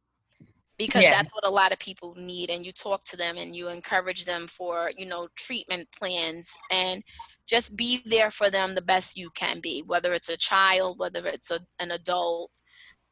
because 0.79 1.03
Yeah. 1.03 1.11
that's 1.11 1.33
what 1.33 1.47
a 1.47 1.51
lot 1.51 1.73
of 1.73 1.79
people 1.79 2.15
need 2.17 2.51
and 2.51 2.67
you 2.67 2.73
talk 2.73 3.05
to 3.05 3.17
them 3.17 3.37
and 3.37 3.55
you 3.55 3.69
encourage 3.69 4.25
them 4.25 4.49
for 4.49 4.91
you 4.97 5.07
know 5.07 5.29
treatment 5.37 5.89
plans 5.97 6.57
and 6.71 7.03
just 7.47 7.77
be 7.77 8.01
there 8.07 8.31
for 8.31 8.51
them 8.51 8.75
the 8.75 8.83
best 8.83 9.17
you 9.17 9.31
can 9.31 9.61
be 9.61 9.83
whether 9.87 10.13
it's 10.13 10.29
a 10.29 10.37
child 10.37 10.99
whether 10.99 11.27
it's 11.27 11.51
a, 11.51 11.61
an 11.79 11.93
adult 11.93 12.63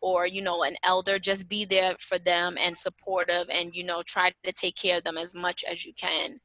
or 0.01 0.26
you 0.26 0.43
know 0.43 0.62
an 0.64 0.76
elder 0.82 1.18
just 1.18 1.49
be 1.49 1.64
there 1.64 1.95
for 2.01 2.18
them 2.18 2.57
and 2.59 2.76
supportive 2.76 3.47
and 3.51 3.74
you 3.74 3.84
know 3.84 4.03
try 4.03 4.32
to 4.45 4.53
take 4.53 4.74
care 4.74 4.99
of 4.99 5.05
them 5.05 5.16
as 5.18 5.34
much 5.34 5.62
as 5.70 5.84
you 5.86 5.93
can 5.95 6.41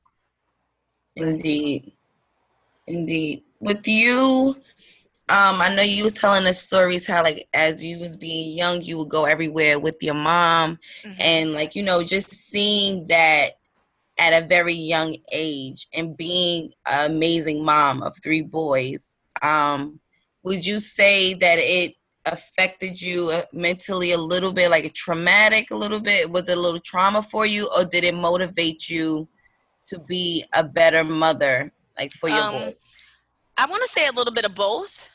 Indeed. 1.15 1.93
Indeed. 2.87 3.43
With 3.59 3.87
you, 3.87 4.55
um, 5.29 5.61
I 5.61 5.73
know 5.73 5.81
you 5.81 6.03
was 6.03 6.13
telling 6.13 6.45
us 6.45 6.59
stories 6.61 7.07
how 7.07 7.23
like 7.23 7.47
as 7.53 7.83
you 7.83 7.99
was 7.99 8.15
being 8.15 8.55
young, 8.55 8.81
you 8.81 8.97
would 8.97 9.09
go 9.09 9.25
everywhere 9.25 9.79
with 9.79 9.95
your 10.01 10.13
mom 10.13 10.79
Mhm. 11.03 11.15
and 11.19 11.53
like, 11.53 11.75
you 11.75 11.83
know, 11.83 12.03
just 12.03 12.29
seeing 12.29 13.07
that 13.07 13.53
at 14.17 14.33
a 14.33 14.45
very 14.45 14.73
young 14.73 15.17
age 15.31 15.87
and 15.93 16.15
being 16.15 16.71
an 16.85 17.11
amazing 17.11 17.63
mom 17.63 18.01
of 18.03 18.15
three 18.21 18.41
boys. 18.41 19.17
Um, 19.41 19.99
would 20.43 20.65
you 20.65 20.79
say 20.79 21.33
that 21.33 21.57
it 21.59 21.95
affected 22.25 23.01
you 23.01 23.31
uh, 23.31 23.43
mentally 23.51 24.11
a 24.11 24.17
little 24.17 24.53
bit, 24.53 24.69
like 24.69 24.93
traumatic 24.93 25.71
a 25.71 25.75
little 25.75 25.99
bit? 25.99 26.29
Was 26.29 26.47
it 26.49 26.57
a 26.57 26.61
little 26.61 26.79
trauma 26.79 27.21
for 27.21 27.45
you, 27.45 27.69
or 27.75 27.83
did 27.83 28.03
it 28.03 28.15
motivate 28.15 28.89
you 28.89 29.27
to 29.87 29.99
be 29.99 30.45
a 30.53 30.63
better 30.63 31.03
mother, 31.03 31.71
like 31.97 32.11
for 32.13 32.29
your 32.29 32.43
Um, 32.43 32.51
boys? 32.51 32.75
I 33.57 33.65
want 33.67 33.83
to 33.83 33.89
say 33.89 34.07
a 34.07 34.11
little 34.11 34.33
bit 34.33 34.45
of 34.45 34.55
both. 34.55 35.09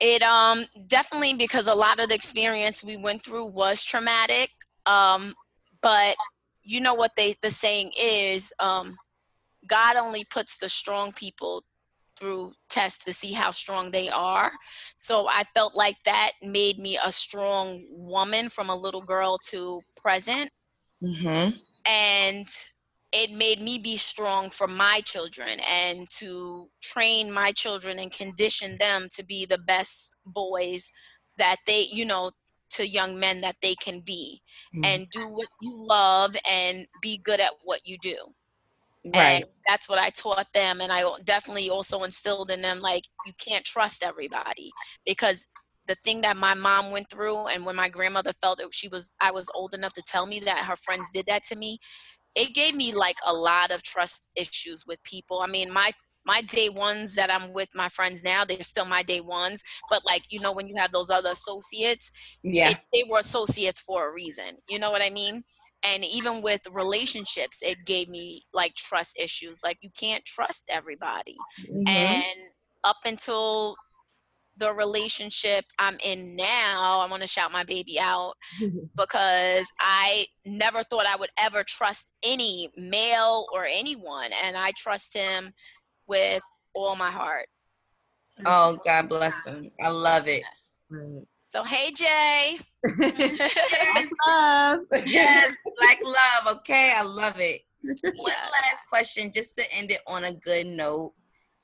It 0.00 0.22
um 0.22 0.66
definitely 0.86 1.34
because 1.34 1.66
a 1.66 1.74
lot 1.74 2.00
of 2.00 2.08
the 2.08 2.14
experience 2.14 2.82
we 2.82 2.96
went 2.96 3.22
through 3.24 3.46
was 3.46 3.84
traumatic. 3.84 4.50
Um, 4.86 5.34
but 5.82 6.16
you 6.62 6.80
know 6.80 6.94
what 6.94 7.12
they 7.16 7.34
the 7.42 7.50
saying 7.50 7.92
is, 8.00 8.52
um, 8.60 8.98
God 9.66 9.96
only 9.96 10.24
puts 10.24 10.56
the 10.58 10.68
strong 10.68 11.12
people 11.12 11.64
through 12.18 12.52
tests 12.68 13.04
to 13.04 13.12
see 13.12 13.32
how 13.32 13.50
strong 13.50 13.90
they 13.90 14.08
are. 14.08 14.52
So 14.96 15.28
I 15.28 15.44
felt 15.54 15.74
like 15.74 15.96
that 16.04 16.32
made 16.42 16.78
me 16.78 16.98
a 17.02 17.12
strong 17.12 17.84
woman 17.90 18.48
from 18.48 18.68
a 18.70 18.76
little 18.76 19.02
girl 19.02 19.38
to 19.50 19.80
present 19.96 20.50
Mm-hmm. 21.02 21.56
and 21.86 22.48
it 23.12 23.30
made 23.32 23.60
me 23.60 23.78
be 23.78 23.96
strong 23.96 24.50
for 24.50 24.68
my 24.68 25.00
children 25.00 25.58
and 25.60 26.08
to 26.10 26.68
train 26.80 27.32
my 27.32 27.52
children 27.52 27.98
and 27.98 28.12
condition 28.12 28.76
them 28.78 29.08
to 29.12 29.24
be 29.24 29.44
the 29.46 29.58
best 29.58 30.14
boys 30.24 30.92
that 31.38 31.56
they 31.66 31.82
you 31.92 32.04
know 32.04 32.30
to 32.70 32.86
young 32.86 33.18
men 33.18 33.40
that 33.40 33.56
they 33.62 33.74
can 33.74 34.00
be 34.00 34.40
Mm-hmm. 34.74 34.84
and 34.84 35.10
do 35.10 35.26
what 35.28 35.48
you 35.60 35.72
love 35.74 36.36
and 36.48 36.86
be 37.02 37.18
good 37.18 37.40
at 37.40 37.52
what 37.64 37.80
you 37.84 37.98
do 37.98 38.16
Right. 39.04 39.42
and 39.42 39.44
that's 39.66 39.88
what 39.88 39.98
i 39.98 40.10
taught 40.10 40.46
them 40.52 40.80
and 40.80 40.92
i 40.92 41.02
definitely 41.24 41.70
also 41.70 42.02
instilled 42.04 42.50
in 42.50 42.62
them 42.62 42.80
like 42.80 43.04
you 43.26 43.32
can't 43.38 43.64
trust 43.64 44.04
everybody 44.04 44.70
because 45.06 45.46
the 45.86 45.94
thing 45.96 46.20
that 46.20 46.36
my 46.36 46.54
mom 46.54 46.90
went 46.92 47.10
through 47.10 47.46
and 47.48 47.64
when 47.66 47.74
my 47.76 47.88
grandmother 47.88 48.32
felt 48.34 48.58
that 48.58 48.72
she 48.72 48.88
was 48.88 49.14
i 49.20 49.30
was 49.30 49.50
old 49.54 49.74
enough 49.74 49.94
to 49.94 50.02
tell 50.02 50.26
me 50.26 50.38
that 50.40 50.58
her 50.66 50.76
friends 50.76 51.08
did 51.12 51.26
that 51.26 51.44
to 51.46 51.56
me 51.56 51.78
it 52.34 52.54
gave 52.54 52.74
me 52.74 52.92
like 52.94 53.16
a 53.26 53.32
lot 53.32 53.70
of 53.70 53.82
trust 53.82 54.28
issues 54.36 54.84
with 54.86 55.02
people 55.02 55.40
i 55.40 55.46
mean 55.46 55.70
my 55.72 55.90
my 56.26 56.42
day 56.42 56.68
ones 56.68 57.14
that 57.14 57.30
i'm 57.32 57.52
with 57.52 57.68
my 57.74 57.88
friends 57.88 58.22
now 58.22 58.44
they're 58.44 58.62
still 58.62 58.84
my 58.84 59.02
day 59.02 59.20
ones 59.20 59.62
but 59.88 60.04
like 60.04 60.22
you 60.28 60.38
know 60.40 60.52
when 60.52 60.68
you 60.68 60.76
have 60.76 60.92
those 60.92 61.10
other 61.10 61.30
associates 61.30 62.12
Yeah. 62.42 62.70
it, 62.70 62.78
they 62.92 63.04
were 63.10 63.18
associates 63.20 63.80
for 63.80 64.08
a 64.08 64.12
reason. 64.12 64.58
You 64.68 64.78
know 64.78 64.90
what 64.90 65.02
I 65.02 65.10
mean? 65.10 65.44
And 65.82 66.04
even 66.04 66.42
with 66.42 66.60
relationships, 66.72 67.62
it 67.62 67.78
gave 67.86 68.08
me 68.08 68.42
like 68.52 68.74
trust 68.74 69.18
issues. 69.18 69.60
Like 69.64 69.78
you 69.80 69.90
can't 69.98 70.24
trust 70.26 70.68
everybody. 70.70 71.36
Mhm. 71.64 71.88
And 71.88 72.40
up 72.84 72.98
until 73.04 73.76
the 74.60 74.72
relationship 74.72 75.64
I'm 75.78 75.96
in 76.04 76.36
now, 76.36 77.00
I 77.00 77.08
want 77.10 77.22
to 77.22 77.26
shout 77.26 77.50
my 77.50 77.64
baby 77.64 77.98
out 77.98 78.34
because 78.96 79.66
I 79.80 80.26
never 80.44 80.84
thought 80.84 81.06
I 81.06 81.16
would 81.16 81.30
ever 81.38 81.64
trust 81.66 82.12
any 82.22 82.70
male 82.76 83.46
or 83.52 83.64
anyone. 83.64 84.30
And 84.44 84.56
I 84.56 84.72
trust 84.76 85.14
him 85.16 85.50
with 86.06 86.42
all 86.74 86.94
my 86.94 87.10
heart. 87.10 87.46
Oh, 88.46 88.76
mm-hmm. 88.76 88.88
God 88.88 89.08
bless 89.08 89.44
him. 89.44 89.70
I 89.82 89.88
love 89.88 90.28
it. 90.28 90.42
Yes. 90.46 90.70
So, 91.48 91.64
hey, 91.64 91.90
Jay. 91.90 92.58
Yes, 93.00 94.10
Love. 94.26 94.80
yes, 95.06 95.52
black 95.76 95.98
love. 96.04 96.56
Okay, 96.58 96.92
I 96.96 97.02
love 97.02 97.40
it. 97.40 97.62
One 97.82 97.92
Yes. 98.26 98.52
last 98.52 98.82
question, 98.88 99.32
just 99.34 99.56
to 99.56 99.72
end 99.72 99.90
it 99.90 100.00
on 100.06 100.24
a 100.24 100.32
good 100.32 100.66
note. 100.66 101.12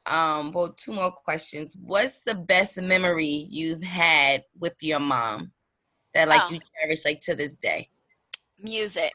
Um, 0.07 0.53
well, 0.53 0.73
two 0.73 0.93
more 0.93 1.11
questions. 1.11 1.77
What's 1.81 2.21
the 2.21 2.35
best 2.35 2.81
memory 2.81 3.47
you've 3.51 3.83
had 3.83 4.45
with 4.59 4.77
your 4.83 5.01
mom 5.01 5.53
that 6.15 6.29
like 6.29 6.43
Oh. 6.47 6.53
you 6.53 6.61
cherish 6.81 7.05
like 7.05 7.21
to 7.23 7.35
this 7.35 7.57
day? 7.57 7.91
music 8.59 9.13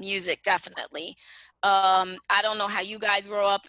music 0.00 0.42
definitely 0.42 1.16
um 1.62 2.18
i 2.28 2.40
don't 2.42 2.58
know 2.58 2.66
how 2.66 2.80
you 2.80 2.98
guys 2.98 3.28
grow 3.28 3.46
up 3.46 3.64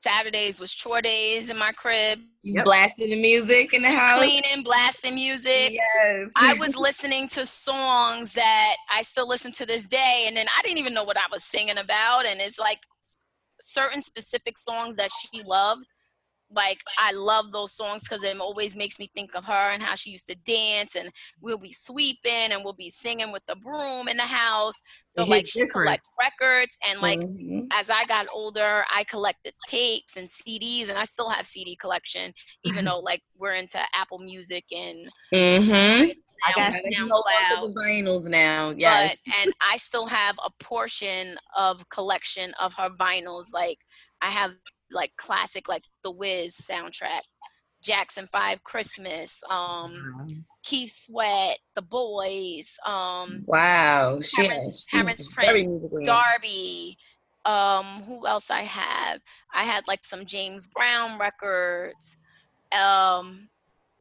Saturdays 0.00 0.60
was 0.60 0.72
chore 0.72 1.02
days 1.02 1.48
in 1.48 1.56
my 1.58 1.72
crib. 1.72 2.20
Yep. 2.44 2.64
blasting 2.64 3.10
the 3.10 3.20
music 3.20 3.72
in 3.74 3.82
the 3.82 3.90
house. 3.90 4.18
Cleaning, 4.18 4.62
blasting 4.62 5.14
music. 5.14 5.72
Yes. 5.72 6.30
I 6.36 6.54
was 6.60 6.76
listening 6.76 7.26
to 7.30 7.44
songs 7.46 8.32
that 8.34 8.74
I 8.92 9.02
still 9.02 9.26
listen 9.28 9.50
to 9.52 9.66
this 9.66 9.86
day, 9.86 10.24
and 10.28 10.36
then 10.36 10.46
I 10.56 10.62
didn't 10.62 10.78
even 10.78 10.94
know 10.94 11.02
what 11.04 11.16
I 11.16 11.26
was 11.32 11.42
singing 11.42 11.78
about. 11.78 12.26
And 12.26 12.40
it's 12.40 12.58
like 12.60 12.80
certain 13.62 14.02
specific 14.02 14.58
songs 14.58 14.96
that 14.96 15.10
she 15.12 15.42
loved. 15.42 15.86
Like 16.54 16.80
I 16.98 17.12
love 17.14 17.50
those 17.50 17.72
songs 17.72 18.02
because 18.02 18.22
it 18.24 18.38
always 18.38 18.76
makes 18.76 18.98
me 18.98 19.10
think 19.14 19.34
of 19.34 19.46
her 19.46 19.70
and 19.70 19.82
how 19.82 19.94
she 19.94 20.10
used 20.10 20.26
to 20.28 20.34
dance, 20.34 20.96
and 20.96 21.10
we'll 21.40 21.56
be 21.56 21.72
sweeping 21.72 22.52
and 22.52 22.62
we'll 22.62 22.74
be 22.74 22.90
singing 22.90 23.32
with 23.32 23.42
the 23.46 23.56
broom 23.56 24.06
in 24.06 24.18
the 24.18 24.24
house. 24.24 24.82
So 25.08 25.24
like 25.24 25.46
she 25.46 25.66
collect 25.66 26.02
records, 26.20 26.76
and 26.86 27.00
like 27.00 27.20
Mhm. 27.20 27.68
as 27.72 27.88
I 27.88 28.04
got 28.04 28.26
older, 28.34 28.84
I 28.94 29.04
collected 29.04 29.54
tapes 29.66 30.18
and 30.18 30.28
CDs, 30.28 30.90
and 30.90 30.98
I 30.98 31.06
still 31.06 31.30
have 31.30 31.46
CD 31.46 31.74
collection, 31.74 32.34
even 32.64 32.84
though 32.92 32.98
like 33.00 33.22
we're 33.38 33.54
into 33.54 33.80
Apple 33.94 34.18
Music 34.18 34.64
and 34.72 35.08
Mhm. 35.32 36.14
I 36.44 36.52
now 36.56 36.64
got 36.70 36.72
Gotta 36.72 36.88
SoundCloud. 36.96 37.08
hold 37.10 37.24
on 37.26 37.62
to 37.62 37.68
the 37.74 37.80
vinyls 37.80 38.28
now. 38.28 38.72
Yes. 38.76 39.20
But 39.26 39.34
and 39.42 39.52
I 39.60 39.76
still 39.76 40.06
have 40.06 40.36
a 40.44 40.50
portion 40.62 41.36
of 41.56 41.88
collection 41.88 42.52
of 42.60 42.74
her 42.74 42.90
vinyls. 42.90 43.46
Like 43.52 43.78
I 44.20 44.30
have 44.30 44.52
like 44.90 45.12
classic 45.16 45.68
like 45.68 45.84
the 46.02 46.10
Wiz 46.10 46.54
soundtrack, 46.56 47.22
Jackson 47.82 48.26
Five 48.26 48.62
Christmas, 48.64 49.42
um, 49.48 50.44
Keith 50.64 50.94
Sweat, 51.06 51.58
The 51.74 51.82
Boys, 51.82 52.76
um, 52.86 53.42
wow. 53.46 54.20
She, 54.20 54.46
Terence- 54.46 54.86
she's 54.88 55.02
Terence 55.02 55.34
very 55.34 55.64
Trent. 55.64 56.06
D'Arby. 56.06 56.96
Um, 57.44 58.02
who 58.06 58.24
else 58.26 58.50
I 58.52 58.62
have? 58.62 59.20
I 59.52 59.64
had 59.64 59.88
like 59.88 60.04
some 60.04 60.26
James 60.26 60.68
Brown 60.68 61.18
records. 61.18 62.16
Um, 62.70 63.48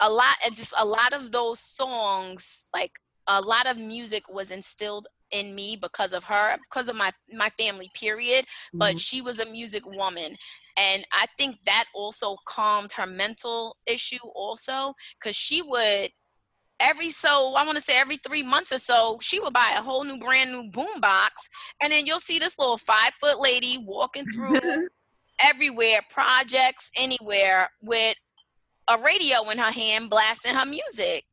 a 0.01 0.09
lot, 0.09 0.37
and 0.45 0.55
just 0.55 0.73
a 0.77 0.85
lot 0.85 1.13
of 1.13 1.31
those 1.31 1.59
songs, 1.59 2.63
like 2.73 2.99
a 3.27 3.41
lot 3.41 3.67
of 3.69 3.77
music 3.77 4.23
was 4.33 4.51
instilled 4.51 5.07
in 5.31 5.55
me 5.55 5.77
because 5.81 6.13
of 6.13 6.25
her, 6.25 6.57
because 6.69 6.89
of 6.89 6.95
my 6.95 7.11
my 7.33 7.49
family. 7.51 7.89
Period. 7.95 8.45
But 8.79 8.95
Mhm. 8.95 8.99
she 8.99 9.21
was 9.21 9.39
a 9.39 9.45
music 9.45 9.85
woman, 9.85 10.37
and 10.77 11.07
I 11.13 11.27
think 11.37 11.57
that 11.65 11.85
also 11.95 12.37
calmed 12.47 12.93
her 12.93 13.05
mental 13.07 13.77
issue 13.85 14.25
also, 14.35 14.95
because 15.19 15.35
she 15.35 15.61
would 15.61 16.11
every 16.79 17.09
so 17.11 17.53
I 17.55 17.63
want 17.65 17.77
to 17.77 17.83
say 17.83 17.97
every 17.99 18.17
three 18.17 18.43
months 18.43 18.71
or 18.71 18.79
so, 18.79 19.19
she 19.21 19.39
would 19.39 19.53
buy 19.53 19.75
a 19.77 19.81
whole 19.81 20.03
new 20.03 20.17
brand 20.17 20.51
new 20.51 20.69
boom 20.71 20.99
box, 21.01 21.49
and 21.81 21.91
then 21.93 22.05
you'll 22.05 22.19
see 22.19 22.39
this 22.39 22.57
little 22.59 22.77
five 22.77 23.13
foot 23.19 23.39
lady 23.39 23.77
walking 23.77 24.27
through 24.27 24.81
everywhere, 25.41 26.01
projects, 26.09 26.91
anywhere, 26.97 27.69
with 27.81 28.15
a 28.99 29.01
radio 29.01 29.49
in 29.49 29.57
her 29.57 29.71
hand, 29.71 30.09
blasting 30.09 30.55
her 30.55 30.65
music, 30.65 31.25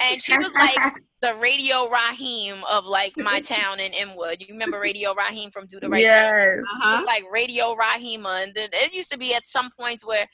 and 0.00 0.20
she 0.22 0.36
was 0.38 0.52
like 0.54 0.76
the 1.22 1.34
Radio 1.36 1.88
Raheem 1.90 2.56
of 2.70 2.84
like 2.84 3.12
my 3.16 3.40
town 3.40 3.80
in 3.80 3.92
Inwood. 3.92 4.36
You 4.40 4.48
remember 4.50 4.78
Radio 4.80 5.14
Raheem 5.14 5.50
from 5.50 5.66
Do 5.66 5.80
the 5.80 5.88
Right 5.88 5.98
Thing? 5.98 6.04
yes. 6.04 6.58
Uh-huh. 6.58 6.96
was 6.98 7.06
like 7.06 7.24
Radio 7.32 7.74
Rahima, 7.76 8.42
and 8.44 8.54
then 8.54 8.68
it 8.72 8.92
used 8.92 9.10
to 9.12 9.18
be 9.18 9.34
at 9.34 9.46
some 9.46 9.68
points 9.78 10.04
where 10.06 10.26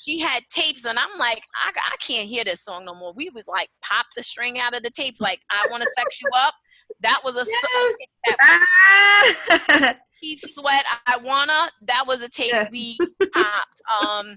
she 0.00 0.18
had 0.18 0.42
tapes, 0.50 0.84
and 0.84 0.98
I'm 0.98 1.16
like, 1.18 1.42
I, 1.64 1.70
I 1.92 1.96
can't 1.96 2.28
hear 2.28 2.44
this 2.44 2.62
song 2.62 2.84
no 2.84 2.94
more. 2.94 3.12
We 3.14 3.30
would 3.34 3.48
like 3.48 3.68
pop 3.82 4.06
the 4.16 4.22
string 4.22 4.58
out 4.58 4.76
of 4.76 4.82
the 4.82 4.90
tapes, 4.90 5.20
like 5.20 5.40
I 5.50 5.66
want 5.70 5.82
to 5.82 5.90
sex 5.96 6.20
you 6.20 6.28
up. 6.36 6.54
That 7.00 7.20
was 7.24 7.36
a 7.36 7.44
song 7.44 7.96
that 8.26 8.36
Ah! 8.40 9.94
Keith 10.20 10.40
Sweat. 10.54 10.84
I 11.06 11.18
wanna. 11.18 11.70
That 11.82 12.04
was 12.06 12.22
a 12.22 12.28
tape 12.28 12.50
Yeah. 12.52 12.68
we 12.70 12.96
popped. 13.32 13.80
Um, 14.06 14.36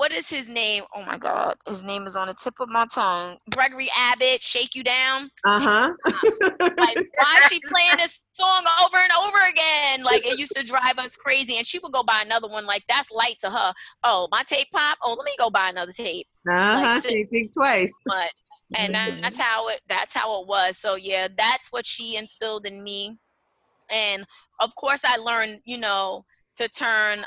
what 0.00 0.14
is 0.14 0.30
his 0.30 0.48
name? 0.48 0.84
Oh 0.96 1.02
my 1.02 1.18
God, 1.18 1.56
his 1.68 1.82
name 1.82 2.06
is 2.06 2.16
on 2.16 2.28
the 2.28 2.32
tip 2.34 2.54
of 2.58 2.70
my 2.70 2.86
tongue. 2.86 3.36
Gregory 3.54 3.90
Abbott, 3.94 4.42
"Shake 4.42 4.74
You 4.74 4.82
Down." 4.82 5.30
Uh-huh. 5.44 5.92
like 6.04 6.96
why 6.96 7.36
is 7.36 7.44
she 7.50 7.60
playing 7.68 7.96
this 7.98 8.18
song 8.34 8.64
over 8.82 8.96
and 8.96 9.12
over 9.22 9.36
again 9.50 10.02
like 10.02 10.26
it 10.26 10.38
used 10.38 10.56
to 10.56 10.62
drive 10.64 10.96
us 10.96 11.14
crazy 11.16 11.58
and 11.58 11.66
she 11.66 11.78
would 11.80 11.92
go 11.92 12.02
buy 12.02 12.22
another 12.24 12.48
one 12.48 12.64
like 12.64 12.82
that's 12.88 13.10
light 13.10 13.36
to 13.38 13.50
her 13.50 13.72
oh 14.04 14.26
my 14.30 14.42
tape 14.44 14.68
pop 14.72 14.96
oh 15.02 15.12
let 15.12 15.26
me 15.26 15.32
go 15.38 15.50
buy 15.50 15.68
another 15.68 15.92
tape 15.92 16.26
Uh-huh. 16.50 17.00
sit- 17.02 17.10
They 17.12 17.24
think 17.24 17.52
twice. 17.52 17.92
but 18.06 18.30
and 18.74 18.94
that- 18.94 19.20
that's 19.20 19.36
how 19.36 19.68
it 19.68 19.82
that's 19.90 20.14
how 20.14 20.40
it 20.40 20.48
was 20.48 20.78
so 20.78 20.94
yeah 20.94 21.28
that's 21.36 21.70
what 21.70 21.86
she 21.86 22.16
instilled 22.16 22.64
in 22.64 22.82
me 22.82 23.18
and 23.90 24.24
of 24.60 24.74
course 24.74 25.04
i 25.04 25.16
learned 25.16 25.60
you 25.66 25.76
know 25.76 26.24
to 26.56 26.66
turn 26.68 27.26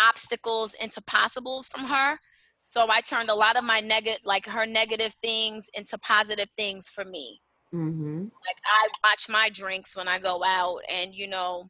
obstacles 0.00 0.74
into 0.74 1.00
possibles 1.02 1.68
from 1.68 1.84
her 1.84 2.18
so 2.64 2.86
i 2.90 3.00
turned 3.00 3.30
a 3.30 3.34
lot 3.34 3.56
of 3.56 3.64
my 3.64 3.80
negative 3.80 4.20
like 4.24 4.46
her 4.46 4.66
negative 4.66 5.14
things 5.22 5.68
into 5.74 5.96
positive 5.98 6.48
things 6.56 6.88
for 6.88 7.04
me 7.04 7.40
Mm-hmm. 7.74 8.20
like 8.22 8.56
I 8.64 8.88
watch 9.04 9.28
my 9.28 9.50
drinks 9.50 9.96
when 9.96 10.08
I 10.08 10.18
go 10.18 10.42
out, 10.44 10.78
and 10.88 11.14
you 11.14 11.26
know, 11.26 11.64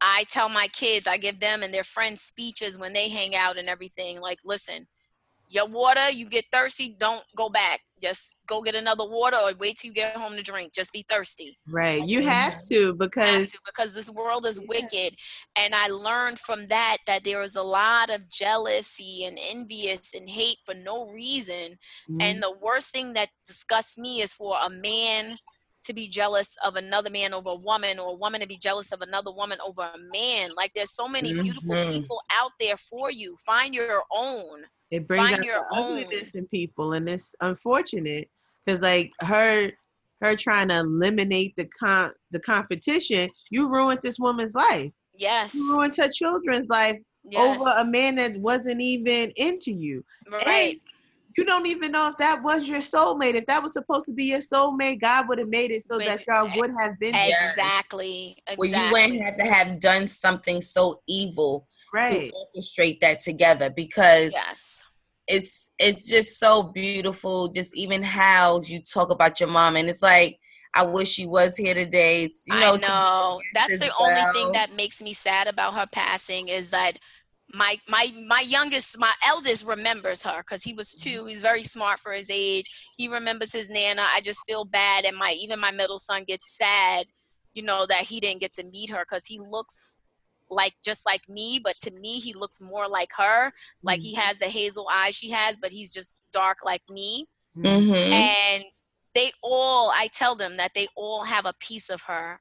I 0.00 0.24
tell 0.24 0.48
my 0.48 0.66
kids, 0.68 1.06
I 1.06 1.16
give 1.18 1.40
them 1.40 1.62
and 1.62 1.72
their 1.72 1.84
friends 1.84 2.20
speeches 2.20 2.76
when 2.76 2.92
they 2.92 3.08
hang 3.08 3.36
out 3.36 3.56
and 3.56 3.68
everything. 3.68 4.20
Like, 4.20 4.38
listen, 4.44 4.86
your 5.50 5.66
water, 5.66 6.10
you 6.10 6.26
get 6.26 6.44
thirsty, 6.52 6.94
don't 6.98 7.24
go 7.36 7.48
back. 7.48 7.80
Just 8.00 8.36
go 8.46 8.62
get 8.62 8.76
another 8.76 9.04
water 9.06 9.36
or 9.36 9.52
wait 9.58 9.76
till 9.76 9.88
you 9.88 9.94
get 9.94 10.16
home 10.16 10.34
to 10.36 10.42
drink. 10.42 10.72
Just 10.72 10.92
be 10.92 11.04
thirsty. 11.08 11.58
Right. 11.68 12.06
You 12.06 12.22
have 12.22 12.62
to 12.68 12.86
Have 12.86 12.98
because 12.98 13.50
to, 13.50 13.58
because 13.66 13.92
this 13.92 14.08
world 14.10 14.46
is 14.46 14.60
wicked. 14.60 15.16
And 15.56 15.74
I 15.74 15.88
learned 15.88 16.38
from 16.38 16.68
that 16.68 16.98
that 17.08 17.24
there 17.24 17.42
is 17.42 17.56
a 17.56 17.62
lot 17.62 18.10
of 18.10 18.30
jealousy 18.30 19.24
and 19.24 19.38
envious 19.50 20.14
and 20.14 20.28
hate 20.28 20.58
for 20.64 20.74
no 20.74 21.10
reason. 21.10 21.76
Mm-hmm. 22.08 22.20
And 22.20 22.42
the 22.42 22.54
worst 22.62 22.92
thing 22.92 23.12
that 23.14 23.30
disgusts 23.44 23.98
me 23.98 24.22
is 24.22 24.32
for 24.32 24.56
a 24.62 24.70
man 24.70 25.36
to 25.82 25.92
be 25.92 26.06
jealous 26.08 26.56
of 26.64 26.76
another 26.76 27.10
man 27.10 27.34
over 27.34 27.50
a 27.50 27.54
woman 27.56 27.98
or 27.98 28.12
a 28.12 28.16
woman 28.16 28.40
to 28.40 28.46
be 28.46 28.58
jealous 28.58 28.92
of 28.92 29.00
another 29.00 29.32
woman 29.32 29.58
over 29.66 29.82
a 29.82 29.98
man. 29.98 30.50
Like 30.56 30.74
there's 30.74 30.94
so 30.94 31.08
many 31.08 31.32
beautiful 31.32 31.74
Mhm. 31.74 31.92
people 31.92 32.22
out 32.32 32.52
there 32.60 32.76
for 32.76 33.10
you. 33.10 33.36
Find 33.44 33.74
your 33.74 34.04
own. 34.12 34.64
It 34.90 35.06
brings 35.06 35.28
find 35.30 35.40
out 35.40 35.46
your 35.46 35.58
the 35.70 35.76
own. 35.78 35.84
ugliness 36.02 36.30
in 36.32 36.46
people 36.48 36.92
and 36.94 37.08
it's 37.08 37.34
unfortunate 37.40 38.28
because 38.64 38.82
like 38.82 39.10
her 39.20 39.70
her 40.22 40.36
trying 40.36 40.68
to 40.68 40.78
eliminate 40.78 41.54
the 41.56 41.64
con 41.66 42.10
the 42.30 42.40
competition 42.40 43.28
you 43.50 43.68
ruined 43.68 44.00
this 44.02 44.18
woman's 44.18 44.54
life 44.54 44.90
Yes. 45.14 45.54
you 45.54 45.72
ruined 45.76 45.96
her 45.96 46.08
children's 46.12 46.68
life 46.68 46.98
yes. 47.24 47.60
over 47.60 47.70
a 47.78 47.84
man 47.84 48.16
that 48.16 48.36
wasn't 48.38 48.80
even 48.80 49.30
into 49.36 49.72
you 49.72 50.04
right. 50.30 50.46
and 50.72 50.80
you 51.38 51.44
don't 51.44 51.66
even 51.66 51.92
know 51.92 52.08
if 52.08 52.16
that 52.16 52.42
was 52.42 52.66
your 52.66 52.80
soulmate 52.80 53.34
if 53.34 53.46
that 53.46 53.62
was 53.62 53.72
supposed 53.72 54.06
to 54.06 54.12
be 54.12 54.24
your 54.24 54.40
soulmate 54.40 55.00
god 55.00 55.28
would 55.28 55.38
have 55.38 55.48
made 55.48 55.70
it 55.70 55.82
so 55.82 55.98
But- 55.98 56.06
that 56.08 56.26
y'all 56.26 56.50
would 56.58 56.72
have 56.80 56.98
been 56.98 57.12
together. 57.12 57.34
Exactly. 57.48 58.36
Well, 58.58 58.68
you 58.68 58.90
wouldn't 58.92 59.22
have 59.22 59.36
to 59.36 59.44
have 59.44 59.78
done 59.80 60.06
something 60.08 60.60
so 60.60 61.00
evil 61.06 61.66
right 61.92 62.32
to 62.32 62.60
orchestrate 62.60 63.00
that 63.00 63.20
together 63.20 63.70
because 63.70 64.32
yes. 64.32 64.82
it's 65.26 65.70
it's 65.78 66.06
just 66.06 66.38
so 66.38 66.62
beautiful. 66.62 67.48
Just 67.48 67.76
even 67.76 68.02
how 68.02 68.60
you 68.62 68.80
talk 68.82 69.10
about 69.10 69.40
your 69.40 69.48
mom, 69.48 69.76
and 69.76 69.88
it's 69.88 70.02
like 70.02 70.38
I 70.74 70.84
wish 70.84 71.08
she 71.08 71.26
was 71.26 71.56
here 71.56 71.74
today. 71.74 72.30
You 72.46 72.58
know, 72.58 72.76
to- 72.76 72.88
know. 72.88 73.40
That's 73.54 73.78
the 73.78 73.92
only 73.98 74.22
thing 74.32 74.52
that 74.52 74.74
makes 74.74 75.02
me 75.02 75.12
sad 75.12 75.48
about 75.48 75.74
her 75.74 75.86
passing 75.90 76.48
is 76.48 76.70
that 76.70 76.98
my 77.52 77.78
my 77.88 78.12
my 78.26 78.40
youngest 78.40 78.98
my 78.98 79.12
eldest 79.26 79.66
remembers 79.66 80.22
her 80.22 80.38
because 80.38 80.62
he 80.62 80.72
was 80.72 80.90
mm-hmm. 80.90 81.10
two 81.10 81.26
he's 81.26 81.42
very 81.42 81.62
smart 81.62 81.98
for 81.98 82.12
his 82.12 82.30
age 82.30 82.70
he 82.96 83.08
remembers 83.08 83.52
his 83.52 83.68
nana 83.68 84.04
i 84.14 84.20
just 84.20 84.46
feel 84.46 84.64
bad 84.64 85.04
and 85.04 85.16
my 85.16 85.34
even 85.40 85.58
my 85.58 85.70
middle 85.70 85.98
son 85.98 86.22
gets 86.24 86.56
sad 86.56 87.06
you 87.54 87.62
know 87.62 87.86
that 87.86 88.02
he 88.02 88.20
didn't 88.20 88.40
get 88.40 88.52
to 88.52 88.64
meet 88.64 88.90
her 88.90 89.00
because 89.00 89.26
he 89.26 89.38
looks 89.38 89.99
like 90.50 90.74
just 90.84 91.06
like 91.06 91.28
me 91.28 91.60
but 91.62 91.76
to 91.82 91.90
me 91.92 92.18
he 92.18 92.32
looks 92.32 92.60
more 92.60 92.88
like 92.88 93.10
her. 93.16 93.52
Like 93.82 94.00
he 94.00 94.14
has 94.14 94.38
the 94.38 94.46
hazel 94.46 94.88
eyes 94.92 95.14
she 95.14 95.30
has 95.30 95.56
but 95.56 95.70
he's 95.70 95.92
just 95.92 96.18
dark 96.32 96.58
like 96.64 96.82
me. 96.90 97.26
Mhm. 97.56 98.12
and 98.12 98.64
they 99.14 99.32
all 99.42 99.90
i 99.90 100.06
tell 100.08 100.34
them 100.36 100.56
that 100.56 100.72
they 100.74 100.86
all 100.96 101.24
have 101.24 101.46
a 101.46 101.54
piece 101.58 101.88
of 101.90 102.02
her 102.02 102.40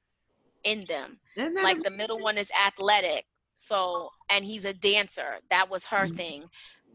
in 0.63 0.85
them. 0.85 1.19
Isn't 1.35 1.53
that 1.55 1.63
like 1.63 1.81
the 1.83 1.89
middle 1.91 2.19
one 2.19 2.37
is 2.37 2.51
athletic 2.51 3.25
so 3.57 4.09
and 4.29 4.45
he's 4.45 4.65
a 4.65 4.73
dancer. 4.73 5.39
That 5.49 5.69
was 5.69 5.85
her 5.87 6.05
Mhm. 6.05 6.15
thing. 6.15 6.49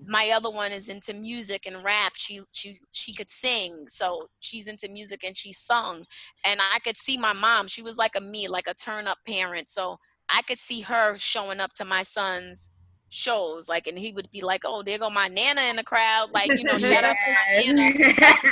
My 0.06 0.30
other 0.30 0.50
one 0.50 0.72
is 0.72 0.88
into 0.88 1.12
music 1.14 1.66
and 1.66 1.84
rap. 1.84 2.12
She 2.16 2.40
she 2.52 2.74
she 2.92 3.12
could 3.14 3.30
sing 3.30 3.86
so 3.88 4.28
she's 4.40 4.66
into 4.68 4.88
music 4.88 5.24
and 5.24 5.36
she 5.36 5.52
sung. 5.52 6.06
And 6.44 6.60
i 6.60 6.78
could 6.80 6.96
see 6.96 7.16
my 7.16 7.32
mom 7.32 7.68
she 7.68 7.82
was 7.82 7.96
like 7.98 8.12
a 8.16 8.20
me 8.20 8.48
like 8.48 8.66
a 8.68 8.74
turn 8.74 9.06
up 9.06 9.18
parent. 9.26 9.68
So 9.68 9.98
i 10.28 10.40
could 10.42 10.58
see 10.58 10.80
her 10.80 11.16
showing 11.18 11.60
up 11.60 11.72
to 11.72 11.84
my 11.84 12.02
son's 12.02 12.70
shows 13.10 13.68
like 13.68 13.86
and 13.86 13.98
he 13.98 14.12
would 14.12 14.28
be 14.30 14.40
like 14.40 14.62
oh 14.64 14.82
there 14.82 14.98
go 14.98 15.08
my 15.08 15.28
nana 15.28 15.60
in 15.70 15.76
the 15.76 15.84
crowd 15.84 16.30
like 16.32 16.48
you 16.48 16.64
know 16.64 16.76
shout 16.78 17.04
out 17.04 17.14
to 17.24 17.32
my 17.32 17.72
nana 17.72 17.92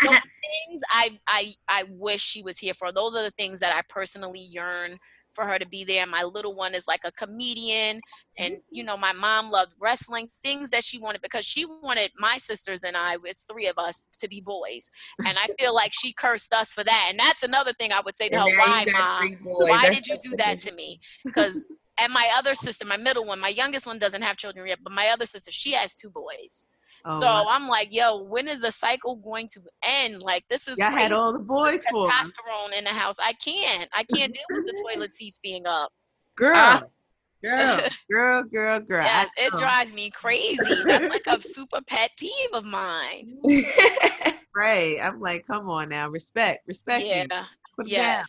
those 0.04 0.20
things 0.42 0.82
I, 0.90 1.18
I 1.26 1.54
I 1.68 1.84
wish 1.88 2.20
she 2.22 2.42
was 2.42 2.58
here 2.58 2.74
for. 2.74 2.92
Those 2.92 3.14
are 3.16 3.22
the 3.22 3.30
things 3.32 3.60
that 3.60 3.74
I 3.74 3.82
personally 3.88 4.40
yearn 4.40 4.98
for 5.34 5.44
her 5.44 5.58
to 5.58 5.66
be 5.66 5.84
there. 5.84 6.06
My 6.06 6.22
little 6.22 6.54
one 6.54 6.74
is 6.74 6.86
like 6.86 7.02
a 7.04 7.12
comedian, 7.12 8.00
and 8.38 8.58
you 8.70 8.84
know, 8.84 8.96
my 8.96 9.12
mom 9.12 9.50
loved 9.50 9.72
wrestling, 9.80 10.28
things 10.42 10.70
that 10.70 10.84
she 10.84 10.98
wanted 10.98 11.22
because 11.22 11.44
she 11.44 11.64
wanted 11.64 12.10
my 12.18 12.36
sisters 12.36 12.84
and 12.84 12.96
I, 12.96 13.16
it's 13.24 13.44
three 13.44 13.66
of 13.66 13.78
us, 13.78 14.04
to 14.20 14.28
be 14.28 14.40
boys. 14.40 14.90
And 15.26 15.36
I 15.38 15.48
feel 15.58 15.74
like 15.74 15.92
she 15.92 16.12
cursed 16.12 16.52
us 16.52 16.72
for 16.72 16.84
that. 16.84 17.06
And 17.10 17.18
that's 17.18 17.42
another 17.42 17.72
thing 17.72 17.92
I 17.92 18.00
would 18.04 18.16
say 18.16 18.28
to 18.28 18.38
her, 18.38 18.58
why, 18.58 18.86
mom? 18.92 19.38
Why 19.42 19.88
did 19.90 20.06
you 20.06 20.18
do 20.18 20.36
that 20.36 20.58
to 20.60 20.72
me? 20.72 21.00
Because 21.24 21.64
and 22.00 22.12
my 22.12 22.28
other 22.36 22.54
sister, 22.54 22.84
my 22.84 22.96
middle 22.96 23.24
one, 23.24 23.40
my 23.40 23.48
youngest 23.48 23.86
one 23.86 23.98
doesn't 23.98 24.22
have 24.22 24.36
children 24.36 24.66
yet, 24.66 24.78
but 24.82 24.92
my 24.92 25.08
other 25.08 25.26
sister, 25.26 25.52
she 25.52 25.72
has 25.72 25.94
two 25.94 26.10
boys. 26.10 26.64
Oh, 27.04 27.20
so 27.20 27.26
wow. 27.26 27.46
I'm 27.48 27.68
like, 27.68 27.88
yo, 27.92 28.22
when 28.22 28.48
is 28.48 28.62
the 28.62 28.70
cycle 28.70 29.16
going 29.16 29.48
to 29.48 29.60
end? 29.84 30.22
Like 30.22 30.44
this 30.48 30.68
is. 30.68 30.78
I 30.80 30.90
had 30.90 31.12
all 31.12 31.32
the 31.32 31.38
boys 31.38 31.84
for 31.90 32.08
testosterone 32.10 32.76
in 32.76 32.84
the 32.84 32.90
house. 32.90 33.16
I 33.18 33.32
can't. 33.34 33.88
I 33.92 34.04
can't 34.04 34.32
deal 34.32 34.44
with 34.50 34.66
the 34.66 34.82
toilet 34.82 35.14
seats 35.14 35.38
being 35.42 35.66
up. 35.66 35.92
Girl. 36.36 36.56
Uh, 36.56 36.80
girl, 37.42 37.88
girl, 38.08 38.42
girl, 38.44 38.80
girl. 38.80 39.04
Yeah, 39.04 39.24
it 39.36 39.52
drives 39.58 39.92
me 39.92 40.10
crazy. 40.10 40.82
That's 40.84 41.08
like 41.08 41.26
a 41.26 41.40
super 41.40 41.80
pet 41.86 42.10
peeve 42.16 42.50
of 42.52 42.64
mine. 42.64 43.38
right. 44.54 44.98
I'm 45.02 45.20
like, 45.20 45.46
come 45.46 45.68
on 45.68 45.88
now, 45.88 46.08
respect, 46.08 46.68
respect. 46.68 47.04
Yeah. 47.04 47.44
Yes 47.84 48.28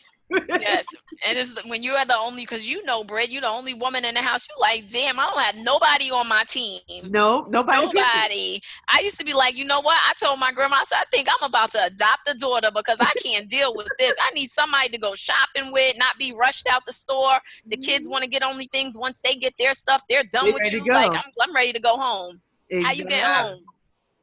yes, 0.50 0.86
and 1.26 1.38
it's 1.38 1.56
when 1.66 1.84
you 1.84 1.94
are 1.94 2.06
the 2.06 2.18
only 2.18 2.44
because 2.44 2.68
you 2.68 2.84
know, 2.86 3.04
Britt, 3.04 3.30
you're 3.30 3.42
the 3.42 3.50
only 3.50 3.74
woman 3.74 4.06
in 4.06 4.16
the 4.16 4.22
house. 4.22 4.48
You 4.50 4.56
like, 4.60 4.90
damn, 4.90 5.20
I 5.20 5.26
don't 5.26 5.40
have 5.40 5.56
nobody 5.56 6.12
on 6.12 6.28
my 6.28 6.44
team. 6.44 6.80
No, 7.10 7.46
nobody. 7.50 7.86
Nobody. 7.86 8.62
I 8.90 9.02
used 9.02 9.20
to 9.20 9.26
be 9.26 9.34
like, 9.34 9.56
you 9.56 9.66
know 9.66 9.82
what? 9.82 10.00
I 10.08 10.14
told 10.14 10.40
my 10.40 10.52
grandma, 10.52 10.78
I 10.78 10.84
said, 10.84 10.98
I 10.98 11.06
think 11.12 11.28
I'm 11.30 11.48
about 11.48 11.72
to 11.72 11.86
adopt 11.86 12.28
a 12.28 12.34
daughter 12.34 12.70
because 12.74 12.98
I 13.00 13.12
can't 13.24 13.50
deal 13.50 13.74
with 13.76 13.88
this. 14.00 14.16
I 14.24 14.32
need 14.32 14.50
somebody 14.50 14.90
to 14.90 14.98
go 14.98 15.16
shopping 15.16 15.72
with, 15.72 15.98
not 15.98 16.18
be 16.18 16.34
rushed 16.34 16.68
out 16.68 16.84
the 16.86 16.94
store. 16.94 17.40
The 17.68 17.78
kids 17.78 18.10
want 18.10 18.24
to 18.24 18.30
get 18.30 18.44
only 18.44 18.68
things 18.72 18.98
once 18.98 19.22
they 19.22 19.36
get 19.36 19.54
their 19.60 19.74
stuff, 19.74 20.04
they're 20.10 20.24
done 20.24 20.54
with 20.54 20.72
you. 20.72 20.86
Like, 20.86 21.12
I'm, 21.12 21.32
I'm 21.42 21.56
ready 21.56 21.74
to 21.74 21.80
go 21.80 21.98
home. 21.98 22.42
Exactly. 22.70 22.84
How 22.84 22.92
you 22.92 23.06
get 23.06 23.24
home? 23.24 23.64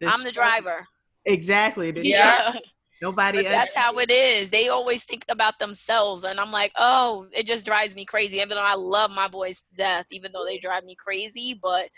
The 0.01 0.07
I'm 0.09 0.25
the 0.25 0.33
driver. 0.33 0.87
Exactly. 1.25 1.91
The 1.91 2.07
yeah. 2.07 2.57
Nobody. 3.01 3.39
Else 3.39 3.49
that's 3.49 3.75
how 3.75 3.99
it 3.99 4.11
is. 4.11 4.51
They 4.51 4.69
always 4.69 5.05
think 5.05 5.25
about 5.29 5.59
themselves, 5.59 6.25
and 6.25 6.39
I'm 6.39 6.51
like, 6.53 6.73
oh, 6.79 7.27
it 7.33 7.47
just 7.47 7.67
drives 7.67 7.95
me 7.95 8.05
crazy. 8.05 8.39
Even 8.39 8.51
though 8.51 8.59
I 8.59 8.75
love 8.75 9.11
my 9.11 9.29
boys 9.29 9.63
to 9.63 9.75
death, 9.75 10.07
even 10.11 10.33
though 10.33 10.45
they 10.45 10.59
drive 10.59 10.85
me 10.85 10.95
crazy, 10.95 11.59
but 11.61 11.89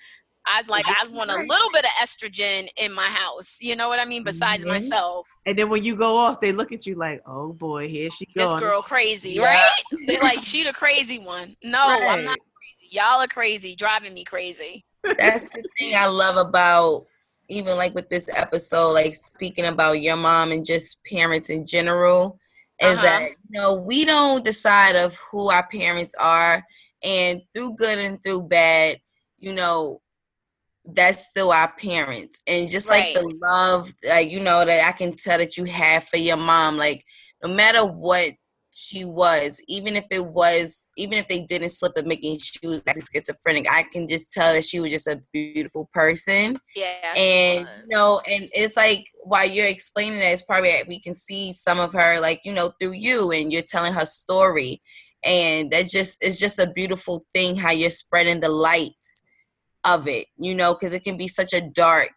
I 0.46 0.62
like 0.68 0.86
I 0.86 1.06
want 1.08 1.30
a 1.30 1.36
little 1.36 1.70
bit 1.72 1.84
of 1.84 1.90
estrogen 2.02 2.68
in 2.76 2.92
my 2.92 3.06
house. 3.06 3.58
You 3.60 3.76
know 3.76 3.88
what 3.88 3.98
I 3.98 4.04
mean? 4.04 4.24
Besides 4.24 4.62
mm-hmm. 4.62 4.72
myself. 4.72 5.28
And 5.46 5.58
then 5.58 5.68
when 5.68 5.84
you 5.84 5.96
go 5.96 6.16
off, 6.16 6.40
they 6.40 6.52
look 6.52 6.72
at 6.72 6.86
you 6.86 6.94
like, 6.94 7.22
"Oh 7.26 7.52
boy, 7.52 7.88
here 7.88 8.10
she 8.10 8.26
goes." 8.26 8.52
This 8.52 8.60
girl 8.60 8.82
crazy, 8.82 9.32
yeah. 9.32 9.44
right? 9.44 9.82
they 10.06 10.20
like 10.20 10.42
she 10.42 10.64
the 10.64 10.72
crazy 10.72 11.18
one. 11.18 11.56
No, 11.62 11.78
right. 11.78 12.02
I'm 12.02 12.24
not 12.24 12.38
crazy. 12.38 12.94
Y'all 12.94 13.20
are 13.20 13.28
crazy, 13.28 13.74
driving 13.76 14.14
me 14.14 14.24
crazy. 14.24 14.84
That's 15.02 15.48
the 15.48 15.64
thing 15.78 15.96
I 15.96 16.06
love 16.06 16.36
about 16.36 17.06
even 17.52 17.76
like 17.76 17.94
with 17.94 18.08
this 18.08 18.28
episode, 18.34 18.92
like 18.92 19.14
speaking 19.14 19.66
about 19.66 20.00
your 20.00 20.16
mom 20.16 20.52
and 20.52 20.64
just 20.64 20.98
parents 21.04 21.50
in 21.50 21.66
general, 21.66 22.38
is 22.80 22.98
uh-huh. 22.98 23.02
that 23.02 23.28
you 23.30 23.60
know 23.60 23.74
we 23.74 24.04
don't 24.04 24.44
decide 24.44 24.96
of 24.96 25.16
who 25.30 25.50
our 25.50 25.66
parents 25.68 26.14
are, 26.18 26.64
and 27.02 27.42
through 27.52 27.74
good 27.76 27.98
and 27.98 28.22
through 28.22 28.44
bad, 28.44 28.98
you 29.38 29.52
know, 29.52 30.00
that's 30.84 31.28
still 31.28 31.52
our 31.52 31.72
parents, 31.74 32.40
and 32.46 32.68
just 32.68 32.88
right. 32.88 33.14
like 33.14 33.22
the 33.22 33.38
love, 33.42 33.92
like 34.08 34.30
you 34.30 34.40
know 34.40 34.64
that 34.64 34.86
I 34.86 34.92
can 34.92 35.14
tell 35.14 35.38
that 35.38 35.56
you 35.56 35.64
have 35.64 36.04
for 36.04 36.16
your 36.16 36.38
mom, 36.38 36.76
like 36.76 37.04
no 37.42 37.54
matter 37.54 37.84
what 37.84 38.32
she 38.74 39.04
was, 39.04 39.60
even 39.68 39.96
if 39.96 40.06
it 40.10 40.24
was, 40.24 40.88
even 40.96 41.18
if 41.18 41.28
they 41.28 41.40
didn't 41.40 41.68
slip 41.68 41.92
up 41.96 42.06
making 42.06 42.38
she 42.38 42.66
was 42.66 42.82
actually 42.86 43.02
schizophrenic, 43.12 43.70
I 43.70 43.82
can 43.82 44.08
just 44.08 44.32
tell 44.32 44.54
that 44.54 44.64
she 44.64 44.80
was 44.80 44.90
just 44.90 45.06
a 45.06 45.20
beautiful 45.30 45.90
person. 45.92 46.58
Yeah. 46.74 47.12
And 47.14 47.68
you 47.68 47.94
know, 47.94 48.22
and 48.28 48.48
it's 48.52 48.76
like 48.76 49.06
while 49.24 49.46
you're 49.46 49.66
explaining 49.66 50.20
that, 50.20 50.32
it's 50.32 50.42
probably 50.42 50.72
we 50.88 51.00
can 51.00 51.14
see 51.14 51.52
some 51.52 51.80
of 51.80 51.92
her, 51.92 52.18
like 52.18 52.40
you 52.44 52.52
know, 52.52 52.72
through 52.80 52.92
you, 52.92 53.30
and 53.30 53.52
you're 53.52 53.62
telling 53.62 53.92
her 53.92 54.06
story, 54.06 54.80
and 55.22 55.70
that 55.70 55.88
just 55.88 56.18
it's 56.22 56.40
just 56.40 56.58
a 56.58 56.66
beautiful 56.66 57.26
thing 57.34 57.56
how 57.56 57.72
you're 57.72 57.90
spreading 57.90 58.40
the 58.40 58.48
light 58.48 58.92
of 59.84 60.08
it, 60.08 60.28
you 60.38 60.54
know, 60.54 60.72
because 60.72 60.94
it 60.94 61.04
can 61.04 61.18
be 61.18 61.28
such 61.28 61.52
a 61.52 61.60
dark 61.60 62.12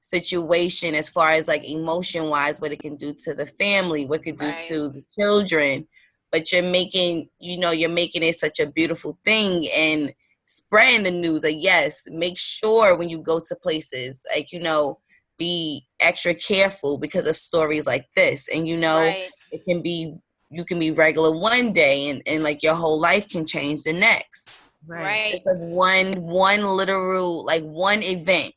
situation 0.00 0.94
as 0.94 1.08
far 1.08 1.30
as 1.30 1.48
like 1.48 1.68
emotion 1.68 2.28
wise 2.28 2.60
what 2.60 2.70
it 2.70 2.78
can 2.78 2.94
do 2.94 3.12
to 3.12 3.34
the 3.34 3.44
family 3.44 4.06
what 4.06 4.20
it 4.20 4.22
can 4.22 4.36
do 4.36 4.46
right. 4.46 4.58
to 4.68 4.88
the 4.90 5.04
children 5.18 5.84
but 6.32 6.52
you're 6.52 6.62
making 6.62 7.28
you 7.38 7.58
know 7.58 7.70
you're 7.70 7.88
making 7.88 8.22
it 8.22 8.38
such 8.38 8.60
a 8.60 8.66
beautiful 8.66 9.18
thing 9.24 9.68
and 9.74 10.12
spreading 10.46 11.02
the 11.02 11.10
news. 11.10 11.44
Like 11.44 11.56
yes 11.58 12.06
make 12.10 12.38
sure 12.38 12.96
when 12.96 13.08
you 13.08 13.20
go 13.20 13.40
to 13.40 13.56
places 13.56 14.20
like 14.34 14.52
you 14.52 14.60
know 14.60 14.98
be 15.38 15.86
extra 16.00 16.34
careful 16.34 16.98
because 16.98 17.26
of 17.26 17.36
stories 17.36 17.86
like 17.86 18.06
this. 18.16 18.48
And 18.48 18.66
you 18.66 18.76
know 18.76 19.04
right. 19.04 19.30
it 19.52 19.64
can 19.64 19.82
be 19.82 20.14
you 20.50 20.64
can 20.64 20.78
be 20.78 20.90
regular 20.90 21.36
one 21.36 21.72
day 21.72 22.08
and, 22.08 22.22
and 22.26 22.42
like 22.42 22.62
your 22.62 22.74
whole 22.74 23.00
life 23.00 23.28
can 23.28 23.44
change 23.44 23.82
the 23.82 23.92
next. 23.92 24.50
Right. 24.86 25.34
It's 25.34 25.46
like 25.46 25.58
one 25.58 26.12
one 26.22 26.64
literal 26.64 27.44
like 27.44 27.64
one 27.64 28.02
event 28.02 28.54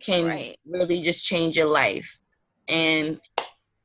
can 0.00 0.26
right. 0.26 0.56
really 0.66 1.00
just 1.00 1.24
change 1.24 1.56
your 1.56 1.66
life. 1.66 2.20
And 2.68 3.20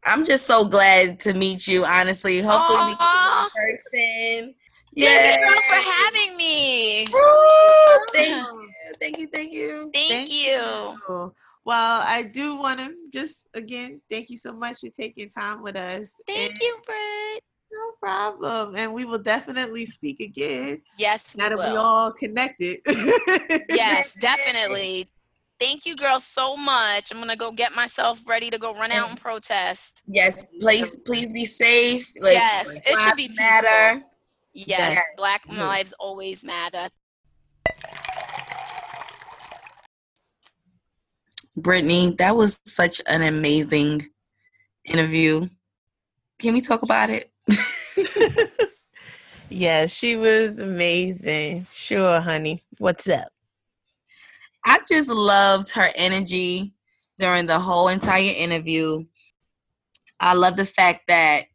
I'm 0.08 0.24
just 0.24 0.47
so 0.47 0.66
glad 0.66 1.20
to 1.22 1.34
meet 1.34 1.68
you. 1.68 1.86
Honestly, 1.86 2.39
hopefully 2.39 2.80
Aww. 2.80 2.88
we 2.88 2.95
can 2.95 4.39
in 4.39 4.45
person. 4.45 4.55
Thank 4.95 5.41
you 5.41 5.47
girls 5.47 5.66
for 5.66 5.76
having 5.76 6.38
me. 6.38 7.08
Woo, 7.12 8.05
thank 8.14 8.47
you. 8.47 8.70
Thank 8.99 9.20
you. 9.20 9.28
Thank 9.28 9.53
you. 9.53 9.91
Thank, 9.93 10.12
thank 10.12 10.32
you. 10.32 10.97
you. 11.10 11.34
Well, 11.66 12.01
I 12.05 12.24
do 12.24 12.55
want 12.55 12.80
to 12.80 12.95
just 13.14 13.43
again 13.53 14.01
thank 14.10 14.30
you 14.30 14.38
so 14.38 14.53
much 14.53 14.80
for 14.80 14.89
taking 14.89 15.30
time 15.30 15.62
with 15.62 15.76
us. 15.76 16.10
Thank 16.26 16.51
and 16.51 16.62
you, 16.62 16.78
Britt. 16.86 17.43
No 17.72 17.91
problem. 17.99 18.76
And 18.78 18.93
we 18.93 19.03
will 19.03 19.20
definitely 19.20 19.86
speak 19.86 20.22
again. 20.22 20.82
Yes, 20.97 21.36
we 21.36 21.39
now 21.39 21.49
that 21.49 21.58
will. 21.58 21.72
we 21.72 21.78
all 21.78 22.12
connected. 22.14 22.80
yes, 23.70 24.14
definitely. 24.14 25.10
Thank 25.60 25.88
you, 25.88 25.95
girls, 25.95 26.24
so 26.24 26.55
much. 26.55 27.12
I'm 27.12 27.18
gonna 27.18 27.36
go 27.36 27.51
get 27.51 27.74
myself 27.74 28.22
ready 28.28 28.51
to 28.51 28.60
go 28.60 28.76
run 28.76 28.91
out 28.91 29.10
and 29.10 29.20
protest. 29.20 30.03
Yes, 30.08 30.45
please, 30.60 30.97
please 30.97 31.34
be 31.34 31.45
safe. 31.45 32.12
Like, 32.20 32.34
yes, 32.34 32.68
like, 32.68 32.84
it 32.86 32.99
should 32.99 33.16
be 33.16 33.30
matter. 33.30 34.03
Yes, 34.53 34.93
yes, 34.93 35.03
Black 35.16 35.47
lives 35.47 35.93
always 35.99 36.45
matter. 36.45 36.89
Brittany, 41.58 42.14
that 42.20 42.36
was 42.36 42.60
such 42.68 43.01
an 43.08 43.24
amazing 43.24 44.08
interview. 44.86 45.47
Can 46.38 46.53
we 46.53 46.62
talk 46.62 46.84
about 46.84 47.10
it? 47.10 47.32
yes, 49.49 49.91
she 49.91 50.18
was 50.18 50.60
amazing. 50.60 51.66
Sure, 51.72 52.22
honey. 52.22 52.64
What's 52.78 53.10
up? 53.10 53.30
I 54.68 54.80
just 54.86 55.09
loved 55.09 55.72
her 55.72 55.89
energy 55.95 56.74
during 57.18 57.45
the 57.47 57.57
whole 57.57 57.88
entire 57.88 58.34
interview. 58.36 59.05
I 60.20 60.34
love 60.34 60.57
the 60.57 60.65
fact 60.65 61.03
that, 61.07 61.45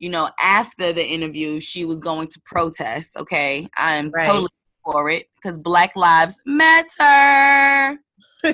you 0.00 0.10
know, 0.10 0.28
after 0.40 0.92
the 0.92 1.06
interview, 1.06 1.60
she 1.60 1.84
was 1.84 2.00
going 2.00 2.26
to 2.26 2.40
protest. 2.44 3.16
Okay. 3.16 3.68
I'm 3.76 4.10
right. 4.10 4.26
totally 4.26 4.48
for 4.84 5.08
it 5.08 5.26
because 5.36 5.56
Black 5.56 5.94
Lives 5.94 6.42
Matter. 6.46 8.00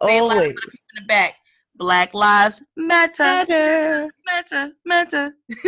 Always. 0.00 0.48
In 0.48 0.54
the 0.96 1.02
back. 1.06 1.34
Black 1.76 2.12
Lives 2.12 2.60
Matter. 2.76 3.22
Matter. 3.22 4.10
Matter. 4.26 4.72
Matter. 4.84 5.32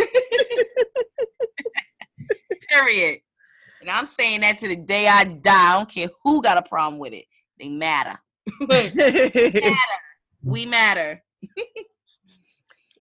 Period. 2.69 3.19
And 3.83 3.91
I'm 3.91 4.05
saying 4.05 4.41
that 4.41 4.59
to 4.59 4.69
the 4.69 4.77
day 4.77 5.09
I 5.09 5.25
die. 5.25 5.73
I 5.73 5.77
don't 5.77 5.89
care 5.89 6.07
who 6.23 6.41
got 6.41 6.57
a 6.57 6.61
problem 6.61 6.99
with 6.99 7.11
it. 7.11 7.25
They 7.59 7.67
matter. 7.67 8.17
matter. 8.61 8.93
We 10.45 10.65
matter. 10.65 11.23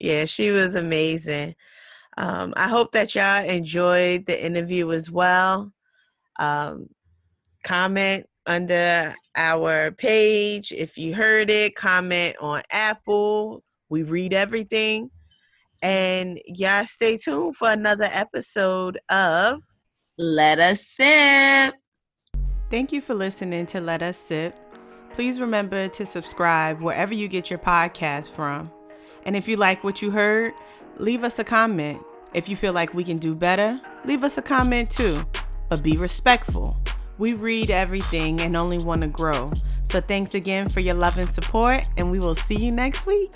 yeah, 0.01 0.25
she 0.25 0.51
was 0.51 0.77
amazing. 0.77 1.57
Um, 2.17 2.53
I 2.57 2.69
hope 2.69 2.93
that 2.93 3.15
y'all 3.15 3.45
enjoyed 3.45 4.27
the 4.27 4.45
interview 4.45 4.93
as 4.93 5.11
well. 5.11 5.73
Um, 6.39 6.89
comment 7.65 8.27
under 8.47 9.15
our 9.37 9.91
page 9.93 10.73
if 10.73 10.97
you 10.99 11.15
heard 11.15 11.51
it. 11.51 11.75
Comment 11.75 12.37
on 12.41 12.63
Apple. 12.71 13.63
We 13.89 14.03
read 14.03 14.35
everything. 14.35 15.11
And 15.83 16.41
y'all 16.47 16.87
stay 16.87 17.17
tuned 17.17 17.57
for 17.57 17.71
another 17.71 18.09
episode 18.13 19.01
of 19.09 19.63
let 20.23 20.61
Us 20.61 20.87
Sip. 20.87 21.75
Thank 22.71 22.93
you 22.93 23.01
for 23.01 23.15
listening 23.15 23.67
to 23.67 23.81
Let 23.81 24.03
Us 24.03 24.17
Sip. 24.17 24.59
Please 25.13 25.41
remember 25.41 25.89
to 25.89 26.07
subscribe 26.07 26.81
wherever 26.81 27.13
you 27.13 27.29
get 27.29 27.51
your 27.51 27.59
podcast 27.59 28.31
from. 28.31 28.71
And 29.25 29.37
if 29.37 29.47
you 29.47 29.57
like 29.57 29.85
what 29.85 30.01
you 30.01 30.11
heard, 30.11 30.55
leave 30.97 31.25
us 31.25 31.39
a 31.39 31.45
comment. 31.45 32.03
If 32.35 32.49
you 32.49 32.57
feel 32.57 32.73
like 32.73 32.95
we 32.95 33.05
can 33.05 33.19
do 33.19 33.35
better, 33.35 33.81
leave 34.05 34.25
us 34.25 34.39
a 34.39 34.43
comment 34.43 34.91
too, 34.91 35.23
but 35.69 35.83
be 35.83 35.99
respectful. 35.99 36.77
We 37.19 37.35
read 37.35 37.71
everything 37.71 38.41
and 38.41 38.57
only 38.57 38.79
want 38.79 39.03
to 39.03 39.09
grow. 39.09 39.51
So 39.85 40.01
thanks 40.01 40.35
again 40.35 40.71
for 40.71 40.81
your 40.81 40.95
love 40.95 41.19
and 41.19 41.29
support, 41.29 41.85
and 41.99 42.11
we 42.11 42.19
will 42.19 42.35
see 42.35 42.57
you 42.57 42.73
next 42.73 43.07
week. 43.07 43.33